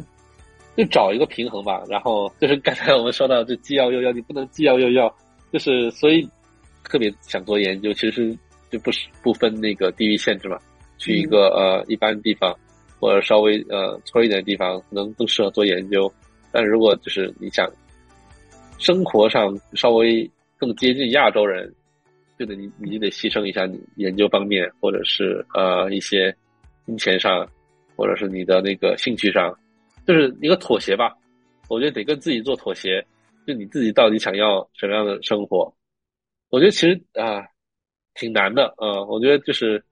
[0.76, 1.81] 就找一个平衡吧。
[1.89, 5.11] 然后就是刚才我们说到，就既要又要，你不能既要又要，
[5.53, 6.27] 就是所以
[6.84, 8.38] 特别想做研究，其实
[8.69, 10.57] 就不是不分那个地域限制嘛。
[10.98, 12.57] 去一个呃一般地方，
[12.99, 16.11] 或者稍微呃村一点的地方，可能更适合做研究。
[16.52, 17.69] 但如果就是你想
[18.80, 21.72] 生活上稍微更接近亚洲人，
[22.40, 26.36] 就得你你就得牺牲一下你研究方面，或者是呃一些
[26.86, 27.48] 金钱上，
[27.95, 29.56] 或者是你的那个兴趣上，
[30.07, 31.15] 就是一个妥协吧。
[31.69, 33.06] 我觉得得跟自己做妥协，
[33.45, 35.72] 就你自己到底想要什么样的生活？
[36.49, 37.45] 我觉得其实啊
[38.15, 39.03] 挺难的啊。
[39.03, 39.84] 我觉得就是。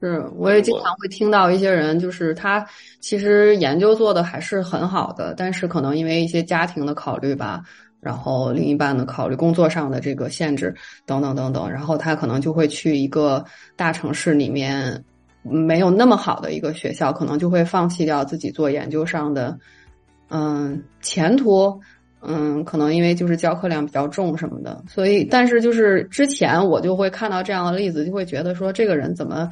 [0.00, 2.66] 是，我也经常会听到一些人，就是他
[3.00, 7.62] 其实研究做的还是很好的，但是可能因为一些家庭的考虑吧，
[8.00, 10.74] 然后另一半的考虑、工作上的这个限制
[11.04, 13.44] 等等等等，然后他可能就会去一个
[13.76, 15.04] 大城市里面
[15.42, 19.58] 没有那么好的一个学校，可能就会放弃掉自己做研究上的
[20.30, 21.78] 嗯前途。
[22.22, 29.48] 嗯，可能因为就是教课量比较重什么的，所以但是就是之前我就会看到这样的例子，就会觉得说这个人怎么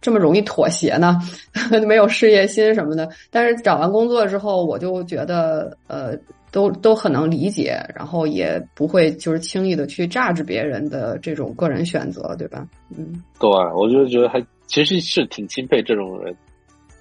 [0.00, 1.18] 这么容易妥协呢？
[1.86, 3.08] 没有事业心什么的。
[3.30, 6.16] 但是找完工作之后，我就觉得呃，
[6.52, 12.66] 都都很能理解，然后也不会就是轻易的去榨制别人的这种个人选择，对吧？
[12.96, 16.36] 嗯，对，我就觉得还其实是挺钦佩这种人，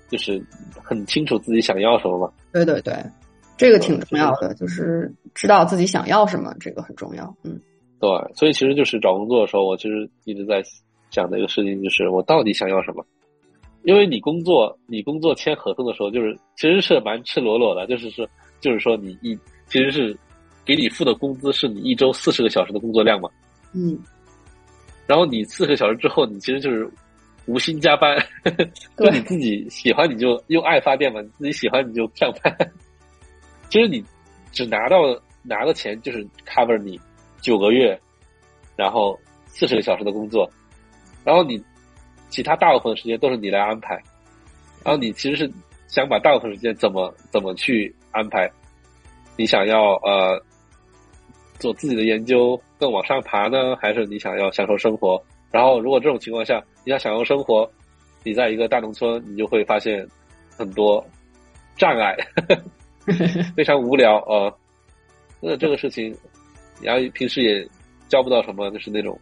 [0.09, 0.41] 就是
[0.81, 2.31] 很清楚自己想要什么嘛。
[2.51, 2.95] 对对对。
[3.57, 7.35] 这个挺重要的，就是知道自己想要什么，这个很重要。
[7.43, 7.59] 嗯，
[7.99, 10.61] 对，所以其实就是找工作的时候，我其实一直在
[11.09, 13.05] 想的一个事情，就是我到底想要什么。
[13.83, 18.27] 因为你工作，你工作签合同的时候，就是其实是蛮赤裸裸的，就是说，
[18.61, 20.17] 就是说你一其实是
[20.63, 23.29] 给你付的工资是你一周四十个小时的工作量嘛。
[23.73, 23.99] 嗯。
[25.05, 26.89] 然后你四十个小时之后，你其实就是
[27.45, 28.17] 无心加班，
[28.97, 32.71] 就你自己喜欢你就用爱发电嘛，你自己喜欢你就上班。
[33.73, 34.05] 其实你
[34.51, 34.97] 只拿到
[35.41, 37.01] 拿的钱就是 cover 你
[37.41, 37.99] 九个月，
[38.75, 40.47] 然后四十个小时的工作，
[41.23, 41.59] 然后你
[42.29, 43.95] 其他大部分的时间都是你来安排，
[44.83, 45.51] 然后你其实是
[45.87, 48.47] 想把大部分时间怎么怎么去安排？
[49.37, 50.39] 你想要呃
[51.57, 55.19] 做自己的研究更往上爬呢，还是你想要享受生活？
[55.49, 57.67] 然后如果这种情况下你想享受生活，
[58.23, 60.07] 你在一个大农村，你就会发现
[60.55, 61.03] 很多
[61.75, 62.15] 障碍。
[63.55, 64.53] 非常无聊啊！
[65.39, 66.15] 那这个事情，
[66.81, 67.67] 然后平时也
[68.07, 69.19] 交不到什么，就是那种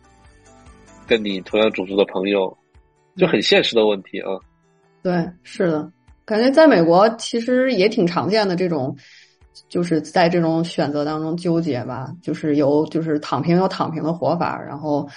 [1.08, 2.56] 跟你同样种族的朋友，
[3.18, 4.30] 就很现实的问题啊。
[5.02, 5.92] 对，是的，
[6.26, 8.96] 感觉在美国其实也挺常见的这种，
[9.68, 15.10] 就是在这种选择当中纠结吧，就是有就是躺平有躺平的活法，然后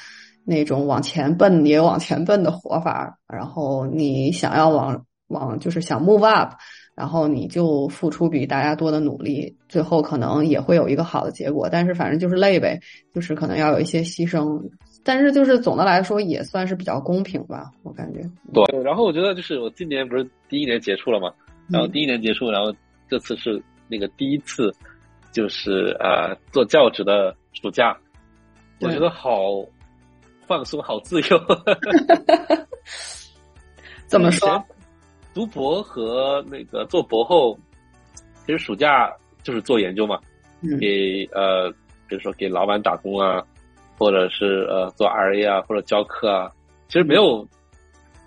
[0.44, 6.54] 那种往前奔也有往前奔的活法，然后你想要往往就是想 move up。
[6.94, 11.68] 然后你就付出比大家多的努力，最后可能也会有一个好的结果。
[11.70, 12.78] 但是反正就是累呗，
[13.12, 14.62] 就是可能要有一些牺牲。
[15.02, 18.20] 但是就是总的来说也算是比较公平吧，我感觉。
[18.52, 21.30] 对，然后我觉得就是我今年不是第一年结束了嘛，
[21.68, 22.74] 然后第一年结束，然后
[23.08, 24.74] 这次是那个第一次，
[25.30, 27.94] 就是啊做教职的暑假，
[28.80, 29.62] 我觉得好
[30.46, 31.26] 放松，好自由。
[34.06, 34.64] 怎么说？
[35.35, 37.59] 读博和那个做博后，
[38.47, 39.12] 其实暑假
[39.43, 40.19] 就是做研究嘛，
[40.81, 41.69] 给呃，
[42.09, 43.43] 比如说给老板打工啊，
[43.98, 46.51] 或者是呃做 RA 啊，或者教课啊，
[46.89, 47.47] 其实没有，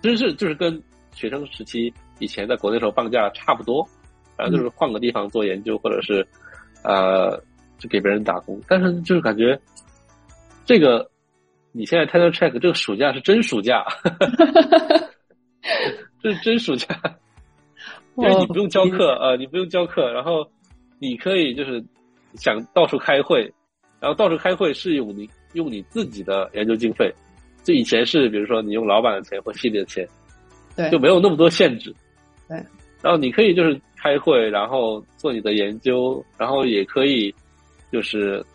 [0.01, 3.87] 其实是就是跟学生时期以前在国内时候放假差不多，
[4.35, 6.27] 然后就是换个地方做研究，或者是
[6.83, 7.41] 呃
[7.77, 9.57] 就给别人打工，但是就是感觉
[10.65, 11.09] 这个
[11.71, 13.85] 你现在 title check 这个暑假是真暑假。
[16.27, 16.87] 这是真暑假，
[18.17, 20.45] 因为你不用教课啊，你不用教课，然后
[20.99, 21.81] 你可以就是
[22.33, 23.43] 想到处开会，
[24.01, 27.09] 然后到处开会是用你用你自己的研究经费，
[27.63, 30.05] 就以前是比如说你用老板的钱或系列的钱，
[30.75, 31.95] 对，就没有那么多限制，
[32.49, 32.57] 对，
[33.01, 37.33] 然后你可以就是开会，然后做你的研究，然后也可以
[37.89, 38.45] 就是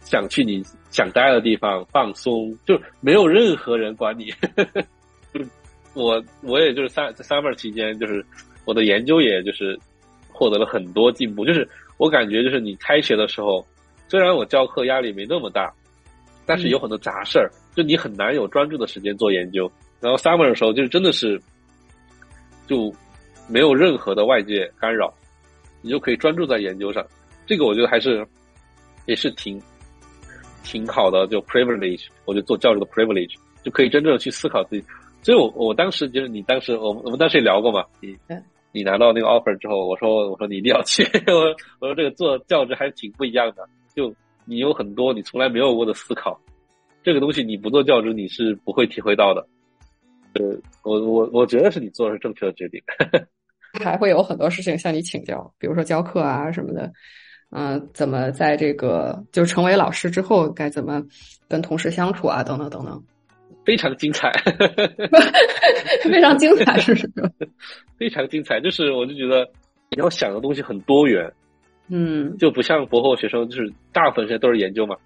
[0.00, 4.32] 想去你想待的地方放松，就没有任何人管你。
[5.94, 8.24] 我我也就是三在 summer 期间，就是
[8.64, 9.78] 我的研究，也就是
[10.28, 11.44] 获得了很多进步。
[11.44, 11.66] 就是
[11.96, 13.64] 我感觉，就是你开学的时候，
[14.08, 15.72] 虽然我教课压力没那么大，
[16.44, 19.70] 但是有很多杂事儿，就你很难有专注的时间做研究。
[20.00, 21.40] 然后 summer 的时候，就是真的是
[22.66, 22.92] 就
[23.48, 25.12] 没有任何的外界干扰，
[25.80, 27.06] 你就可以专注在研究上。
[27.46, 28.26] 这个我觉得还是
[29.06, 29.60] 也是挺
[30.64, 34.84] 挺好的，就 privilege，我觉得做教授的 privilege 就可以真正去思考自己。
[35.24, 37.84] 所以，我我当时就是你当时，我我们当时也聊过嘛。
[38.00, 38.16] 你
[38.72, 41.02] 你拿到那个 offer 之后，我说我说你一定要去。
[41.32, 41.46] 我
[41.80, 44.14] 我说这个做教职还是挺不一样的，就
[44.44, 46.38] 你有很多你从来没有过的思考，
[47.02, 49.46] 这个东西你不做教职你是不会体会到的。
[50.34, 52.82] 呃，我我我觉得是你做的是正确的决定。
[53.82, 56.92] 还会有很多事情向你请教，比如说教课啊什么的，
[57.50, 61.02] 嗯，怎么在这个就成为老师之后该怎么
[61.48, 63.02] 跟同事相处啊，等等等等。
[63.64, 64.30] 非常精彩，
[66.04, 67.28] 非常精彩，是什么？
[67.98, 69.48] 非常精彩，就是我就觉得
[69.90, 71.32] 你要想的东西很多元，
[71.88, 74.96] 嗯，就不像博后学生，就是大部分时间都是研究嘛，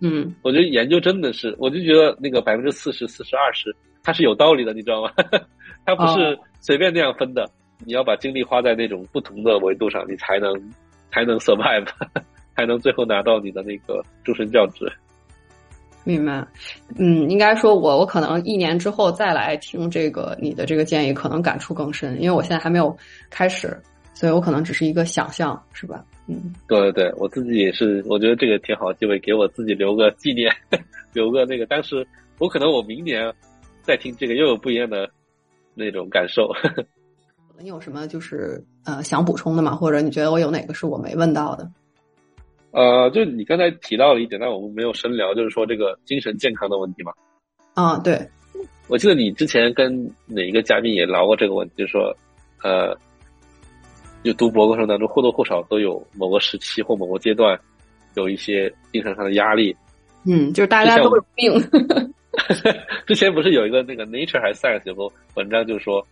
[0.00, 5.10] 嗯，我觉得研究真的是，我就觉得那个百分之四十、四十、二十，它是有道理的，你知道吗？
[5.86, 7.48] 它不是随便那样分的，
[7.84, 10.52] 你要把精力花在那种不同的维度上，你才能
[11.12, 11.86] 才能 survive，
[12.56, 14.90] 才能最后拿到你的那个终身教职。
[16.04, 16.46] 明白，
[16.98, 22.94] 嗯，应该说，我我可能一年之后再来听这个你的这个建议，可能感触更深，因为我现在还没有
[23.30, 23.76] 开始，
[24.12, 26.04] 所以我可能只是一个想象，是吧？
[26.26, 30.50] 嗯，对对对，我自己也是，我觉得这个挺好机会，给我自己留个纪念，
[31.12, 32.06] 留个那个，当时
[32.38, 33.32] 我可能我明年
[33.82, 35.08] 再听这个又有不一样的
[35.74, 36.50] 那种感受。
[37.58, 39.74] 你有什么就是呃想补充的吗？
[39.74, 41.70] 或者你觉得我有哪个是我没问到的？
[42.74, 47.12] 呃，就你刚才提到了一点，但我们没有深聊，就是说这个精神健康的问题嘛。
[47.74, 48.20] 啊，对，
[48.88, 52.12] 我记得你之前跟哪一个嘉宾也聊过这个问题，就是说，
[52.64, 52.92] 呃，
[54.24, 57.56] 就读博过程当中或多或少都有某个时期或某个阶段
[58.14, 59.76] 有一些精神上的压力。
[60.26, 61.52] 嗯，就是大家都有病。
[63.06, 66.04] 之前不是有一个那个 Nature 还是 Science 有个文章，就是说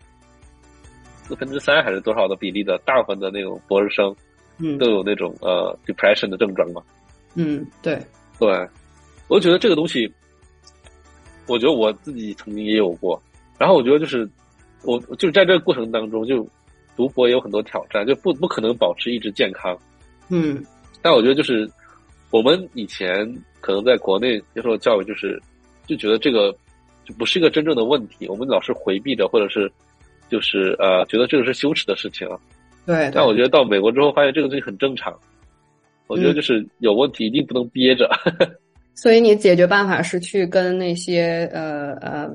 [1.24, 4.14] 四分之三还是多少的比例的大部分的那种博士生。
[4.58, 6.82] 嗯，都有那种呃 depression 的症状嘛？
[7.34, 7.98] 嗯，对，
[8.38, 8.68] 对，
[9.28, 10.12] 我觉得这个东西，
[11.46, 13.20] 我觉得我自己曾经也有过，
[13.58, 14.28] 然后我觉得就是
[14.82, 16.46] 我就是在这个过程当中，就
[16.96, 19.76] 读博也有很多挑战，就不不可能保持一直健康。
[20.28, 20.62] 嗯，
[21.00, 21.68] 但我觉得就是
[22.30, 23.26] 我们以前
[23.60, 25.40] 可能在国内接受教育，就是
[25.86, 26.54] 就觉得这个
[27.04, 29.72] 就不是一个真正的问题，我们老是回避着，或者是
[30.28, 32.28] 就是呃觉得这个是羞耻的事情。
[32.84, 35.16] 对，但我觉得到美国之后，发现这个东西很正常。
[36.08, 38.10] 我觉得就是有问题一定不能憋着。
[38.94, 42.30] 所以你解决办法是去跟那些呃呃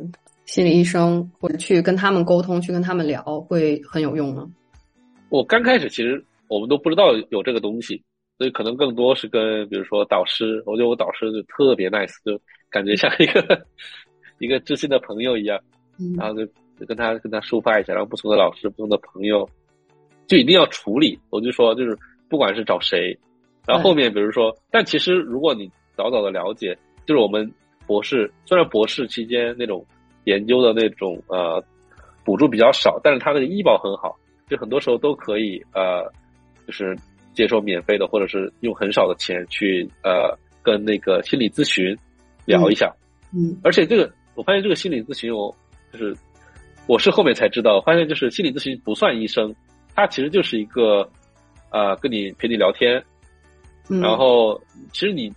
[0.45, 4.47] 心理医生，或者去跟他们沟通，去跟他们聊，会很有用吗？
[5.29, 8.01] 我刚开始其实我们都不知道有这个东西，
[8.37, 13.65] 所以可能更多是跟比如说导师，我觉得我导师就特别 nice，就感觉像一个
[14.39, 15.59] 一个知心的朋友一样，
[16.17, 16.45] 然后就
[16.79, 19.47] 就跟他跟他抒发一下，然后不同的老师、不同的朋友，
[20.27, 21.19] 就一定要处理。
[21.29, 21.97] 我就说就是
[22.29, 23.17] 不管是找谁，
[23.65, 27.51] 然后后面比如说，但其实如果你早早的了解，就是我们
[27.85, 29.85] 博士虽然博士期间那种
[30.25, 31.63] 研究的那种呃
[32.23, 34.15] 补助比较少，但是他那个医保很好。
[34.49, 36.09] 就很多时候都可以呃，
[36.65, 36.97] 就是
[37.33, 40.33] 接受免费的，或者是用很少的钱去呃
[40.63, 41.93] 跟那个心理咨询
[42.45, 42.89] 聊一下。
[43.35, 45.53] 嗯，而且这个我发现这个心理咨询，我
[45.91, 46.15] 就是
[46.87, 49.53] 我是后面才知道，发现就是心理咨询不算医生，
[49.97, 51.09] 他其实就是一个
[51.71, 53.03] 呃跟你陪你聊天，
[53.87, 54.61] 然后
[54.93, 55.33] 其实你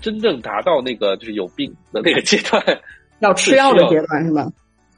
[0.00, 2.60] 真正达到那个就是有病的那个阶段，
[3.20, 4.52] 要吃药的阶段是吗？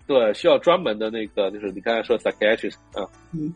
[0.06, 3.52] 对，需要专门的那个，就是你刚才说 psychiatrist 啊，嗯，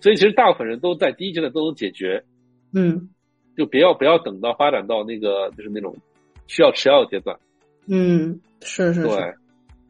[0.00, 2.24] 所以其实大部分人都在第一阶段都能解决，
[2.72, 3.10] 嗯，
[3.54, 5.94] 就不要不要等到发展到那个就是那种
[6.46, 7.38] 需要吃药的阶段，
[7.86, 9.34] 嗯，是是，对，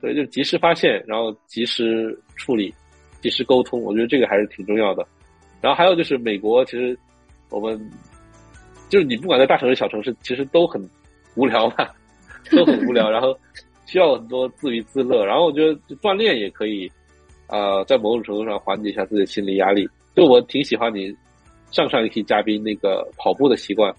[0.01, 2.75] 所以就及时发现，然后及时处理，
[3.23, 5.07] 及时沟通，我觉得这个还是挺重要的。
[5.63, 6.99] 然后还有就是美国，其实
[7.49, 7.81] 我们
[8.91, 10.87] 就是你不管在大城市小城市，其实都很
[11.37, 11.89] 无聊嘛，
[12.51, 13.35] 都很无聊，然后。
[13.85, 16.91] 需要很多自娱自乐，然后我觉得锻炼也可以，
[17.49, 19.87] 呃，在某种程度上缓解一下自己的心理压力。
[20.17, 21.15] 就我挺喜欢你
[21.71, 23.95] 上上一期嘉宾那个跑步的习惯，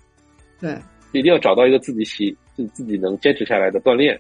[0.59, 0.75] 对，
[1.11, 4.19] 一定要找到一个自己喜自自己能坚持下来的锻炼。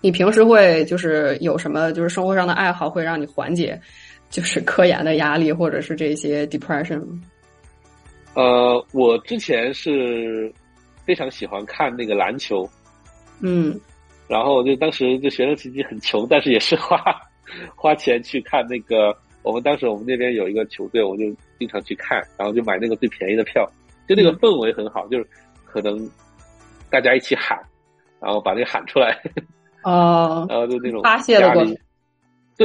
[0.00, 3.80] 你平时会就是有什么就是生活上的爱好会让你缓解
[4.30, 7.04] 就是科研的压力或者是这些 depression？
[8.34, 10.50] 呃，我之前是
[11.04, 12.66] 非常喜欢看那个篮球，
[13.40, 13.78] 嗯。
[14.28, 16.96] 然后就当时就学生时期很穷，但是也是花
[17.74, 19.14] 花钱去看那个。
[19.42, 21.24] 我们当时我们那边有一个球队，我就
[21.58, 23.66] 经常去看，然后就买那个最便宜的票，
[24.06, 25.26] 就那个氛围很好，就是
[25.64, 26.08] 可能
[26.90, 27.58] 大家一起喊，
[28.20, 29.18] 然后把那个喊出来，
[29.82, 31.74] 哦，然后就那种发泄的过程。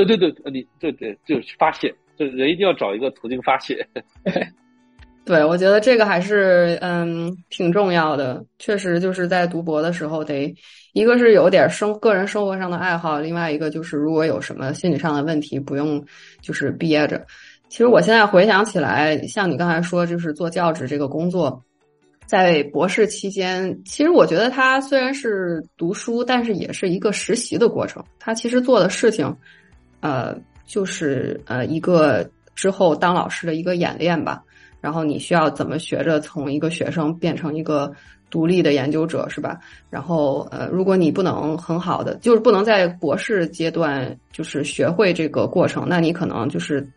[0.04, 3.88] 对对对，你对对，就是发泄，就人一定要找一个途径发泄。
[5.24, 8.44] 对，我觉得这个还是嗯挺重要的。
[8.60, 10.54] 确实，就是在读博的时候，得
[10.94, 16.04] 一个是有点生个人生活上的爱好，另外一个就是如果有什么心理上的问题，不用
[16.42, 17.26] 就是憋着。
[17.70, 21.60] 其实我现在回想起来，像你刚才说，就是做教职这个工作，
[22.28, 28.04] 在博士期间，其实我觉得他虽然是读书，但是也是一个实习的过程。
[28.20, 29.36] 他其实做的事情，
[30.06, 34.44] 呃，就是呃一个之后当老师的一个演练吧。
[34.82, 37.92] 然后你需要怎么学着从一个学生变成一个
[38.30, 39.60] 独立的研究者，是吧？
[39.90, 46.88] 然后呃，如果你不能很好的，就是不能在博士阶段就是学会这个过程，那你可能就是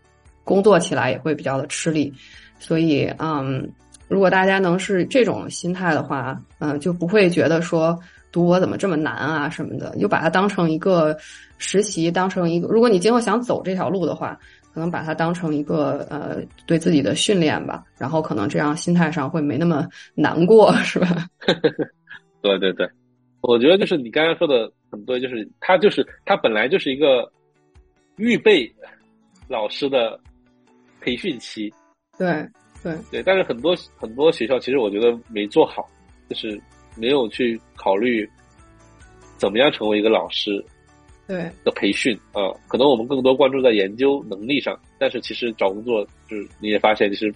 [0.45, 2.13] 工作起来也会比较的吃力。
[2.59, 3.67] 所以，嗯，
[4.07, 7.99] 如果大家能是这种心态的话，嗯，就不会觉得说
[8.31, 11.17] 读博怎么这么难啊什么的，就把它当成一个
[11.59, 14.39] 实习，当成一个，如果你今后想走这条路的话。
[14.75, 21.27] 可能把它当成一个呃对自己的训练吧，然后可能这样心态上会没那么难过， 是吧？
[22.43, 22.89] 对对对，
[23.41, 27.29] 我觉得就是你刚刚说的很对，就是他就是他本来就是一个
[28.19, 28.73] 预备
[29.49, 30.21] 老师的
[31.01, 31.73] 培训期，
[32.17, 32.47] 对
[32.81, 35.89] 对对，但是很多很多学校其实我觉得没做好，
[36.29, 36.61] 就是
[36.95, 38.29] 没有去考虑
[39.39, 40.65] 怎么样成为一个老师。
[41.29, 47.31] 对的培训啊，可能我们更多关注在研究能力上，但是其实找工作就是你也发现，其实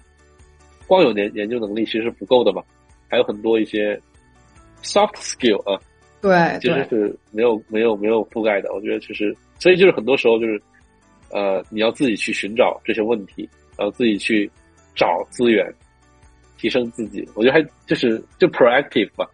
[0.86, 2.62] 光有研研究能力其实是不够的嘛，
[3.06, 4.00] 还有很多一些
[4.82, 5.78] soft skill 啊，
[6.22, 8.72] 对，其实是没有没有没有覆盖的。
[8.72, 10.60] 我觉得其实，所以就是很多时候就是
[11.30, 13.46] 呃，你要自己去寻找这些问题，
[13.76, 14.50] 然后自己去
[14.94, 15.70] 找资源，
[16.56, 17.28] 提升自己。
[17.34, 19.28] 我觉得还就是就 proactive 吧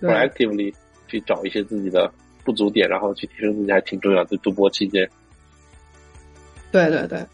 [0.00, 0.72] ，proactively
[1.06, 2.10] 去找一些自己的。
[2.44, 4.36] 不足点，然后去提升自己还挺重要的。
[4.38, 5.08] 读博期间，
[6.70, 7.24] 对对对，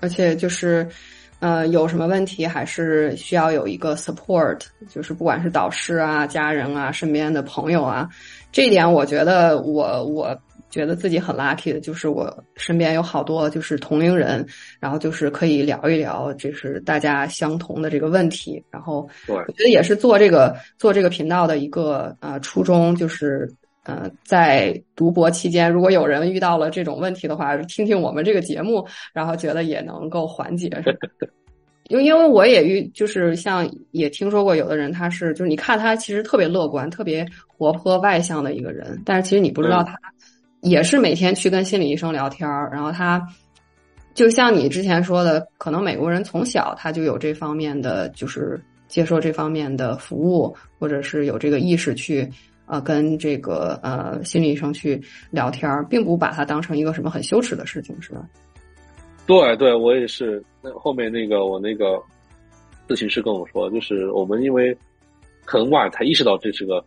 [0.00, 0.86] 而且就是，
[1.40, 8.08] 呃，有什么问题还是需要有一个 support，就是不管是导师啊、家人啊、身边的朋友啊，
[8.52, 10.38] 这一点我觉得我我
[10.68, 14.46] 觉得自己很 lucky 的，就是我身边有好多就是同龄人，
[14.78, 18.62] 然后就是可以聊一聊，就是大家相同的这个问题。
[18.70, 23.52] 然后我觉得也是做这个做这个频道的一个呃初衷，就是
[23.84, 30.70] 呃在读博期间，如果有人遇到了这种问题的话，听听我们这个节目，然后觉得也能够缓解。
[31.88, 39.94] 因为因为我也遇就是像也听说过有的人他是就是你看他其实特别乐观、特别活泼外向的一个人，但是其实你不知道他。
[40.62, 43.26] 也是每天去跟心理医生聊天儿，然后他
[44.12, 52.30] 就像你之前说的，可能美国人从小他就有这方面的，就是接受这方面的服务，或者是有这个意识去
[52.70, 58.26] 呃跟这个呃心理医生去聊天儿，并不把它当成一个什么很羞耻的事情，是吧？
[59.26, 60.42] 对，对我也是。
[60.62, 62.00] 那后面那个我那个
[62.88, 64.76] 咨询师跟我说，就是我们因为
[65.44, 66.84] 很晚才意识到这是个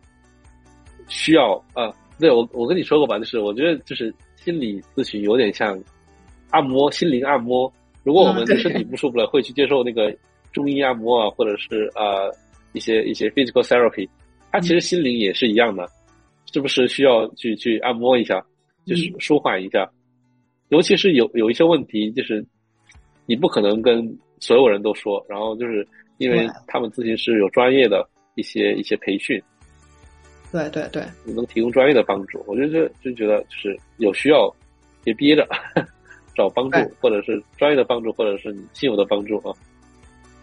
[1.08, 1.92] 需要啊。
[2.18, 5.78] 对我，我跟你说过吧，就是我觉得就是心理咨询有点像
[6.50, 7.70] 按摩，心灵按摩。
[8.04, 10.14] 如果我们的身体不舒服了，会去接受那个
[10.52, 12.30] 中医按摩啊，或者是呃
[12.72, 14.08] 一些一些 physical therapy，
[14.54, 15.84] 它其实心灵也是一样的，
[16.52, 18.40] 是不是需要去去按摩一下，
[18.86, 19.90] 就是舒缓一下？
[20.68, 22.44] 尤其是有有一些问题，就是
[23.26, 25.84] 你不可能跟所有人都说，然后就是
[26.18, 29.42] 因为他们咨询师有专业的一些一些培训。
[30.52, 31.02] 对对对，
[31.34, 34.48] 能提供专业的帮助，我觉得就觉得就是有需要，
[35.02, 35.44] 别憋着，
[36.36, 39.52] 找帮助，或者是专业的帮助，或者是你亲友的帮助啊。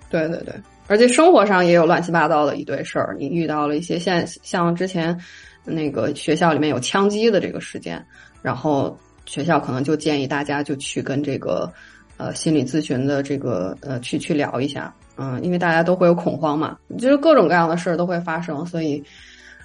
[0.09, 0.53] 对对对，
[0.91, 5.17] 而且生活上也有乱七八糟的一堆事儿，你遇到了一些像像之前
[5.63, 8.05] 那个学校里面有枪击的这个事件，
[8.41, 11.71] 然后学校可能就建议大家就去跟这个
[12.17, 19.01] 呃心理咨询的这个呃去去聊一下，嗯，因为大家都会有恐慌嘛，就是各种各样的事儿都会发生，所以。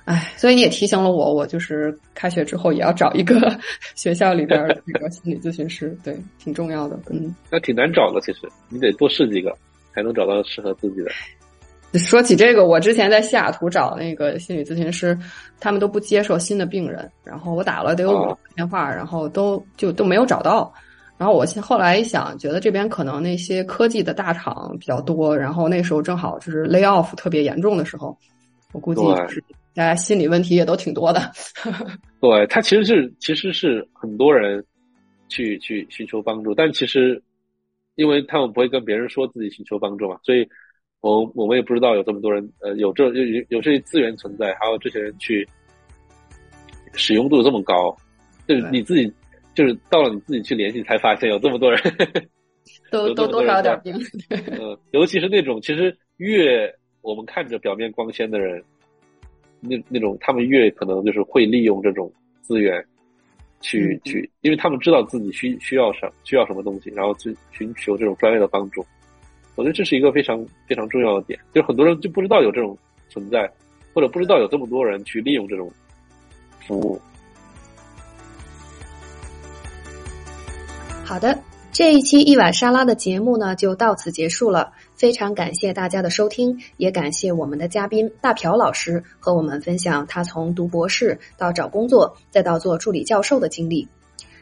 [0.05, 3.59] 哎，所以你也提醒了我，我就是开学之后也要找一个
[3.97, 6.97] 学校里边的那个心理咨询师，对，挺重要的。
[7.11, 9.53] 嗯，那挺难找的，其实你得多试几个，
[9.97, 11.11] 才能找到适合自己的。
[11.99, 15.19] 说起这个，我之前在西雅图找那个心理咨询师，
[15.59, 20.73] 他们都不接受新的病人，然后我打了得有五个电话，然后都就都没有找到。
[21.17, 28.17] 然后我后来一想，觉得这边可能那些科技的大厂比较多，然后那时候正好就是 lay off 特别严重的时候，
[28.73, 29.43] 我估计是。
[29.75, 31.31] 大家心理问题也都挺多的，
[32.19, 34.65] 对他其实是其实是很多人
[35.29, 37.23] 去去寻求帮助，但其实
[37.97, 40.49] 因为他们不会跟别人说自己寻求帮助嘛，所以
[41.01, 45.47] 我我们也不知道有这么多人呃有这有有这些资源存在，还有这些人去
[46.93, 47.97] 使用度这么高，
[48.47, 49.13] 就是你自己
[49.55, 51.81] 就是到了你自己去联系才发现有这么多人。
[52.91, 53.95] 都都多少有点病，
[54.31, 58.63] 嗯，尤其是那种其实越我们看着表面光鲜的人。
[59.59, 62.13] 那那种他们越可能就是会利用这种
[62.43, 62.85] 资源，
[63.67, 68.85] 去去，因为他们知道自己需需要什需要什么东西，然后去寻求这种专业的帮助。
[69.57, 72.79] 我觉得这是一个非常非常重要的点，就是很多人就不知道有这种
[73.09, 73.51] 存在，
[73.93, 75.69] 或者不知道有这么多人去利用这种
[76.67, 77.01] 服务。
[81.05, 81.37] 好的。
[81.73, 84.73] 这一期一碗沙拉的节目呢，就到此结束了。
[84.97, 93.87] 非常感谢大家的收听，也感谢我们的嘉宾大朴老师和我们分享他从读博士到找工作，再到做助理教授的经历。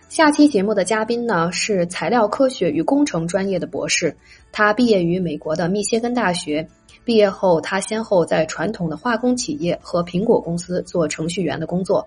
[0.08, 4.16] 下期节目的嘉宾呢是材料科学与工程专业的博士，
[4.52, 6.68] 他毕业于美国的密歇根大学。
[7.04, 12.06] 毕业后，他先后在传统的化工企业和苹果公司做程序员的工作。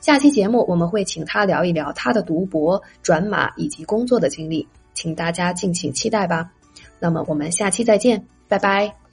[0.00, 6.50] 下期节目我们会请他聊一聊他的读博、转码以及工作的经历，请大家敬请期待吧。
[7.00, 9.07] 那么我们下期再见，拜拜。